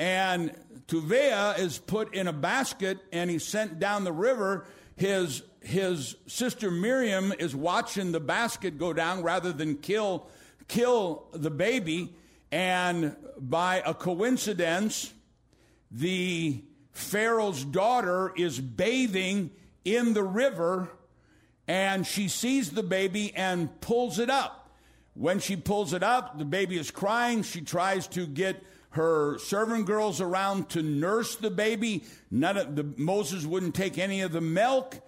And 0.00 0.56
Tuvia 0.86 1.58
is 1.58 1.76
put 1.76 2.14
in 2.14 2.26
a 2.26 2.32
basket 2.32 3.00
and 3.12 3.28
he's 3.28 3.46
sent 3.46 3.78
down 3.78 4.04
the 4.04 4.12
river. 4.12 4.64
His, 4.96 5.42
his 5.60 6.16
sister 6.26 6.70
Miriam 6.70 7.34
is 7.38 7.54
watching 7.54 8.10
the 8.10 8.18
basket 8.18 8.78
go 8.78 8.94
down 8.94 9.22
rather 9.22 9.52
than 9.52 9.76
kill, 9.76 10.26
kill 10.68 11.26
the 11.32 11.50
baby. 11.50 12.14
And 12.50 13.14
by 13.38 13.82
a 13.84 13.92
coincidence, 13.92 15.12
the 15.90 16.64
Pharaoh's 16.92 17.62
daughter 17.62 18.32
is 18.34 18.58
bathing 18.58 19.50
in 19.84 20.14
the 20.14 20.24
river 20.24 20.88
and 21.68 22.06
she 22.06 22.28
sees 22.28 22.70
the 22.70 22.82
baby 22.82 23.34
and 23.36 23.78
pulls 23.82 24.18
it 24.18 24.30
up. 24.30 24.70
When 25.12 25.40
she 25.40 25.56
pulls 25.56 25.92
it 25.92 26.02
up, 26.02 26.38
the 26.38 26.46
baby 26.46 26.78
is 26.78 26.90
crying. 26.90 27.42
She 27.42 27.60
tries 27.60 28.06
to 28.08 28.26
get 28.26 28.64
her 28.90 29.38
servant 29.38 29.86
girls 29.86 30.20
around 30.20 30.68
to 30.70 30.82
nurse 30.82 31.36
the 31.36 31.50
baby. 31.50 32.04
None 32.30 32.56
of 32.56 32.76
the 32.76 32.84
Moses 32.96 33.44
wouldn't 33.44 33.74
take 33.74 33.98
any 33.98 34.22
of 34.22 34.32
the 34.32 34.40
milk. 34.40 35.00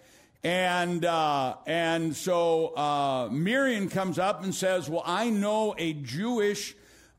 And 0.45 1.05
uh, 1.05 1.57
and 1.67 2.17
so 2.17 2.75
uh, 2.77 3.29
Miriam 3.31 3.89
comes 3.89 4.19
up 4.19 4.43
and 4.43 4.55
says, 4.55 4.89
"Well, 4.91 5.05
I 5.07 5.31
know 5.31 5.75
a 5.79 5.93
Jewish 5.93 6.75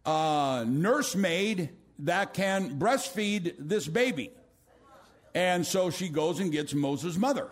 uh, 0.06 0.66
nursemaid 0.68 1.70
that 2.00 2.34
can 2.34 2.80
breastfeed 2.80 3.56
this 3.58 3.88
baby. 3.88 4.32
And 5.34 5.66
so 5.66 5.90
she 5.90 6.10
goes 6.10 6.40
and 6.40 6.52
gets 6.52 6.74
Moses' 6.74 7.18
mother. 7.18 7.48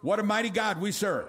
What 0.00 0.18
a 0.18 0.24
mighty 0.24 0.50
God 0.50 0.80
we 0.80 0.90
serve. 0.90 1.26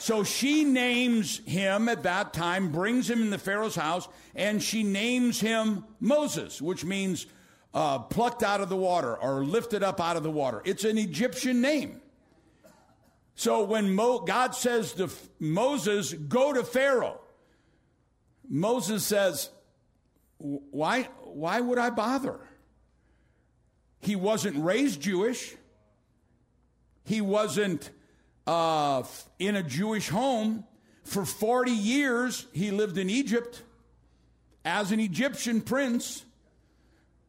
So 0.00 0.24
she 0.24 0.64
names 0.64 1.42
him 1.44 1.86
at 1.90 2.04
that 2.04 2.32
time, 2.32 2.72
brings 2.72 3.08
him 3.10 3.20
in 3.20 3.28
the 3.28 3.36
Pharaoh's 3.36 3.76
house, 3.76 4.08
and 4.34 4.62
she 4.62 4.82
names 4.82 5.38
him 5.40 5.84
Moses, 6.00 6.60
which 6.62 6.86
means 6.86 7.26
uh, 7.74 7.98
plucked 7.98 8.42
out 8.42 8.62
of 8.62 8.70
the 8.70 8.76
water 8.76 9.14
or 9.14 9.44
lifted 9.44 9.82
up 9.82 10.00
out 10.00 10.16
of 10.16 10.22
the 10.22 10.30
water. 10.30 10.62
It's 10.64 10.84
an 10.84 10.96
Egyptian 10.96 11.60
name. 11.60 12.00
So 13.34 13.62
when 13.64 13.94
Mo- 13.94 14.20
God 14.20 14.54
says 14.54 14.94
to 14.94 15.04
F- 15.04 15.28
Moses, 15.38 16.14
go 16.14 16.54
to 16.54 16.64
Pharaoh, 16.64 17.20
Moses 18.48 19.04
says, 19.04 19.50
why, 20.38 21.10
why 21.24 21.60
would 21.60 21.78
I 21.78 21.90
bother? 21.90 22.40
He 24.00 24.16
wasn't 24.16 24.64
raised 24.64 25.02
Jewish. 25.02 25.54
He 27.04 27.20
wasn't 27.20 27.90
uh, 28.46 29.02
in 29.38 29.56
a 29.56 29.62
Jewish 29.62 30.08
home. 30.08 30.64
For 31.04 31.24
40 31.24 31.70
years, 31.70 32.46
he 32.52 32.70
lived 32.70 32.98
in 32.98 33.10
Egypt 33.10 33.62
as 34.64 34.92
an 34.92 35.00
Egyptian 35.00 35.60
prince. 35.60 36.24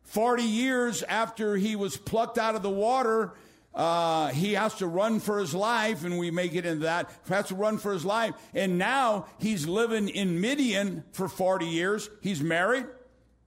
40 0.04 0.44
years 0.44 1.04
after 1.04 1.56
he 1.56 1.76
was 1.76 1.96
plucked 1.96 2.38
out 2.38 2.56
of 2.56 2.64
the 2.64 2.70
water, 2.70 3.34
uh, 3.74 4.28
he 4.30 4.54
has 4.54 4.76
to 4.76 4.88
run 4.88 5.22
for 5.22 5.40
his 5.40 5.56
life, 5.56 6.04
and 6.04 6.20
we 6.20 6.32
may 6.32 6.50
get 6.50 6.66
into 6.66 6.84
that. 6.84 7.10
He 7.28 7.34
has 7.34 7.48
to 7.48 7.56
run 7.56 7.78
for 7.78 7.94
his 7.94 8.04
life. 8.04 8.36
And 8.54 8.78
now 8.78 9.28
he's 9.40 9.68
living 9.68 10.10
in 10.10 10.42
Midian 10.42 11.06
for 11.14 11.30
40 11.30 11.66
years. 11.66 12.10
He's 12.22 12.42
married, 12.42 12.86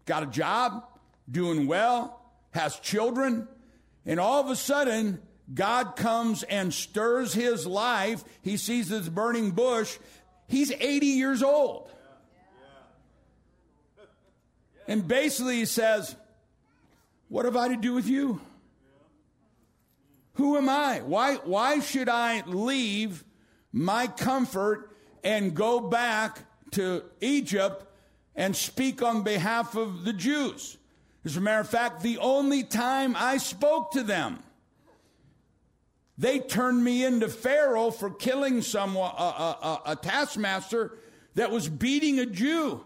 got 0.06 0.22
a 0.22 0.26
job, 0.26 0.84
doing 1.30 1.66
well, 1.66 2.22
has 2.52 2.78
children. 2.80 3.46
And 4.06 4.18
all 4.18 4.40
of 4.40 4.48
a 4.48 4.56
sudden, 4.56 5.20
God 5.52 5.96
comes 5.96 6.42
and 6.42 6.72
stirs 6.72 7.34
his 7.34 7.66
life. 7.66 8.24
He 8.42 8.56
sees 8.56 8.88
this 8.88 9.08
burning 9.08 9.50
bush. 9.50 9.98
He's 10.48 10.72
80 10.72 11.06
years 11.06 11.42
old. 11.42 11.90
And 14.86 15.06
basically, 15.06 15.56
he 15.56 15.64
says, 15.64 16.14
What 17.28 17.44
have 17.44 17.56
I 17.56 17.68
to 17.68 17.76
do 17.76 17.94
with 17.94 18.06
you? 18.06 18.40
Who 20.34 20.56
am 20.56 20.68
I? 20.68 21.00
Why, 21.00 21.36
why 21.36 21.80
should 21.80 22.08
I 22.08 22.42
leave 22.46 23.24
my 23.72 24.06
comfort 24.06 24.90
and 25.22 25.54
go 25.54 25.80
back 25.80 26.40
to 26.72 27.02
Egypt 27.20 27.86
and 28.34 28.54
speak 28.54 29.00
on 29.00 29.22
behalf 29.22 29.76
of 29.76 30.04
the 30.04 30.12
Jews? 30.12 30.76
As 31.24 31.36
a 31.36 31.40
matter 31.40 31.60
of 31.60 31.68
fact, 31.68 32.02
the 32.02 32.18
only 32.18 32.64
time 32.64 33.14
I 33.16 33.38
spoke 33.38 33.92
to 33.92 34.02
them, 34.02 34.40
they 36.16 36.38
turned 36.38 36.82
me 36.82 37.04
into 37.04 37.28
Pharaoh 37.28 37.90
for 37.90 38.10
killing 38.10 38.62
someone, 38.62 39.10
a, 39.10 39.20
uh, 39.20 39.24
a, 39.24 39.26
uh, 39.26 39.56
a, 39.62 39.66
uh, 39.66 39.92
a 39.92 39.96
taskmaster 39.96 40.98
that 41.34 41.50
was 41.50 41.68
beating 41.68 42.20
a 42.20 42.26
Jew. 42.26 42.84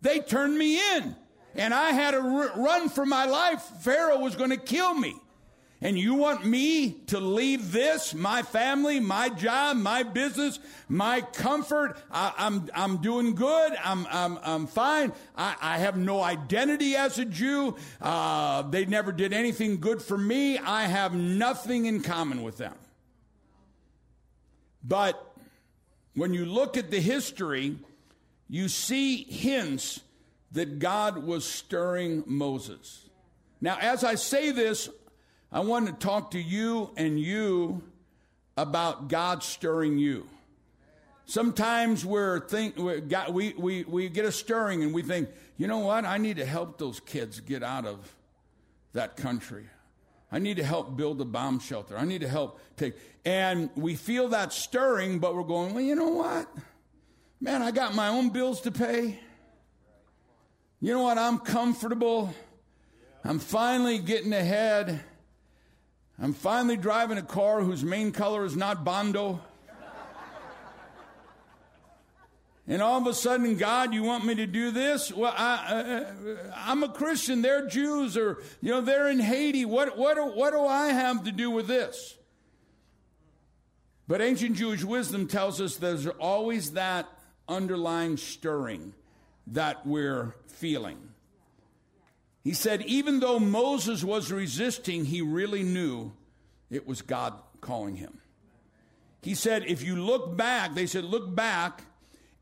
They 0.00 0.20
turned 0.20 0.56
me 0.56 0.78
in, 0.96 1.16
and 1.56 1.74
I 1.74 1.90
had 1.90 2.12
to 2.12 2.20
run 2.20 2.88
for 2.88 3.04
my 3.04 3.24
life. 3.24 3.62
Pharaoh 3.80 4.18
was 4.20 4.36
going 4.36 4.50
to 4.50 4.56
kill 4.56 4.94
me. 4.94 5.16
And 5.80 5.96
you 5.96 6.14
want 6.14 6.44
me 6.44 6.90
to 7.06 7.20
leave 7.20 7.70
this, 7.70 8.12
my 8.12 8.42
family, 8.42 8.98
my 8.98 9.28
job, 9.28 9.76
my 9.76 10.02
business, 10.02 10.58
my 10.88 11.20
comfort? 11.20 11.96
I, 12.10 12.32
am 12.38 12.68
I'm, 12.74 12.92
I'm 12.92 12.96
doing 12.96 13.36
good. 13.36 13.72
I'm, 13.84 14.04
I'm, 14.10 14.38
I'm 14.42 14.66
fine. 14.66 15.12
I, 15.36 15.54
I 15.60 15.78
have 15.78 15.96
no 15.96 16.20
identity 16.20 16.96
as 16.96 17.20
a 17.20 17.24
Jew. 17.24 17.76
Uh, 18.00 18.62
they 18.62 18.86
never 18.86 19.12
did 19.12 19.32
anything 19.32 19.78
good 19.78 20.02
for 20.02 20.18
me. 20.18 20.58
I 20.58 20.86
have 20.86 21.14
nothing 21.14 21.86
in 21.86 22.02
common 22.02 22.42
with 22.42 22.56
them. 22.58 22.74
But 24.82 25.32
when 26.14 26.34
you 26.34 26.44
look 26.44 26.76
at 26.76 26.90
the 26.90 27.00
history, 27.00 27.76
you 28.48 28.68
see 28.68 29.22
hints 29.22 30.00
that 30.50 30.80
God 30.80 31.18
was 31.22 31.44
stirring 31.44 32.24
Moses. 32.26 33.04
Now, 33.60 33.78
as 33.80 34.02
I 34.02 34.16
say 34.16 34.50
this, 34.50 34.88
I 35.50 35.60
want 35.60 35.86
to 35.86 35.92
talk 35.92 36.32
to 36.32 36.40
you 36.40 36.90
and 36.96 37.18
you 37.18 37.82
about 38.56 39.08
God 39.08 39.42
stirring 39.42 39.98
you. 39.98 40.28
Sometimes 41.24 42.04
we're 42.04 42.40
think 42.40 42.76
we 42.76 43.00
we 43.30 43.54
we 43.56 43.84
we 43.84 44.08
get 44.08 44.24
a 44.24 44.32
stirring 44.32 44.82
and 44.82 44.92
we 44.92 45.02
think, 45.02 45.28
you 45.56 45.66
know 45.66 45.78
what? 45.78 46.04
I 46.04 46.18
need 46.18 46.36
to 46.36 46.44
help 46.44 46.78
those 46.78 47.00
kids 47.00 47.40
get 47.40 47.62
out 47.62 47.86
of 47.86 48.14
that 48.92 49.16
country. 49.16 49.64
I 50.30 50.38
need 50.38 50.58
to 50.58 50.64
help 50.64 50.96
build 50.96 51.20
a 51.20 51.24
bomb 51.24 51.60
shelter. 51.60 51.96
I 51.96 52.04
need 52.04 52.20
to 52.20 52.28
help 52.28 52.60
take. 52.76 52.94
And 53.24 53.70
we 53.74 53.94
feel 53.94 54.28
that 54.28 54.52
stirring, 54.52 55.18
but 55.18 55.34
we're 55.34 55.42
going, 55.42 55.72
well, 55.72 55.84
you 55.84 55.94
know 55.94 56.08
what? 56.08 56.46
Man, 57.40 57.62
I 57.62 57.70
got 57.70 57.94
my 57.94 58.08
own 58.08 58.30
bills 58.30 58.60
to 58.62 58.70
pay. 58.70 59.18
You 60.80 60.92
know 60.92 61.02
what? 61.02 61.16
I'm 61.16 61.38
comfortable. 61.38 62.34
I'm 63.24 63.38
finally 63.38 63.98
getting 63.98 64.32
ahead. 64.32 65.00
I'm 66.20 66.32
finally 66.32 66.76
driving 66.76 67.16
a 67.16 67.22
car 67.22 67.62
whose 67.62 67.84
main 67.84 68.10
color 68.12 68.44
is 68.44 68.56
not 68.56 68.84
Bondo. 68.84 69.40
And 72.70 72.82
all 72.82 73.00
of 73.00 73.06
a 73.06 73.14
sudden, 73.14 73.56
God, 73.56 73.94
you 73.94 74.02
want 74.02 74.26
me 74.26 74.34
to 74.34 74.46
do 74.46 74.70
this? 74.70 75.10
Well, 75.10 75.32
I, 75.34 75.54
uh, 75.70 76.30
uh, 76.30 76.70
am 76.70 76.82
a 76.82 76.90
Christian. 76.90 77.40
They're 77.40 77.66
Jews, 77.66 78.14
or 78.14 78.42
you 78.60 78.70
know, 78.70 78.82
they're 78.82 79.08
in 79.08 79.20
Haiti. 79.20 79.64
What, 79.64 79.96
what, 79.96 80.36
what 80.36 80.52
do 80.52 80.66
I 80.66 80.88
have 80.88 81.24
to 81.24 81.32
do 81.32 81.50
with 81.50 81.66
this? 81.66 82.18
But 84.06 84.20
ancient 84.20 84.56
Jewish 84.56 84.84
wisdom 84.84 85.28
tells 85.28 85.62
us 85.62 85.76
there's 85.76 86.06
always 86.06 86.72
that 86.72 87.08
underlying 87.48 88.18
stirring 88.18 88.92
that 89.46 89.86
we're 89.86 90.34
feeling. 90.48 90.98
He 92.42 92.52
said, 92.52 92.82
even 92.82 93.20
though 93.20 93.38
Moses 93.38 94.02
was 94.02 94.32
resisting, 94.32 95.04
he 95.04 95.22
really 95.22 95.62
knew 95.62 96.12
it 96.70 96.86
was 96.86 97.02
God 97.02 97.34
calling 97.60 97.96
him. 97.96 98.18
He 99.22 99.34
said, 99.34 99.64
if 99.66 99.82
you 99.82 99.96
look 99.96 100.36
back, 100.36 100.74
they 100.74 100.86
said, 100.86 101.04
look 101.04 101.34
back 101.34 101.82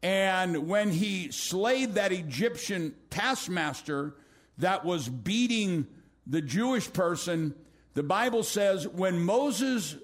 and 0.03 0.69
when 0.69 0.91
he 0.91 1.33
slayed 1.33 1.95
that 1.95 2.13
Egyptian 2.13 2.95
taskmaster 3.11 4.15
that 4.59 4.85
was 4.85 5.09
beating 5.09 5.87
the 6.27 6.41
Jewish 6.41 6.93
person, 6.93 7.57
the 7.95 8.05
Bible 8.05 8.43
says 8.43 8.87
when 8.87 9.19
Moses 9.19 9.97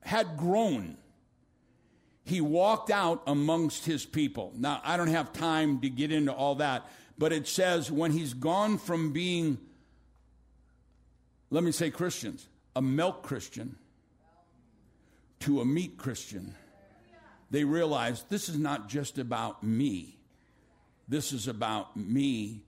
had 0.00 0.36
grown, 0.36 0.96
he 2.24 2.40
walked 2.40 2.90
out 2.90 3.22
amongst 3.26 3.84
his 3.84 4.04
people. 4.04 4.52
Now, 4.56 4.80
I 4.82 4.96
don't 4.96 5.08
have 5.08 5.32
time 5.32 5.80
to 5.82 5.88
get 5.88 6.10
into 6.10 6.32
all 6.32 6.56
that, 6.56 6.88
but 7.18 7.32
it 7.32 7.46
says 7.46 7.90
when 7.90 8.12
he's 8.12 8.34
gone 8.34 8.78
from 8.78 9.12
being, 9.12 9.58
let 11.50 11.64
me 11.64 11.72
say 11.72 11.90
Christians, 11.90 12.48
a 12.74 12.82
milk 12.82 13.22
Christian 13.22 13.76
to 15.40 15.60
a 15.60 15.64
meat 15.64 15.96
Christian 15.98 16.54
they 17.50 17.64
realize 17.64 18.24
this 18.24 18.48
is 18.48 18.58
not 18.58 18.88
just 18.88 19.18
about 19.18 19.62
me. 19.62 20.18
This 21.08 21.32
is 21.32 21.46
about 21.46 21.96
me 21.96 22.62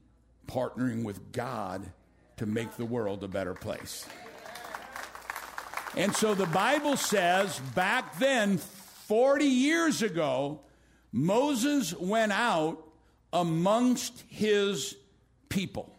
partnering 0.47 1.03
with 1.03 1.33
God 1.33 1.93
to 2.37 2.47
make 2.47 2.77
the 2.77 2.85
world 2.85 3.25
a 3.25 3.29
better 3.29 3.55
place. 3.55 4.07
And 5.97 6.15
so 6.15 6.35
the 6.35 6.47
Bible 6.47 6.97
says 6.97 7.59
back 7.75 8.19
then, 8.19 8.59
40 8.59 9.45
years 9.45 10.03
ago, 10.03 10.61
Moses 11.11 11.93
went 11.95 12.31
out 12.31 12.85
amongst 13.33 14.25
his 14.29 14.95
people. 15.49 15.95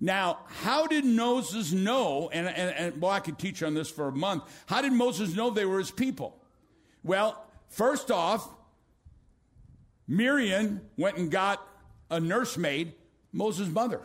Now, 0.00 0.38
how 0.46 0.86
did 0.86 1.04
Moses 1.04 1.72
know? 1.72 2.30
And, 2.32 2.46
and, 2.46 2.74
and 2.76 3.00
well, 3.00 3.10
I 3.10 3.20
could 3.20 3.38
teach 3.38 3.62
on 3.62 3.74
this 3.74 3.90
for 3.90 4.08
a 4.08 4.12
month. 4.12 4.44
How 4.66 4.80
did 4.80 4.92
Moses 4.92 5.34
know 5.34 5.50
they 5.50 5.64
were 5.64 5.78
his 5.78 5.90
people? 5.90 6.40
Well, 7.02 7.44
First 7.68 8.10
off, 8.10 8.48
Miriam 10.06 10.80
went 10.96 11.18
and 11.18 11.30
got 11.30 11.66
a 12.10 12.18
nursemaid, 12.18 12.94
Moses' 13.32 13.68
mother. 13.68 14.00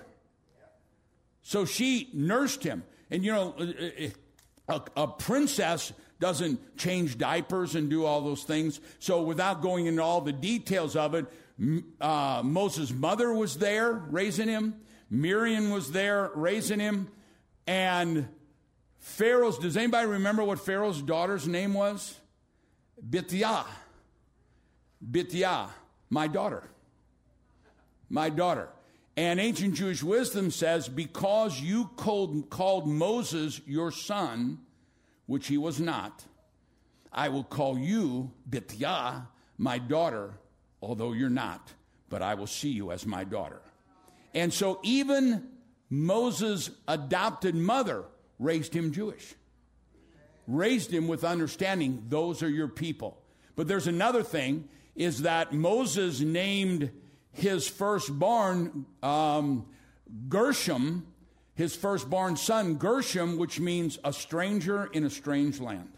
So 1.43 1.65
she 1.65 2.09
nursed 2.13 2.63
him. 2.63 2.83
And 3.09 3.23
you 3.23 3.31
know, 3.31 3.55
uh, 3.57 4.73
uh, 4.73 4.79
a, 4.97 5.01
a, 5.03 5.07
princess 5.07 5.91
doesn't 6.19 6.77
change 6.77 7.17
diapers 7.17 7.75
and 7.75 7.89
do 7.89 8.05
all 8.05 8.21
those 8.21 8.43
things. 8.43 8.79
So 8.99 9.23
without 9.23 9.61
going 9.61 9.87
into 9.87 10.01
all 10.01 10.21
the 10.21 10.31
details 10.31 10.95
of 10.95 11.15
it, 11.15 11.25
uh, 12.01 12.41
Moses' 12.43 12.91
mother 12.91 13.33
was 13.33 13.57
there 13.57 13.91
raising 13.91 14.47
him. 14.47 14.75
Miriam 15.09 15.69
was 15.69 15.91
there 15.91 16.31
raising 16.35 16.79
him. 16.79 17.07
And 17.67 18.27
Pharaoh's, 18.99 19.57
does 19.57 19.77
anybody 19.77 20.07
remember 20.07 20.43
what 20.43 20.59
Pharaoh's 20.59 21.01
daughter's 21.01 21.47
name 21.47 21.73
was? 21.73 22.19
Bitya. 23.07 23.65
Bitya, 25.11 25.69
my 26.09 26.27
daughter. 26.27 26.63
My 28.09 28.29
daughter. 28.29 28.69
And 29.15 29.39
ancient 29.39 29.75
Jewish 29.75 30.01
wisdom 30.01 30.49
says, 30.49 30.89
because 30.89 31.59
you 31.61 31.89
called, 31.95 32.49
called 32.49 32.87
Moses 32.87 33.61
your 33.67 33.91
son, 33.91 34.59
which 35.27 35.47
he 35.47 35.57
was 35.57 35.79
not, 35.79 36.25
I 37.11 37.29
will 37.29 37.43
call 37.43 37.77
you 37.77 38.31
Bitya, 38.49 39.27
my 39.57 39.77
daughter, 39.77 40.33
although 40.83 41.13
you're 41.13 41.29
not, 41.29 41.73
but 42.09 42.21
I 42.21 42.35
will 42.35 42.47
see 42.47 42.69
you 42.69 42.91
as 42.91 43.05
my 43.05 43.23
daughter. 43.23 43.61
And 44.33 44.53
so 44.53 44.79
even 44.83 45.47
Moses' 45.89 46.69
adopted 46.87 47.55
mother 47.55 48.05
raised 48.39 48.73
him 48.73 48.91
Jewish 48.91 49.35
raised 50.47 50.91
him 50.91 51.07
with 51.07 51.23
understanding 51.23 52.03
those 52.09 52.43
are 52.43 52.49
your 52.49 52.67
people. 52.67 53.21
But 53.55 53.67
there's 53.67 53.87
another 53.87 54.23
thing 54.23 54.67
is 54.95 55.23
that 55.23 55.53
Moses 55.53 56.19
named 56.19 56.91
his 57.31 57.67
firstborn 57.67 58.85
um, 59.01 59.65
Gershom, 60.29 61.07
his 61.55 61.75
firstborn 61.75 62.35
son 62.35 62.75
Gershom, 62.75 63.37
which 63.37 63.59
means 63.59 63.99
a 64.03 64.13
stranger 64.13 64.85
in 64.85 65.03
a 65.03 65.09
strange 65.09 65.59
land. 65.59 65.89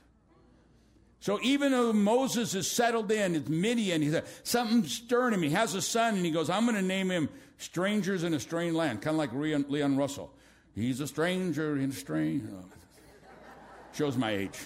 So 1.20 1.39
even 1.41 1.72
though 1.72 1.91
Moses 1.91 2.53
is 2.53 2.70
settled 2.70 3.11
in, 3.11 3.36
it's 3.36 3.49
Midian, 3.49 4.01
he 4.01 4.11
said, 4.11 4.26
something's 4.43 4.93
stirring 4.93 5.34
him. 5.34 5.41
He 5.41 5.49
has 5.51 5.74
a 5.74 5.82
son, 5.82 6.16
and 6.16 6.26
he 6.26 6.32
goes, 6.32 6.49
I'm 6.49 6.66
going 6.66 6.76
to 6.76 6.82
name 6.82 7.09
him 7.09 7.30
Strangers 7.57 8.24
in 8.24 8.34
a 8.34 8.39
Strange 8.39 8.76
Land, 8.76 9.01
kind 9.01 9.16
of 9.16 9.18
like 9.18 9.34
Leon, 9.34 9.66
Leon 9.70 9.97
Russell. 9.97 10.32
He's 10.76 10.99
a 10.99 11.07
stranger 11.07 11.78
in 11.78 11.89
a 11.89 11.93
strange. 11.93 12.43
Oh. 12.53 12.66
Shows 13.93 14.18
my 14.18 14.32
age. 14.32 14.59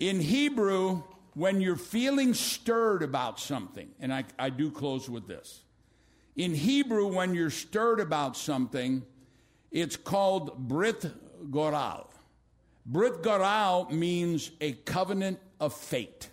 In 0.00 0.18
Hebrew, 0.18 1.02
when 1.34 1.60
you're 1.60 1.76
feeling 1.76 2.34
stirred 2.34 3.02
about 3.02 3.38
something, 3.38 3.90
and 4.00 4.12
I, 4.12 4.24
I 4.38 4.50
do 4.50 4.70
close 4.70 5.08
with 5.08 5.28
this. 5.28 5.60
In 6.34 6.54
Hebrew, 6.54 7.06
when 7.06 7.34
you're 7.34 7.50
stirred 7.50 8.00
about 8.00 8.36
something, 8.36 9.02
it's 9.70 9.96
called 9.96 10.56
Brit 10.56 11.04
Goral. 11.50 12.11
Brit 12.84 13.22
Goral 13.22 13.88
means 13.90 14.50
a 14.60 14.72
covenant 14.72 15.38
of 15.60 15.74
fate. 15.74 16.28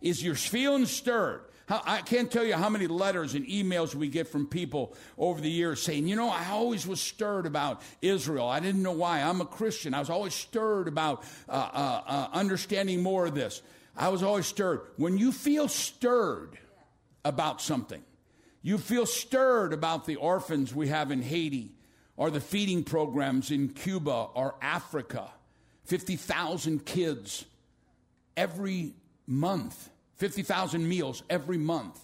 Is 0.00 0.22
you're 0.22 0.34
feeling 0.34 0.86
stirred? 0.86 1.42
I 1.68 2.02
can't 2.02 2.30
tell 2.32 2.44
you 2.44 2.54
how 2.54 2.68
many 2.68 2.88
letters 2.88 3.34
and 3.34 3.46
emails 3.46 3.94
we 3.94 4.08
get 4.08 4.26
from 4.26 4.48
people 4.48 4.96
over 5.16 5.40
the 5.40 5.50
years 5.50 5.80
saying, 5.80 6.08
you 6.08 6.16
know, 6.16 6.28
I 6.28 6.48
always 6.48 6.84
was 6.84 7.00
stirred 7.00 7.46
about 7.46 7.80
Israel. 8.02 8.48
I 8.48 8.58
didn't 8.58 8.82
know 8.82 8.92
why. 8.92 9.20
I'm 9.20 9.40
a 9.40 9.46
Christian. 9.46 9.94
I 9.94 10.00
was 10.00 10.10
always 10.10 10.34
stirred 10.34 10.88
about 10.88 11.22
uh, 11.48 11.52
uh, 11.52 12.02
uh, 12.06 12.28
understanding 12.32 13.04
more 13.04 13.26
of 13.26 13.36
this. 13.36 13.62
I 13.96 14.08
was 14.08 14.24
always 14.24 14.46
stirred. 14.46 14.80
When 14.96 15.16
you 15.16 15.30
feel 15.30 15.68
stirred 15.68 16.58
about 17.24 17.60
something, 17.60 18.02
you 18.62 18.76
feel 18.76 19.06
stirred 19.06 19.72
about 19.72 20.06
the 20.06 20.16
orphans 20.16 20.74
we 20.74 20.88
have 20.88 21.12
in 21.12 21.22
Haiti 21.22 21.72
or 22.20 22.30
the 22.30 22.40
feeding 22.40 22.84
programs 22.84 23.50
in 23.50 23.70
Cuba 23.70 24.28
or 24.34 24.54
Africa. 24.62 25.28
50,000 25.86 26.86
kids 26.86 27.44
every 28.36 28.92
month 29.26 29.90
50,000 30.20 30.86
meals 30.86 31.22
every 31.30 31.56
month. 31.56 31.98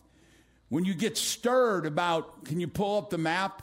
When 0.71 0.87
you 0.87 0.95
get 0.95 1.19
stirred 1.19 1.85
about, 1.85 2.47
can 2.47 2.59
you 2.59 2.67
pull 2.67 2.97
up 2.97 3.11
the 3.11 3.19
map? 3.19 3.63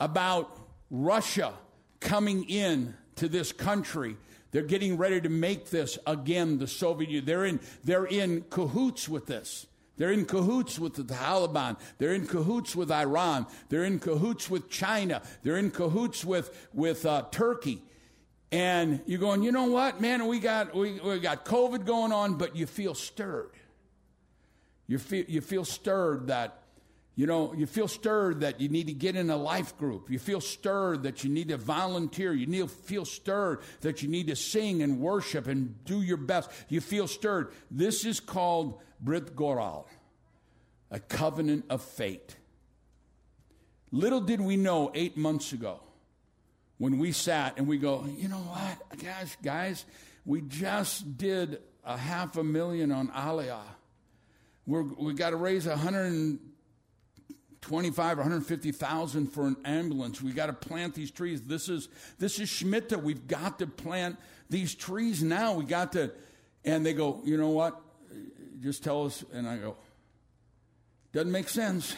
About 0.00 0.58
Russia 0.90 1.52
coming 2.00 2.44
in 2.48 2.94
to 3.16 3.28
this 3.28 3.52
country. 3.52 4.16
They're 4.52 4.62
getting 4.62 4.96
ready 4.96 5.20
to 5.20 5.28
make 5.28 5.68
this 5.68 5.98
again 6.06 6.58
the 6.58 6.66
Soviet 6.66 7.10
Union. 7.10 7.26
They're 7.26 7.44
in, 7.44 7.60
they're 7.84 8.06
in 8.06 8.46
cahoots 8.48 9.06
with 9.06 9.26
this. 9.26 9.66
They're 9.96 10.12
in 10.12 10.24
cahoots 10.24 10.78
with 10.78 10.94
the 10.94 11.02
Taliban. 11.02 11.78
They're 11.98 12.14
in 12.14 12.26
cahoots 12.26 12.74
with 12.74 12.90
Iran. 12.90 13.46
They're 13.68 13.84
in 13.84 14.00
cahoots 14.00 14.50
with 14.50 14.68
China. 14.68 15.22
They're 15.42 15.56
in 15.56 15.70
cahoots 15.70 16.24
with, 16.24 16.68
with 16.72 17.06
uh, 17.06 17.24
Turkey. 17.30 17.82
And 18.50 19.00
you're 19.06 19.20
going, 19.20 19.42
you 19.42 19.52
know 19.52 19.64
what, 19.64 20.00
man, 20.00 20.26
we 20.26 20.38
got, 20.38 20.74
we, 20.74 21.00
we 21.00 21.18
got 21.18 21.44
COVID 21.44 21.86
going 21.86 22.12
on, 22.12 22.34
but 22.34 22.54
you 22.54 22.66
feel 22.66 22.94
stirred. 22.94 23.50
You 24.86 24.98
feel, 24.98 25.24
you 25.26 25.40
feel 25.40 25.64
stirred 25.64 26.28
that, 26.28 26.62
you 27.16 27.26
know, 27.26 27.54
you 27.54 27.66
feel 27.66 27.88
stirred 27.88 28.40
that 28.40 28.60
you 28.60 28.68
need 28.68 28.88
to 28.88 28.92
get 28.92 29.16
in 29.16 29.30
a 29.30 29.36
life 29.36 29.76
group. 29.78 30.10
You 30.10 30.18
feel 30.18 30.40
stirred 30.40 31.04
that 31.04 31.24
you 31.24 31.30
need 31.30 31.48
to 31.48 31.56
volunteer. 31.56 32.32
You 32.32 32.46
need 32.46 32.70
feel 32.70 33.04
stirred 33.04 33.60
that 33.80 34.02
you 34.02 34.08
need 34.08 34.26
to 34.26 34.36
sing 34.36 34.82
and 34.82 35.00
worship 35.00 35.46
and 35.46 35.84
do 35.84 36.02
your 36.02 36.16
best. 36.16 36.50
You 36.68 36.80
feel 36.80 37.08
stirred. 37.08 37.52
This 37.70 38.04
is 38.04 38.20
called 38.20 38.80
Brit 39.04 39.36
Goral, 39.36 39.86
a 40.90 40.98
covenant 40.98 41.66
of 41.68 41.82
fate. 41.82 42.36
Little 43.92 44.22
did 44.22 44.40
we 44.40 44.56
know 44.56 44.90
eight 44.94 45.18
months 45.18 45.52
ago 45.52 45.80
when 46.78 46.98
we 46.98 47.12
sat 47.12 47.58
and 47.58 47.68
we 47.68 47.76
go, 47.76 48.06
you 48.16 48.28
know 48.28 48.38
what, 48.38 48.98
guys, 48.98 49.36
guys, 49.42 49.84
we 50.24 50.40
just 50.40 51.18
did 51.18 51.58
a 51.84 51.98
half 51.98 52.38
a 52.38 52.44
million 52.44 52.90
on 52.90 53.08
Aliyah. 53.08 53.60
We're, 54.66 54.82
we 54.82 55.12
got 55.12 55.30
to 55.30 55.36
raise 55.36 55.66
125 55.66 58.18
or 58.18 58.22
150,000 58.22 59.26
for 59.26 59.46
an 59.46 59.56
ambulance. 59.66 60.22
We 60.22 60.32
got 60.32 60.46
to 60.46 60.54
plant 60.54 60.94
these 60.94 61.10
trees. 61.10 61.42
This 61.42 61.68
is 61.68 61.90
this 62.18 62.40
is 62.40 62.48
Shemitah. 62.48 63.02
We've 63.02 63.28
got 63.28 63.58
to 63.58 63.66
plant 63.66 64.16
these 64.48 64.74
trees 64.74 65.22
now. 65.22 65.52
We 65.52 65.66
got 65.66 65.92
to, 65.92 66.12
and 66.64 66.86
they 66.86 66.94
go, 66.94 67.20
you 67.24 67.36
know 67.36 67.50
what? 67.50 67.83
Just 68.64 68.82
tell 68.82 69.06
us. 69.06 69.24
And 69.32 69.46
I 69.46 69.58
go, 69.58 69.76
doesn't 71.12 71.30
make 71.30 71.48
sense 71.48 71.94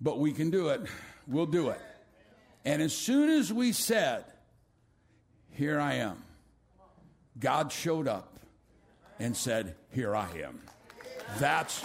but 0.00 0.18
we 0.18 0.32
can 0.32 0.50
do 0.50 0.68
it. 0.68 0.82
We'll 1.26 1.46
do 1.46 1.70
it. 1.70 1.80
And 2.64 2.82
as 2.82 2.92
soon 2.92 3.30
as 3.30 3.52
we 3.52 3.72
said, 3.72 4.24
Here 5.50 5.80
I 5.80 5.94
am, 5.94 6.22
God 7.38 7.72
showed 7.72 8.06
up 8.06 8.38
and 9.18 9.36
said, 9.36 9.74
Here 9.90 10.14
I 10.14 10.28
am. 10.42 10.60
That's 11.38 11.84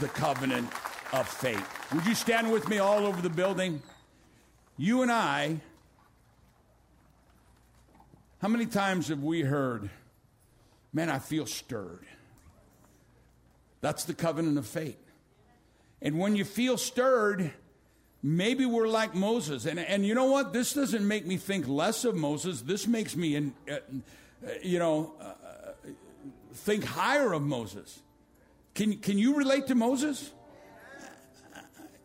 the 0.00 0.08
covenant 0.08 0.68
of 1.12 1.28
faith. 1.28 1.92
Would 1.94 2.06
you 2.06 2.14
stand 2.14 2.50
with 2.50 2.68
me 2.68 2.78
all 2.78 3.06
over 3.06 3.20
the 3.20 3.30
building? 3.30 3.82
You 4.76 5.02
and 5.02 5.12
I, 5.12 5.60
how 8.40 8.48
many 8.48 8.66
times 8.66 9.08
have 9.08 9.22
we 9.22 9.42
heard, 9.42 9.90
Man, 10.94 11.08
I 11.08 11.20
feel 11.20 11.46
stirred? 11.46 12.06
That's 13.82 14.04
the 14.04 14.14
covenant 14.14 14.56
of 14.56 14.66
faith. 14.66 14.96
And 16.00 16.18
when 16.18 16.36
you 16.36 16.44
feel 16.44 16.78
stirred, 16.78 17.52
maybe 18.22 18.64
we're 18.64 18.88
like 18.88 19.14
Moses. 19.14 19.66
And, 19.66 19.78
and 19.78 20.06
you 20.06 20.14
know 20.14 20.26
what? 20.26 20.52
This 20.52 20.72
doesn't 20.72 21.06
make 21.06 21.26
me 21.26 21.36
think 21.36 21.68
less 21.68 22.04
of 22.04 22.14
Moses. 22.14 22.62
This 22.62 22.86
makes 22.86 23.16
me, 23.16 23.36
uh, 23.36 23.74
uh, 23.74 23.78
you 24.62 24.78
know, 24.78 25.14
uh, 25.20 25.90
think 26.54 26.84
higher 26.84 27.32
of 27.32 27.42
Moses. 27.42 28.00
Can, 28.74 28.98
can 28.98 29.18
you 29.18 29.36
relate 29.36 29.66
to 29.66 29.74
Moses? 29.74 30.30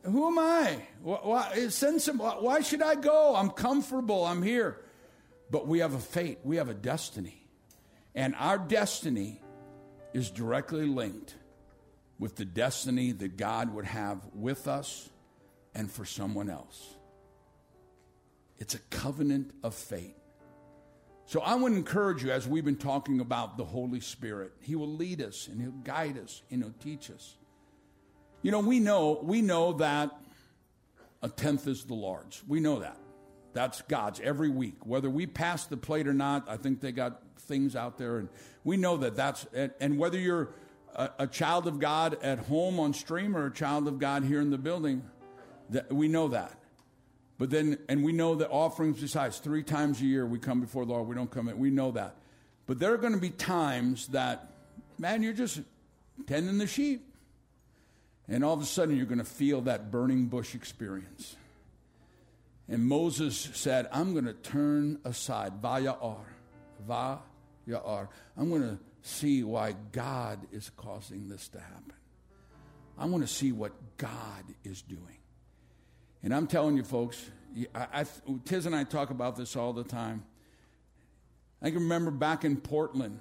Who 0.03 0.27
am 0.27 0.39
I? 0.39 0.77
Why, 1.03 1.67
send 1.69 2.01
some, 2.01 2.17
why 2.17 2.61
should 2.61 2.81
I 2.81 2.95
go? 2.95 3.35
I'm 3.35 3.51
comfortable. 3.51 4.25
I'm 4.25 4.41
here. 4.41 4.81
But 5.51 5.67
we 5.67 5.79
have 5.79 5.93
a 5.93 5.99
fate, 5.99 6.39
we 6.43 6.57
have 6.57 6.69
a 6.69 6.73
destiny. 6.73 7.45
And 8.15 8.33
our 8.35 8.57
destiny 8.57 9.41
is 10.13 10.31
directly 10.31 10.85
linked 10.85 11.35
with 12.19 12.35
the 12.35 12.45
destiny 12.45 13.11
that 13.11 13.37
God 13.37 13.73
would 13.73 13.85
have 13.85 14.19
with 14.33 14.67
us 14.67 15.09
and 15.75 15.91
for 15.91 16.05
someone 16.05 16.49
else. 16.49 16.95
It's 18.57 18.73
a 18.73 18.79
covenant 18.89 19.51
of 19.63 19.75
fate. 19.75 20.15
So 21.25 21.41
I 21.41 21.57
to 21.57 21.65
encourage 21.65 22.23
you 22.23 22.31
as 22.31 22.47
we've 22.47 22.65
been 22.65 22.77
talking 22.77 23.19
about 23.19 23.57
the 23.57 23.65
Holy 23.65 23.99
Spirit. 23.99 24.53
He 24.61 24.75
will 24.75 24.87
lead 24.87 25.21
us 25.21 25.47
and 25.47 25.61
he'll 25.61 25.71
guide 25.71 26.17
us 26.17 26.41
and 26.49 26.63
he'll 26.63 26.73
teach 26.81 27.11
us. 27.11 27.35
You 28.41 28.51
know, 28.51 28.61
we 28.61 28.79
know 28.79 29.19
we 29.21 29.41
know 29.41 29.73
that 29.73 30.17
a 31.21 31.27
tenth 31.27 31.67
is 31.67 31.83
the 31.83 31.95
Lord's. 31.95 32.41
We 32.47 32.59
know 32.59 32.79
that. 32.79 32.97
That's 33.53 33.81
God's 33.81 34.21
every 34.21 34.49
week. 34.49 34.85
Whether 34.85 35.09
we 35.09 35.25
pass 35.25 35.65
the 35.65 35.77
plate 35.77 36.07
or 36.07 36.13
not, 36.13 36.47
I 36.47 36.55
think 36.55 36.79
they 36.79 36.93
got 36.93 37.21
things 37.41 37.75
out 37.75 37.97
there 37.97 38.17
and 38.17 38.29
we 38.63 38.77
know 38.77 38.97
that 38.97 39.15
that's 39.15 39.45
and, 39.53 39.71
and 39.79 39.97
whether 39.97 40.17
you're 40.17 40.49
a, 40.97 41.27
child 41.27 41.67
of 41.67 41.79
God 41.79 42.17
at 42.23 42.39
home 42.39 42.79
on 42.79 42.93
stream 42.93 43.37
or 43.37 43.45
a 43.45 43.53
child 43.53 43.87
of 43.87 43.99
God 43.99 44.23
here 44.23 44.41
in 44.41 44.49
the 44.49 44.57
building. 44.57 45.03
That, 45.69 45.91
we 45.91 46.07
know 46.07 46.29
that. 46.29 46.57
But 47.37 47.51
then, 47.51 47.77
and 47.87 48.03
we 48.03 48.13
know 48.13 48.35
that 48.35 48.49
offerings 48.49 48.99
besides, 48.99 49.37
three 49.37 49.61
times 49.61 50.01
a 50.01 50.05
year 50.05 50.25
we 50.25 50.39
come 50.39 50.59
before 50.59 50.85
the 50.85 50.93
Lord, 50.93 51.07
we 51.07 51.15
don't 51.15 51.29
come 51.29 51.49
in. 51.49 51.59
We 51.59 51.69
know 51.69 51.91
that. 51.91 52.15
But 52.65 52.79
there 52.79 52.93
are 52.93 52.97
going 52.97 53.13
to 53.13 53.19
be 53.19 53.29
times 53.29 54.07
that, 54.07 54.51
man, 54.97 55.21
you're 55.21 55.33
just 55.33 55.61
tending 56.25 56.57
the 56.57 56.67
sheep. 56.67 57.03
And 58.27 58.43
all 58.43 58.53
of 58.53 58.61
a 58.61 58.65
sudden 58.65 58.97
you're 58.97 59.05
going 59.05 59.19
to 59.19 59.23
feel 59.23 59.61
that 59.61 59.91
burning 59.91 60.25
bush 60.25 60.55
experience. 60.55 61.35
And 62.67 62.85
Moses 62.85 63.49
said, 63.53 63.87
I'm 63.93 64.13
going 64.13 64.25
to 64.25 64.33
turn 64.33 64.99
aside. 65.05 65.61
Vaya'ar. 65.61 66.17
Vaya'ar. 66.89 68.07
I'm 68.35 68.49
going 68.49 68.63
to 68.63 68.77
see 69.01 69.43
why 69.43 69.75
God 69.91 70.39
is 70.51 70.69
causing 70.75 71.29
this 71.29 71.47
to 71.49 71.59
happen. 71.59 71.93
I 72.97 73.05
want 73.05 73.25
to 73.25 73.31
see 73.31 73.51
what 73.51 73.73
God 73.97 74.43
is 74.63 74.81
doing. 74.81 75.17
And 76.23 76.33
I'm 76.33 76.47
telling 76.47 76.77
you, 76.77 76.83
folks, 76.83 77.29
I, 77.73 78.01
I, 78.01 78.05
Tiz 78.45 78.65
and 78.65 78.75
I 78.75 78.83
talk 78.83 79.09
about 79.11 79.35
this 79.35 79.55
all 79.55 79.73
the 79.73 79.83
time. 79.83 80.23
I 81.61 81.69
can 81.69 81.79
remember 81.79 82.11
back 82.11 82.43
in 82.43 82.57
Portland, 82.57 83.19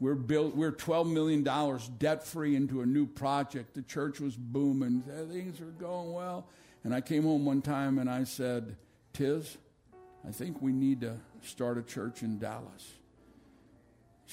we're 0.00 0.14
built, 0.14 0.56
we're 0.56 0.72
$12 0.72 1.12
million 1.12 1.78
debt 1.98 2.26
free 2.26 2.56
into 2.56 2.80
a 2.80 2.86
new 2.86 3.06
project. 3.06 3.74
The 3.74 3.82
church 3.82 4.20
was 4.20 4.36
booming, 4.36 5.02
things 5.30 5.60
were 5.60 5.66
going 5.66 6.12
well. 6.12 6.46
And 6.84 6.94
I 6.94 7.00
came 7.00 7.22
home 7.22 7.44
one 7.44 7.62
time 7.62 7.98
and 7.98 8.10
I 8.10 8.24
said, 8.24 8.76
Tiz, 9.12 9.56
I 10.26 10.32
think 10.32 10.60
we 10.60 10.72
need 10.72 11.02
to 11.02 11.16
start 11.42 11.78
a 11.78 11.82
church 11.82 12.22
in 12.22 12.38
Dallas. 12.38 12.92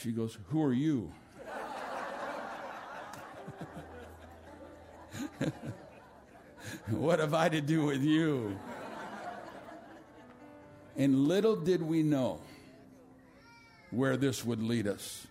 She 0.02 0.12
goes, 0.12 0.38
Who 0.48 0.64
are 0.64 0.72
you? 0.72 1.12
what 6.90 7.20
have 7.20 7.34
I 7.34 7.50
to 7.50 7.60
do 7.60 7.84
with 7.86 8.02
you? 8.02 8.58
And 10.96 11.28
little 11.28 11.56
did 11.56 11.82
we 11.82 12.02
know 12.04 12.40
where 13.92 14.16
this 14.16 14.46
would 14.46 14.62
lead 14.64 14.88
us. 14.88 15.28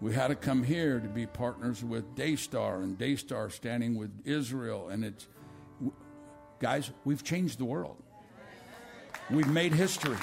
We 0.00 0.12
had 0.14 0.28
to 0.28 0.34
come 0.34 0.64
here 0.64 0.98
to 0.98 1.08
be 1.08 1.26
partners 1.26 1.84
with 1.84 2.16
Daystar, 2.16 2.80
and 2.80 2.98
Daystar 2.98 3.50
standing 3.50 3.94
with 3.94 4.10
Israel. 4.24 4.88
And 4.88 5.04
it's, 5.04 5.28
guys, 6.58 6.90
we've 7.04 7.22
changed 7.22 7.58
the 7.58 7.64
world. 7.64 7.96
We've 9.30 9.46
made 9.46 9.72
history. 9.72 10.16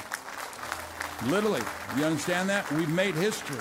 Literally. 1.26 1.60
You 1.96 2.04
understand 2.04 2.48
that? 2.48 2.70
We've 2.72 2.88
made 2.88 3.14
history. 3.14 3.58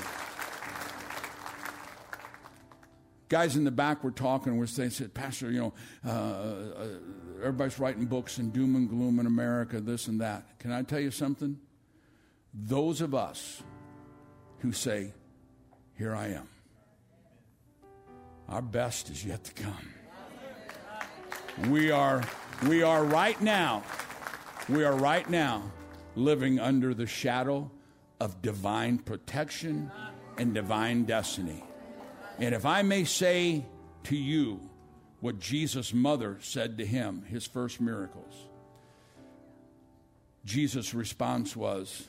Guys 3.27 3.55
in 3.55 3.63
the 3.63 3.71
back 3.71 4.03
were 4.03 4.11
talking. 4.11 4.57
We're 4.57 4.65
saying, 4.65 4.91
said, 4.91 5.13
Pastor, 5.13 5.51
you 5.51 5.59
know, 5.59 5.73
uh, 6.05 6.09
uh, 6.09 6.87
everybody's 7.39 7.77
writing 7.77 8.05
books 8.05 8.37
and 8.37 8.51
doom 8.51 8.75
and 8.75 8.89
gloom 8.89 9.19
in 9.19 9.27
America, 9.27 9.79
this 9.81 10.07
and 10.07 10.21
that. 10.21 10.57
Can 10.59 10.71
I 10.71 10.81
tell 10.81 10.99
you 10.99 11.11
something? 11.11 11.59
Those 12.53 13.01
of 13.01 13.13
us 13.13 13.61
who 14.59 14.71
say, 14.71 15.13
Here 15.95 16.15
I 16.15 16.29
am, 16.29 16.47
our 18.47 18.63
best 18.63 19.11
is 19.11 19.23
yet 19.23 19.43
to 19.43 19.53
come. 19.53 19.93
We 21.69 21.91
are, 21.91 22.23
we 22.67 22.81
are 22.81 23.03
right 23.03 23.39
now, 23.41 23.83
we 24.69 24.83
are 24.85 24.95
right 24.95 25.29
now 25.29 25.71
living 26.19 26.59
under 26.59 26.93
the 26.93 27.07
shadow 27.07 27.71
of 28.19 28.41
divine 28.41 28.97
protection 28.97 29.91
and 30.37 30.53
divine 30.53 31.05
destiny. 31.05 31.63
And 32.37 32.53
if 32.53 32.65
I 32.65 32.81
may 32.81 33.05
say 33.05 33.65
to 34.03 34.15
you 34.15 34.59
what 35.19 35.39
Jesus' 35.39 35.93
mother 35.93 36.37
said 36.41 36.77
to 36.77 36.85
him, 36.85 37.23
his 37.23 37.45
first 37.45 37.81
miracles, 37.81 38.47
Jesus' 40.45 40.93
response 40.93 41.55
was, 41.55 42.07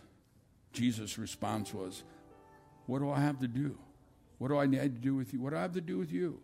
Jesus' 0.72 1.18
response 1.18 1.74
was, 1.74 2.04
What 2.86 3.00
do 3.00 3.10
I 3.10 3.20
have 3.20 3.40
to 3.40 3.48
do? 3.48 3.78
What 4.38 4.48
do 4.48 4.58
I 4.58 4.66
need 4.66 4.80
to 4.80 4.88
do 4.88 5.14
with 5.14 5.32
you? 5.32 5.40
What 5.40 5.50
do 5.50 5.56
I 5.56 5.62
have 5.62 5.74
to 5.74 5.80
do 5.80 5.98
with 5.98 6.12
you? 6.12 6.40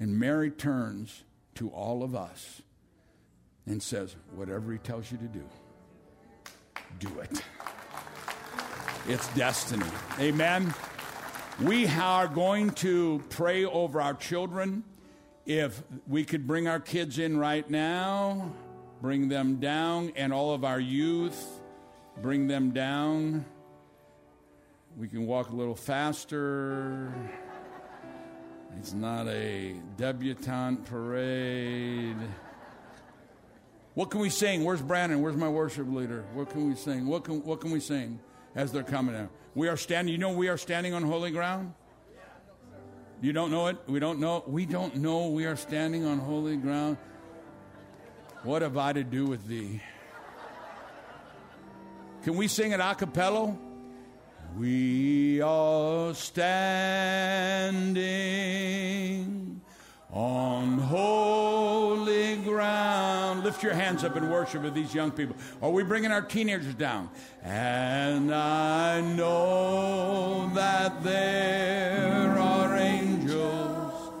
And 0.00 0.18
Mary 0.18 0.50
turns 0.50 1.22
to 1.54 1.68
all 1.70 2.02
of 2.02 2.14
us 2.14 2.62
and 3.66 3.82
says, 3.82 4.16
Whatever 4.34 4.72
he 4.72 4.78
tells 4.78 5.10
you 5.10 5.18
to 5.18 5.24
do, 5.24 5.44
do 6.98 7.20
it. 7.20 7.42
It's 9.08 9.28
destiny. 9.34 9.86
Amen. 10.18 10.72
We 11.62 11.86
are 11.86 12.26
going 12.26 12.70
to 12.70 13.22
pray 13.30 13.64
over 13.64 14.00
our 14.00 14.14
children. 14.14 14.82
If 15.46 15.82
we 16.08 16.24
could 16.24 16.46
bring 16.46 16.66
our 16.68 16.80
kids 16.80 17.18
in 17.18 17.36
right 17.36 17.68
now, 17.68 18.50
bring 19.02 19.28
them 19.28 19.56
down, 19.56 20.12
and 20.16 20.32
all 20.32 20.54
of 20.54 20.64
our 20.64 20.80
youth, 20.80 21.60
bring 22.22 22.46
them 22.48 22.70
down. 22.70 23.44
We 24.96 25.06
can 25.06 25.26
walk 25.26 25.50
a 25.50 25.54
little 25.54 25.74
faster. 25.74 27.12
It's 28.78 28.94
not 28.94 29.28
a 29.28 29.76
debutante 29.96 30.86
parade. 30.86 32.16
What 33.94 34.10
can 34.10 34.20
we 34.20 34.28
sing? 34.28 34.64
Where's 34.64 34.82
Brandon? 34.82 35.22
Where's 35.22 35.36
my 35.36 35.48
worship 35.48 35.86
leader? 35.88 36.24
What 36.34 36.50
can 36.50 36.68
we 36.68 36.74
sing? 36.74 37.06
What 37.06 37.24
can, 37.24 37.42
what 37.44 37.60
can 37.60 37.70
we 37.70 37.78
sing 37.80 38.18
as 38.56 38.72
they're 38.72 38.82
coming 38.82 39.14
out? 39.14 39.30
We 39.54 39.68
are 39.68 39.76
standing, 39.76 40.12
you 40.12 40.18
know, 40.18 40.32
we 40.32 40.48
are 40.48 40.56
standing 40.58 40.94
on 40.94 41.04
holy 41.04 41.30
ground. 41.30 41.74
You 43.20 43.32
don't 43.32 43.52
know 43.52 43.68
it? 43.68 43.78
We 43.86 44.00
don't 44.00 44.18
know. 44.18 44.42
We 44.46 44.66
don't 44.66 44.96
know 44.96 45.28
we 45.28 45.46
are 45.46 45.56
standing 45.56 46.04
on 46.04 46.18
holy 46.18 46.56
ground. 46.56 46.98
What 48.42 48.62
have 48.62 48.76
I 48.76 48.92
to 48.92 49.04
do 49.04 49.24
with 49.24 49.46
thee? 49.46 49.80
Can 52.24 52.36
we 52.36 52.48
sing 52.48 52.72
it 52.72 52.80
a 52.80 52.94
cappella? 52.94 53.56
We 54.58 55.40
are 55.40 56.12
standing 56.14 57.74
on 60.14 60.78
holy 60.78 62.36
ground. 62.36 63.42
Lift 63.42 63.64
your 63.64 63.74
hands 63.74 64.04
up 64.04 64.16
in 64.16 64.30
worship 64.30 64.62
with 64.62 64.72
these 64.72 64.94
young 64.94 65.10
people. 65.10 65.34
Are 65.60 65.70
we 65.70 65.82
bringing 65.82 66.12
our 66.12 66.22
teenagers 66.22 66.74
down? 66.74 67.10
And 67.42 68.32
I 68.32 69.00
know 69.00 70.50
that 70.54 71.02
there 71.02 72.38
are 72.38 72.76
angels 72.76 74.12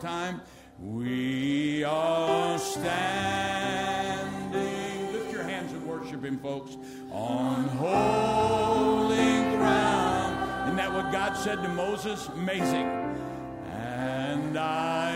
time. 0.00 0.40
We 0.80 1.82
are 1.84 2.58
standing. 2.58 2.92
Lift 5.12 5.32
your 5.32 5.42
hands 5.42 5.72
and 5.72 5.84
worship 5.86 6.24
him, 6.24 6.38
folks. 6.38 6.76
On 7.10 7.64
holy 7.64 9.56
ground. 9.56 10.64
Isn't 10.64 10.76
that 10.76 10.92
what 10.92 11.10
God 11.10 11.36
said 11.36 11.62
to 11.62 11.68
Moses? 11.68 12.28
Amazing. 12.28 12.86
And 13.72 14.56
I 14.56 15.07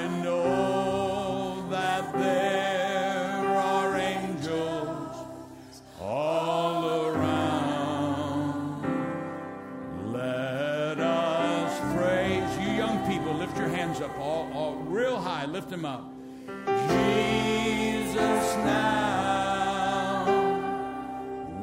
Them 15.72 15.86
up. 15.86 16.12
Jesus 16.66 18.56
now. 18.56 20.26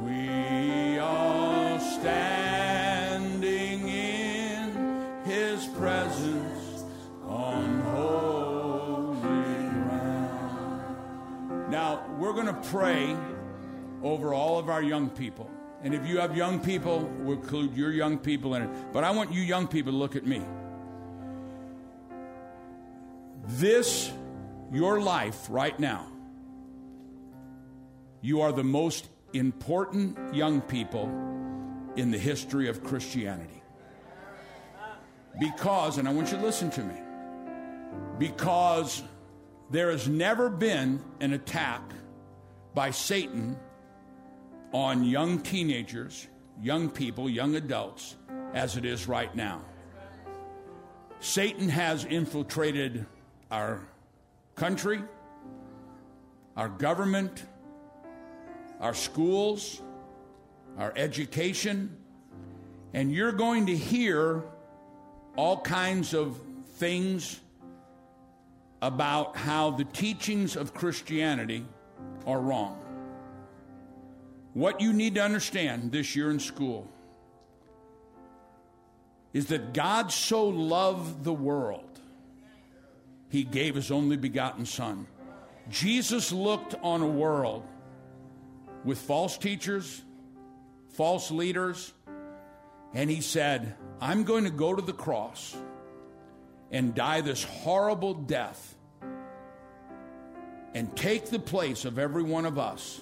We 0.03 0.97
are. 0.97 1.29
Now, 11.69 12.03
we're 12.17 12.33
going 12.33 12.47
to 12.47 12.53
pray 12.71 13.15
over 14.01 14.33
all 14.33 14.57
of 14.57 14.69
our 14.69 14.81
young 14.81 15.11
people. 15.11 15.51
And 15.83 15.93
if 15.93 16.07
you 16.07 16.17
have 16.17 16.35
young 16.35 16.59
people, 16.59 17.01
we'll 17.19 17.37
include 17.37 17.77
your 17.77 17.91
young 17.91 18.17
people 18.17 18.55
in 18.55 18.63
it. 18.63 18.69
But 18.91 19.03
I 19.03 19.11
want 19.11 19.31
you 19.31 19.43
young 19.43 19.67
people 19.67 19.91
to 19.91 19.97
look 19.99 20.15
at 20.15 20.25
me. 20.25 20.41
This, 23.53 24.11
your 24.71 25.01
life 25.01 25.47
right 25.49 25.77
now, 25.79 26.05
you 28.21 28.41
are 28.41 28.51
the 28.51 28.63
most 28.63 29.07
important 29.33 30.35
young 30.35 30.61
people 30.61 31.05
in 31.95 32.11
the 32.11 32.17
history 32.19 32.69
of 32.69 32.83
Christianity. 32.83 33.63
Because, 35.39 35.97
and 35.97 36.07
I 36.07 36.13
want 36.13 36.31
you 36.31 36.37
to 36.37 36.43
listen 36.43 36.69
to 36.69 36.83
me, 36.83 36.93
because 38.19 39.01
there 39.71 39.89
has 39.89 40.07
never 40.07 40.49
been 40.49 41.03
an 41.19 41.33
attack 41.33 41.81
by 42.75 42.91
Satan 42.91 43.57
on 44.73 45.03
young 45.03 45.39
teenagers, 45.39 46.27
young 46.61 46.87
people, 46.87 47.27
young 47.27 47.55
adults, 47.55 48.15
as 48.53 48.77
it 48.77 48.85
is 48.85 49.07
right 49.07 49.35
now. 49.35 49.61
Satan 51.19 51.67
has 51.67 52.05
infiltrated 52.05 53.07
our 53.51 53.81
country, 54.55 55.01
our 56.55 56.69
government, 56.69 57.43
our 58.79 58.93
schools, 58.93 59.81
our 60.77 60.93
education, 60.95 61.95
and 62.93 63.11
you're 63.11 63.31
going 63.31 63.65
to 63.67 63.75
hear 63.75 64.43
all 65.35 65.61
kinds 65.61 66.13
of 66.13 66.39
things 66.75 67.39
about 68.81 69.35
how 69.35 69.71
the 69.71 69.83
teachings 69.83 70.55
of 70.55 70.73
Christianity 70.73 71.65
are 72.25 72.39
wrong. 72.39 72.77
What 74.53 74.81
you 74.81 74.93
need 74.93 75.15
to 75.15 75.21
understand 75.23 75.91
this 75.91 76.15
year 76.15 76.31
in 76.31 76.39
school 76.39 76.87
is 79.33 79.47
that 79.47 79.73
God 79.73 80.11
so 80.11 80.47
loved 80.47 81.23
the 81.23 81.33
world, 81.33 81.88
he 83.29 83.43
gave 83.43 83.75
his 83.75 83.91
only 83.91 84.17
begotten 84.17 84.65
Son. 84.65 85.07
Jesus 85.69 86.31
looked 86.31 86.75
on 86.81 87.01
a 87.01 87.07
world 87.07 87.63
with 88.83 88.97
false 88.97 89.37
teachers, 89.37 90.01
false 90.89 91.29
leaders, 91.31 91.93
and 92.93 93.09
he 93.09 93.21
said, 93.21 93.75
I'm 94.01 94.23
going 94.23 94.45
to 94.45 94.49
go 94.49 94.73
to 94.73 94.81
the 94.81 94.93
cross 94.93 95.55
and 96.71 96.95
die 96.95 97.21
this 97.21 97.43
horrible 97.43 98.13
death 98.13 98.75
and 100.73 100.95
take 100.95 101.27
the 101.27 101.39
place 101.39 101.85
of 101.85 101.99
every 101.99 102.23
one 102.23 102.45
of 102.45 102.57
us 102.57 103.01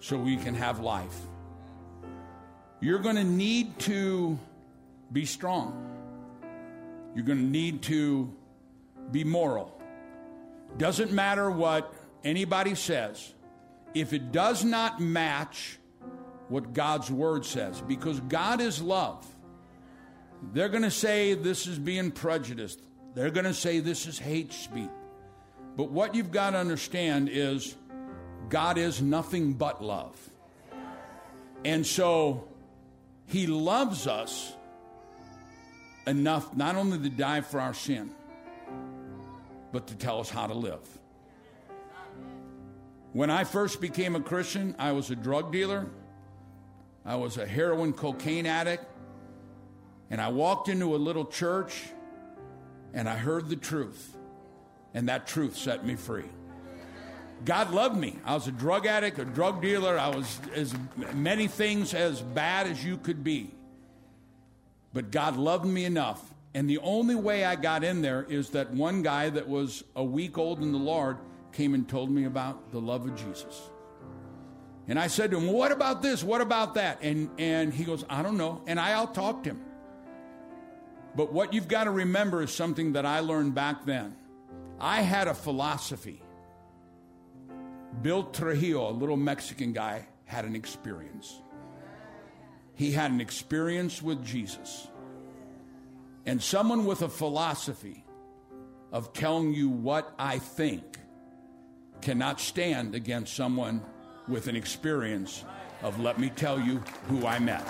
so 0.00 0.16
we 0.16 0.36
can 0.36 0.54
have 0.54 0.80
life. 0.80 1.16
You're 2.80 2.98
going 2.98 3.16
to 3.16 3.24
need 3.24 3.78
to 3.80 4.38
be 5.12 5.24
strong. 5.24 5.88
You're 7.14 7.24
going 7.24 7.38
to 7.38 7.44
need 7.44 7.82
to 7.82 8.34
be 9.10 9.24
moral. 9.24 9.78
Doesn't 10.78 11.12
matter 11.12 11.50
what 11.50 11.92
anybody 12.24 12.74
says, 12.74 13.34
if 13.94 14.12
it 14.12 14.32
does 14.32 14.64
not 14.64 15.00
match 15.00 15.78
what 16.48 16.72
God's 16.72 17.10
word 17.10 17.44
says, 17.44 17.80
because 17.80 18.20
God 18.20 18.60
is 18.60 18.80
love. 18.80 19.26
They're 20.52 20.68
going 20.68 20.82
to 20.82 20.90
say 20.90 21.34
this 21.34 21.66
is 21.66 21.78
being 21.78 22.10
prejudiced. 22.10 22.80
They're 23.14 23.30
going 23.30 23.44
to 23.44 23.54
say 23.54 23.80
this 23.80 24.06
is 24.06 24.18
hate 24.18 24.52
speech. 24.52 24.90
But 25.76 25.90
what 25.90 26.14
you've 26.14 26.32
got 26.32 26.50
to 26.50 26.58
understand 26.58 27.28
is 27.30 27.76
God 28.48 28.76
is 28.76 29.00
nothing 29.00 29.54
but 29.54 29.82
love. 29.82 30.18
And 31.64 31.86
so 31.86 32.48
he 33.26 33.46
loves 33.46 34.06
us 34.06 34.52
enough 36.06 36.54
not 36.56 36.76
only 36.76 36.98
to 36.98 37.08
die 37.08 37.40
for 37.40 37.60
our 37.60 37.72
sin, 37.72 38.10
but 39.72 39.86
to 39.88 39.94
tell 39.94 40.20
us 40.20 40.30
how 40.30 40.46
to 40.46 40.54
live. 40.54 40.86
When 43.12 43.30
I 43.30 43.44
first 43.44 43.80
became 43.80 44.14
a 44.14 44.20
Christian, 44.20 44.74
I 44.78 44.92
was 44.92 45.10
a 45.10 45.16
drug 45.16 45.52
dealer, 45.52 45.86
I 47.04 47.16
was 47.16 47.36
a 47.36 47.46
heroin 47.46 47.92
cocaine 47.92 48.46
addict, 48.46 48.84
and 50.10 50.20
I 50.20 50.28
walked 50.28 50.68
into 50.68 50.94
a 50.94 50.98
little 50.98 51.24
church 51.24 51.82
and 52.94 53.08
I 53.08 53.16
heard 53.16 53.48
the 53.48 53.56
truth, 53.56 54.16
and 54.94 55.08
that 55.08 55.26
truth 55.26 55.56
set 55.56 55.86
me 55.86 55.94
free. 55.96 56.28
God 57.44 57.70
loved 57.70 57.96
me. 57.96 58.18
I 58.24 58.34
was 58.34 58.46
a 58.46 58.52
drug 58.52 58.86
addict, 58.86 59.18
a 59.18 59.24
drug 59.24 59.60
dealer. 59.60 59.98
I 59.98 60.14
was 60.14 60.40
as 60.54 60.74
many 61.14 61.48
things 61.48 61.92
as 61.92 62.20
bad 62.20 62.68
as 62.68 62.84
you 62.84 62.96
could 62.96 63.24
be. 63.24 63.50
But 64.92 65.10
God 65.10 65.36
loved 65.36 65.64
me 65.64 65.84
enough. 65.84 66.22
And 66.54 66.68
the 66.68 66.78
only 66.78 67.14
way 67.14 67.44
I 67.44 67.56
got 67.56 67.82
in 67.82 68.02
there 68.02 68.24
is 68.28 68.50
that 68.50 68.70
one 68.72 69.02
guy 69.02 69.30
that 69.30 69.48
was 69.48 69.84
a 69.96 70.04
week 70.04 70.36
old 70.36 70.60
in 70.62 70.72
the 70.72 70.78
Lord 70.78 71.16
came 71.52 71.74
and 71.74 71.88
told 71.88 72.10
me 72.10 72.24
about 72.24 72.72
the 72.72 72.80
love 72.80 73.06
of 73.06 73.14
Jesus. 73.14 73.70
And 74.88 74.98
I 74.98 75.06
said 75.06 75.30
to 75.30 75.38
him, 75.38 75.46
well, 75.46 75.56
What 75.56 75.72
about 75.72 76.02
this? 76.02 76.22
What 76.22 76.40
about 76.40 76.74
that? 76.74 76.98
And, 77.02 77.30
and 77.38 77.72
he 77.72 77.84
goes, 77.84 78.04
I 78.08 78.22
don't 78.22 78.36
know. 78.36 78.62
And 78.66 78.78
I 78.78 78.92
out 78.92 79.14
talked 79.14 79.46
him. 79.46 79.60
But 81.14 81.32
what 81.32 81.52
you've 81.52 81.68
got 81.68 81.84
to 81.84 81.90
remember 81.90 82.42
is 82.42 82.52
something 82.52 82.92
that 82.94 83.06
I 83.06 83.20
learned 83.20 83.54
back 83.54 83.84
then. 83.84 84.16
I 84.80 85.02
had 85.02 85.28
a 85.28 85.34
philosophy. 85.34 86.22
Bill 88.00 88.24
Trujillo, 88.24 88.90
a 88.90 88.92
little 88.92 89.18
Mexican 89.18 89.72
guy, 89.72 90.06
had 90.24 90.44
an 90.44 90.56
experience. 90.56 91.40
He 92.74 92.90
had 92.90 93.10
an 93.10 93.20
experience 93.20 94.02
with 94.02 94.24
Jesus. 94.24 94.88
And 96.24 96.42
someone 96.42 96.84
with 96.84 97.02
a 97.02 97.08
philosophy 97.08 98.04
of 98.92 99.12
telling 99.12 99.54
you 99.54 99.68
what 99.68 100.12
I 100.18 100.38
think 100.38 100.98
cannot 102.00 102.40
stand 102.40 102.94
against 102.94 103.34
someone 103.34 103.82
with 104.28 104.46
an 104.46 104.56
experience 104.56 105.44
of 105.82 105.98
let 105.98 106.18
me 106.18 106.30
tell 106.30 106.60
you 106.60 106.78
who 107.08 107.26
I 107.26 107.38
met. 107.38 107.66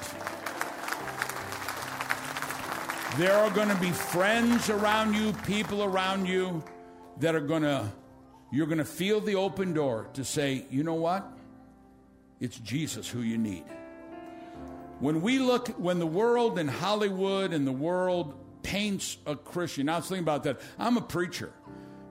There 3.17 3.37
are 3.37 3.51
going 3.51 3.69
to 3.69 3.77
be 3.77 3.91
friends 3.91 4.71
around 4.71 5.15
you, 5.15 5.33
people 5.45 5.85
around 5.85 6.27
you 6.27 6.63
that 7.21 7.35
are 7.35 7.41
going 7.41 7.63
to, 7.63 7.91
you're 8.51 8.67
going 8.67 8.79
to 8.79 8.85
feel 8.85 9.21
the 9.21 9.35
open 9.35 9.75
door 9.75 10.09
to 10.15 10.25
say, 10.25 10.67
you 10.71 10.83
know 10.83 10.95
what? 10.95 11.31
It's 12.41 12.59
Jesus 12.59 13.09
who 13.09 13.21
you 13.21 13.39
need. 13.39 13.65
When 14.99 15.21
we 15.21 15.39
look, 15.39 15.69
when 15.79 15.99
the 15.99 16.07
world 16.07 16.59
and 16.59 16.71
Hollywood 16.71 17.53
and 17.53 17.67
the 17.67 17.73
world 17.73 18.35
paints 18.63 19.19
a 19.27 19.37
Christian, 19.37 19.87
Now, 19.87 19.95
I 19.95 19.97
was 19.99 20.09
thinking 20.09 20.25
about 20.25 20.45
that. 20.45 20.61
I'm 20.79 20.97
a 20.97 21.03
preacher. 21.03 21.53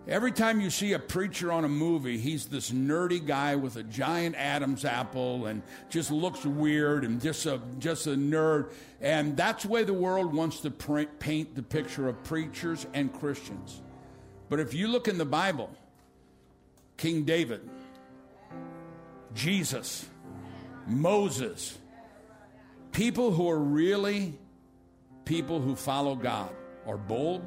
Every 0.07 0.31
time 0.31 0.59
you 0.59 0.71
see 0.71 0.93
a 0.93 0.99
preacher 0.99 1.51
on 1.51 1.63
a 1.63 1.69
movie, 1.69 2.17
he's 2.17 2.47
this 2.47 2.71
nerdy 2.71 3.23
guy 3.23 3.55
with 3.55 3.75
a 3.75 3.83
giant 3.83 4.35
Adam's 4.35 4.83
apple 4.83 5.45
and 5.45 5.61
just 5.89 6.09
looks 6.09 6.43
weird 6.43 7.05
and 7.05 7.21
just 7.21 7.45
a, 7.45 7.61
just 7.77 8.07
a 8.07 8.15
nerd. 8.15 8.71
And 8.99 9.37
that's 9.37 9.63
the 9.63 9.69
way 9.69 9.83
the 9.83 9.93
world 9.93 10.33
wants 10.33 10.61
to 10.61 10.71
paint 10.71 11.55
the 11.55 11.61
picture 11.61 12.07
of 12.07 12.21
preachers 12.23 12.87
and 12.93 13.13
Christians. 13.13 13.79
But 14.49 14.59
if 14.59 14.73
you 14.73 14.87
look 14.87 15.07
in 15.07 15.19
the 15.19 15.25
Bible, 15.25 15.69
King 16.97 17.23
David, 17.23 17.69
Jesus, 19.35 20.05
Moses, 20.87 21.77
people 22.91 23.31
who 23.31 23.49
are 23.49 23.59
really 23.59 24.37
people 25.25 25.59
who 25.59 25.75
follow 25.75 26.15
God 26.15 26.53
are 26.85 26.97
bold 26.97 27.43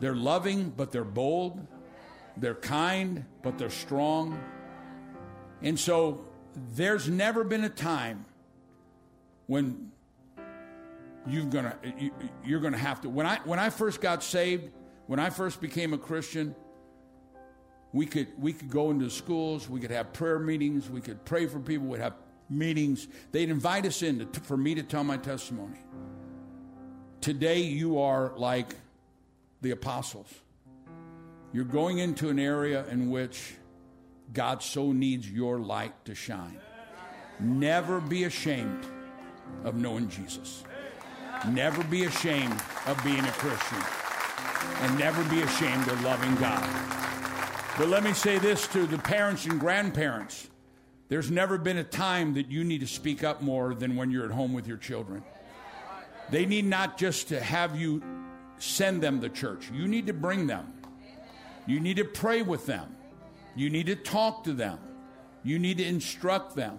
they're 0.00 0.14
loving, 0.14 0.70
but 0.76 0.92
they're 0.92 1.04
bold. 1.04 1.66
They're 2.36 2.54
kind, 2.54 3.24
but 3.42 3.58
they're 3.58 3.70
strong. 3.70 4.38
And 5.62 5.78
so 5.78 6.24
there's 6.74 7.08
never 7.08 7.44
been 7.44 7.64
a 7.64 7.68
time 7.68 8.24
when 9.46 9.92
you're 11.26 11.46
gonna 11.46 11.76
you, 11.98 12.10
you're 12.44 12.60
gonna 12.60 12.76
have 12.76 13.00
to. 13.02 13.08
When 13.08 13.26
I 13.26 13.38
when 13.44 13.58
I 13.58 13.70
first 13.70 14.00
got 14.00 14.22
saved, 14.22 14.70
when 15.06 15.18
I 15.18 15.30
first 15.30 15.60
became 15.60 15.94
a 15.94 15.98
Christian, 15.98 16.54
we 17.92 18.04
could 18.04 18.28
we 18.38 18.52
could 18.52 18.70
go 18.70 18.90
into 18.90 19.08
schools, 19.08 19.70
we 19.70 19.80
could 19.80 19.90
have 19.90 20.12
prayer 20.12 20.38
meetings, 20.38 20.90
we 20.90 21.00
could 21.00 21.24
pray 21.24 21.46
for 21.46 21.60
people, 21.60 21.86
we'd 21.86 22.00
have 22.00 22.14
meetings. 22.50 23.06
They'd 23.32 23.48
invite 23.48 23.86
us 23.86 24.02
in 24.02 24.18
to, 24.18 24.40
for 24.40 24.56
me 24.56 24.74
to 24.74 24.82
tell 24.82 25.04
my 25.04 25.16
testimony. 25.16 25.78
Today, 27.24 27.60
you 27.60 28.00
are 28.00 28.34
like 28.36 28.74
the 29.62 29.70
apostles. 29.70 30.26
You're 31.54 31.64
going 31.64 31.96
into 31.96 32.28
an 32.28 32.38
area 32.38 32.84
in 32.88 33.08
which 33.08 33.54
God 34.34 34.62
so 34.62 34.92
needs 34.92 35.30
your 35.30 35.58
light 35.58 35.94
to 36.04 36.14
shine. 36.14 36.60
Never 37.40 37.98
be 37.98 38.24
ashamed 38.24 38.84
of 39.64 39.74
knowing 39.74 40.10
Jesus. 40.10 40.64
Never 41.48 41.82
be 41.84 42.04
ashamed 42.04 42.60
of 42.84 43.02
being 43.02 43.24
a 43.24 43.32
Christian. 43.32 43.82
And 44.82 44.98
never 44.98 45.24
be 45.30 45.40
ashamed 45.40 45.88
of 45.88 46.04
loving 46.04 46.34
God. 46.34 46.68
But 47.78 47.88
let 47.88 48.04
me 48.04 48.12
say 48.12 48.36
this 48.36 48.66
to 48.68 48.86
the 48.86 48.98
parents 48.98 49.46
and 49.46 49.58
grandparents 49.58 50.50
there's 51.08 51.30
never 51.30 51.56
been 51.56 51.78
a 51.78 51.84
time 51.84 52.34
that 52.34 52.50
you 52.50 52.64
need 52.64 52.80
to 52.80 52.86
speak 52.86 53.24
up 53.24 53.40
more 53.40 53.74
than 53.74 53.96
when 53.96 54.10
you're 54.10 54.26
at 54.26 54.30
home 54.30 54.52
with 54.52 54.66
your 54.66 54.76
children. 54.76 55.24
They 56.30 56.46
need 56.46 56.64
not 56.64 56.98
just 56.98 57.28
to 57.28 57.40
have 57.40 57.78
you 57.78 58.02
send 58.58 59.02
them 59.02 59.20
to 59.20 59.28
church. 59.28 59.70
You 59.72 59.86
need 59.86 60.06
to 60.06 60.12
bring 60.12 60.46
them. 60.46 60.72
You 61.66 61.80
need 61.80 61.96
to 61.96 62.04
pray 62.04 62.42
with 62.42 62.66
them. 62.66 62.96
You 63.56 63.70
need 63.70 63.86
to 63.86 63.96
talk 63.96 64.44
to 64.44 64.52
them. 64.52 64.78
You 65.42 65.58
need 65.58 65.78
to 65.78 65.84
instruct 65.84 66.56
them. 66.56 66.78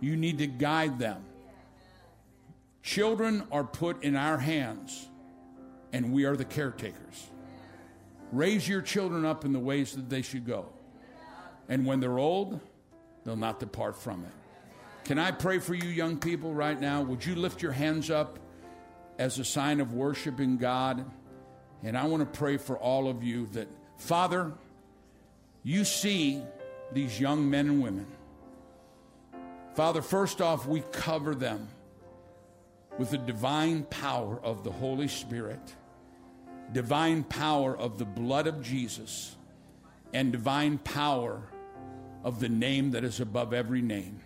You 0.00 0.16
need 0.16 0.38
to 0.38 0.46
guide 0.46 0.98
them. 0.98 1.24
Children 2.82 3.44
are 3.52 3.64
put 3.64 4.02
in 4.02 4.16
our 4.16 4.38
hands, 4.38 5.08
and 5.92 6.12
we 6.12 6.24
are 6.24 6.36
the 6.36 6.44
caretakers. 6.44 7.30
Raise 8.32 8.66
your 8.66 8.82
children 8.82 9.24
up 9.24 9.44
in 9.44 9.52
the 9.52 9.58
ways 9.58 9.94
that 9.94 10.08
they 10.08 10.22
should 10.22 10.46
go. 10.46 10.66
And 11.68 11.86
when 11.86 12.00
they're 12.00 12.18
old, 12.18 12.60
they'll 13.24 13.36
not 13.36 13.60
depart 13.60 13.96
from 13.96 14.24
it. 14.24 14.32
Can 15.04 15.18
I 15.18 15.30
pray 15.30 15.58
for 15.58 15.74
you, 15.74 15.88
young 15.88 16.18
people, 16.18 16.54
right 16.54 16.80
now? 16.80 17.02
Would 17.02 17.24
you 17.24 17.34
lift 17.34 17.62
your 17.62 17.72
hands 17.72 18.10
up 18.10 18.38
as 19.18 19.38
a 19.38 19.44
sign 19.44 19.80
of 19.80 19.92
worshiping 19.92 20.56
God? 20.56 21.04
And 21.82 21.96
I 21.96 22.06
want 22.06 22.20
to 22.20 22.38
pray 22.38 22.56
for 22.56 22.78
all 22.78 23.08
of 23.08 23.22
you 23.22 23.46
that, 23.52 23.68
Father, 23.98 24.52
you 25.62 25.84
see 25.84 26.42
these 26.92 27.18
young 27.20 27.48
men 27.48 27.68
and 27.68 27.82
women. 27.82 28.06
Father, 29.74 30.02
first 30.02 30.40
off, 30.40 30.66
we 30.66 30.82
cover 30.92 31.34
them 31.34 31.68
with 32.98 33.10
the 33.10 33.18
divine 33.18 33.84
power 33.84 34.38
of 34.42 34.64
the 34.64 34.70
Holy 34.70 35.08
Spirit, 35.08 35.74
divine 36.72 37.22
power 37.24 37.76
of 37.76 37.98
the 37.98 38.04
blood 38.04 38.46
of 38.46 38.62
Jesus, 38.62 39.34
and 40.12 40.30
divine 40.30 40.78
power 40.78 41.42
of 42.22 42.38
the 42.38 42.48
name 42.48 42.90
that 42.90 43.02
is 43.02 43.18
above 43.18 43.52
every 43.52 43.80
name. 43.80 44.20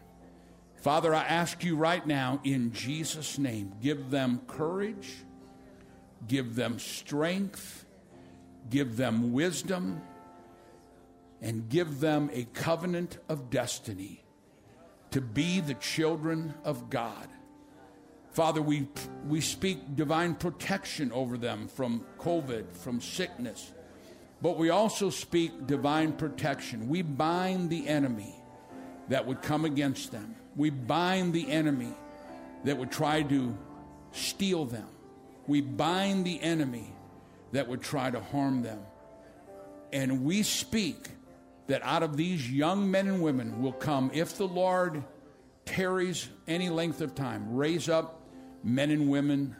Father, 0.87 1.13
I 1.13 1.25
ask 1.25 1.65
you 1.65 1.75
right 1.75 2.07
now 2.07 2.41
in 2.45 2.73
Jesus' 2.73 3.39
name, 3.39 3.73
give 3.83 4.09
them 4.11 4.41
courage 4.47 5.17
give 6.29 6.55
them 6.55 6.79
strength, 6.79 7.85
give 8.71 8.97
them 8.97 9.33
wisdom, 9.33 10.01
and 11.41 11.69
give 11.69 12.01
them 12.01 12.31
a 12.33 12.45
covenant 12.45 13.19
of 13.29 13.51
destiny 13.51 14.25
to 15.11 15.21
be 15.21 15.61
the 15.61 15.75
children 15.75 16.55
of 16.65 16.91
God. 16.91 17.29
Father, 18.31 18.61
we, 18.61 18.89
we 19.27 19.41
speak 19.41 19.97
divine 19.97 20.35
protection 20.35 21.11
over 21.13 21.39
them 21.39 21.69
from 21.69 22.05
COVID, 22.19 22.77
from 22.77 23.01
sickness, 23.01 23.73
but 24.43 24.59
we 24.59 24.71
also 24.71 25.11
speak 25.11 25.67
divine 25.67 26.13
protection. 26.13 26.89
We 26.89 27.03
bind 27.03 27.71
the 27.71 27.89
enemy 27.89 28.35
that 29.09 29.27
would 29.27 29.41
come 29.43 29.65
against 29.65 30.13
them, 30.13 30.35
we 30.57 30.71
bind 30.71 31.33
the 31.33 31.51
enemy 31.51 31.93
that 32.65 32.77
would 32.79 32.91
try 32.91 33.23
to 33.23 33.57
steal 34.13 34.65
them. 34.65 34.89
We 35.47 35.61
bind 35.61 36.25
the 36.25 36.43
enemy 36.43 36.93
that 37.53 37.69
would 37.69 37.83
try 37.83 38.11
to 38.11 38.21
harm 38.21 38.63
them. 38.63 38.81
And 39.93 40.25
we 40.25 40.43
speak 40.43 41.11
that 41.69 41.83
out 41.83 42.03
of 42.03 42.17
these 42.17 42.51
young 42.51 42.91
men 42.91 43.07
and 43.07 43.23
women 43.23 43.63
will 43.63 43.73
come, 43.73 44.11
if 44.15 44.37
the 44.37 44.49
Lord 44.49 45.05
tarries 45.65 46.29
any 46.49 46.71
length 46.71 47.01
of 47.01 47.15
time, 47.15 47.55
raise 47.55 47.89
up 47.89 48.23
men 48.63 48.91
and 48.91 49.09
women 49.09 49.57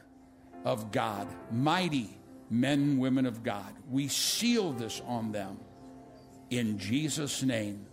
of 0.65 0.91
God, 0.91 1.27
mighty 1.51 2.17
men 2.49 2.79
and 2.79 2.99
women 2.99 3.25
of 3.25 3.43
God. 3.43 3.73
We 3.89 4.07
seal 4.07 4.73
this 4.73 5.01
on 5.05 5.31
them 5.31 5.59
in 6.49 6.79
Jesus' 6.79 7.43
name. 7.43 7.85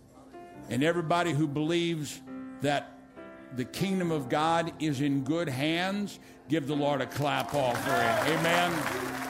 And 0.69 0.83
everybody 0.83 1.31
who 1.31 1.47
believes 1.47 2.19
that 2.61 2.94
the 3.55 3.65
kingdom 3.65 4.11
of 4.11 4.29
God 4.29 4.73
is 4.79 5.01
in 5.01 5.23
good 5.23 5.47
hands, 5.47 6.19
give 6.49 6.67
the 6.67 6.75
Lord 6.75 7.01
a 7.01 7.05
clap 7.05 7.53
offering. 7.53 8.37
Amen. 8.37 9.24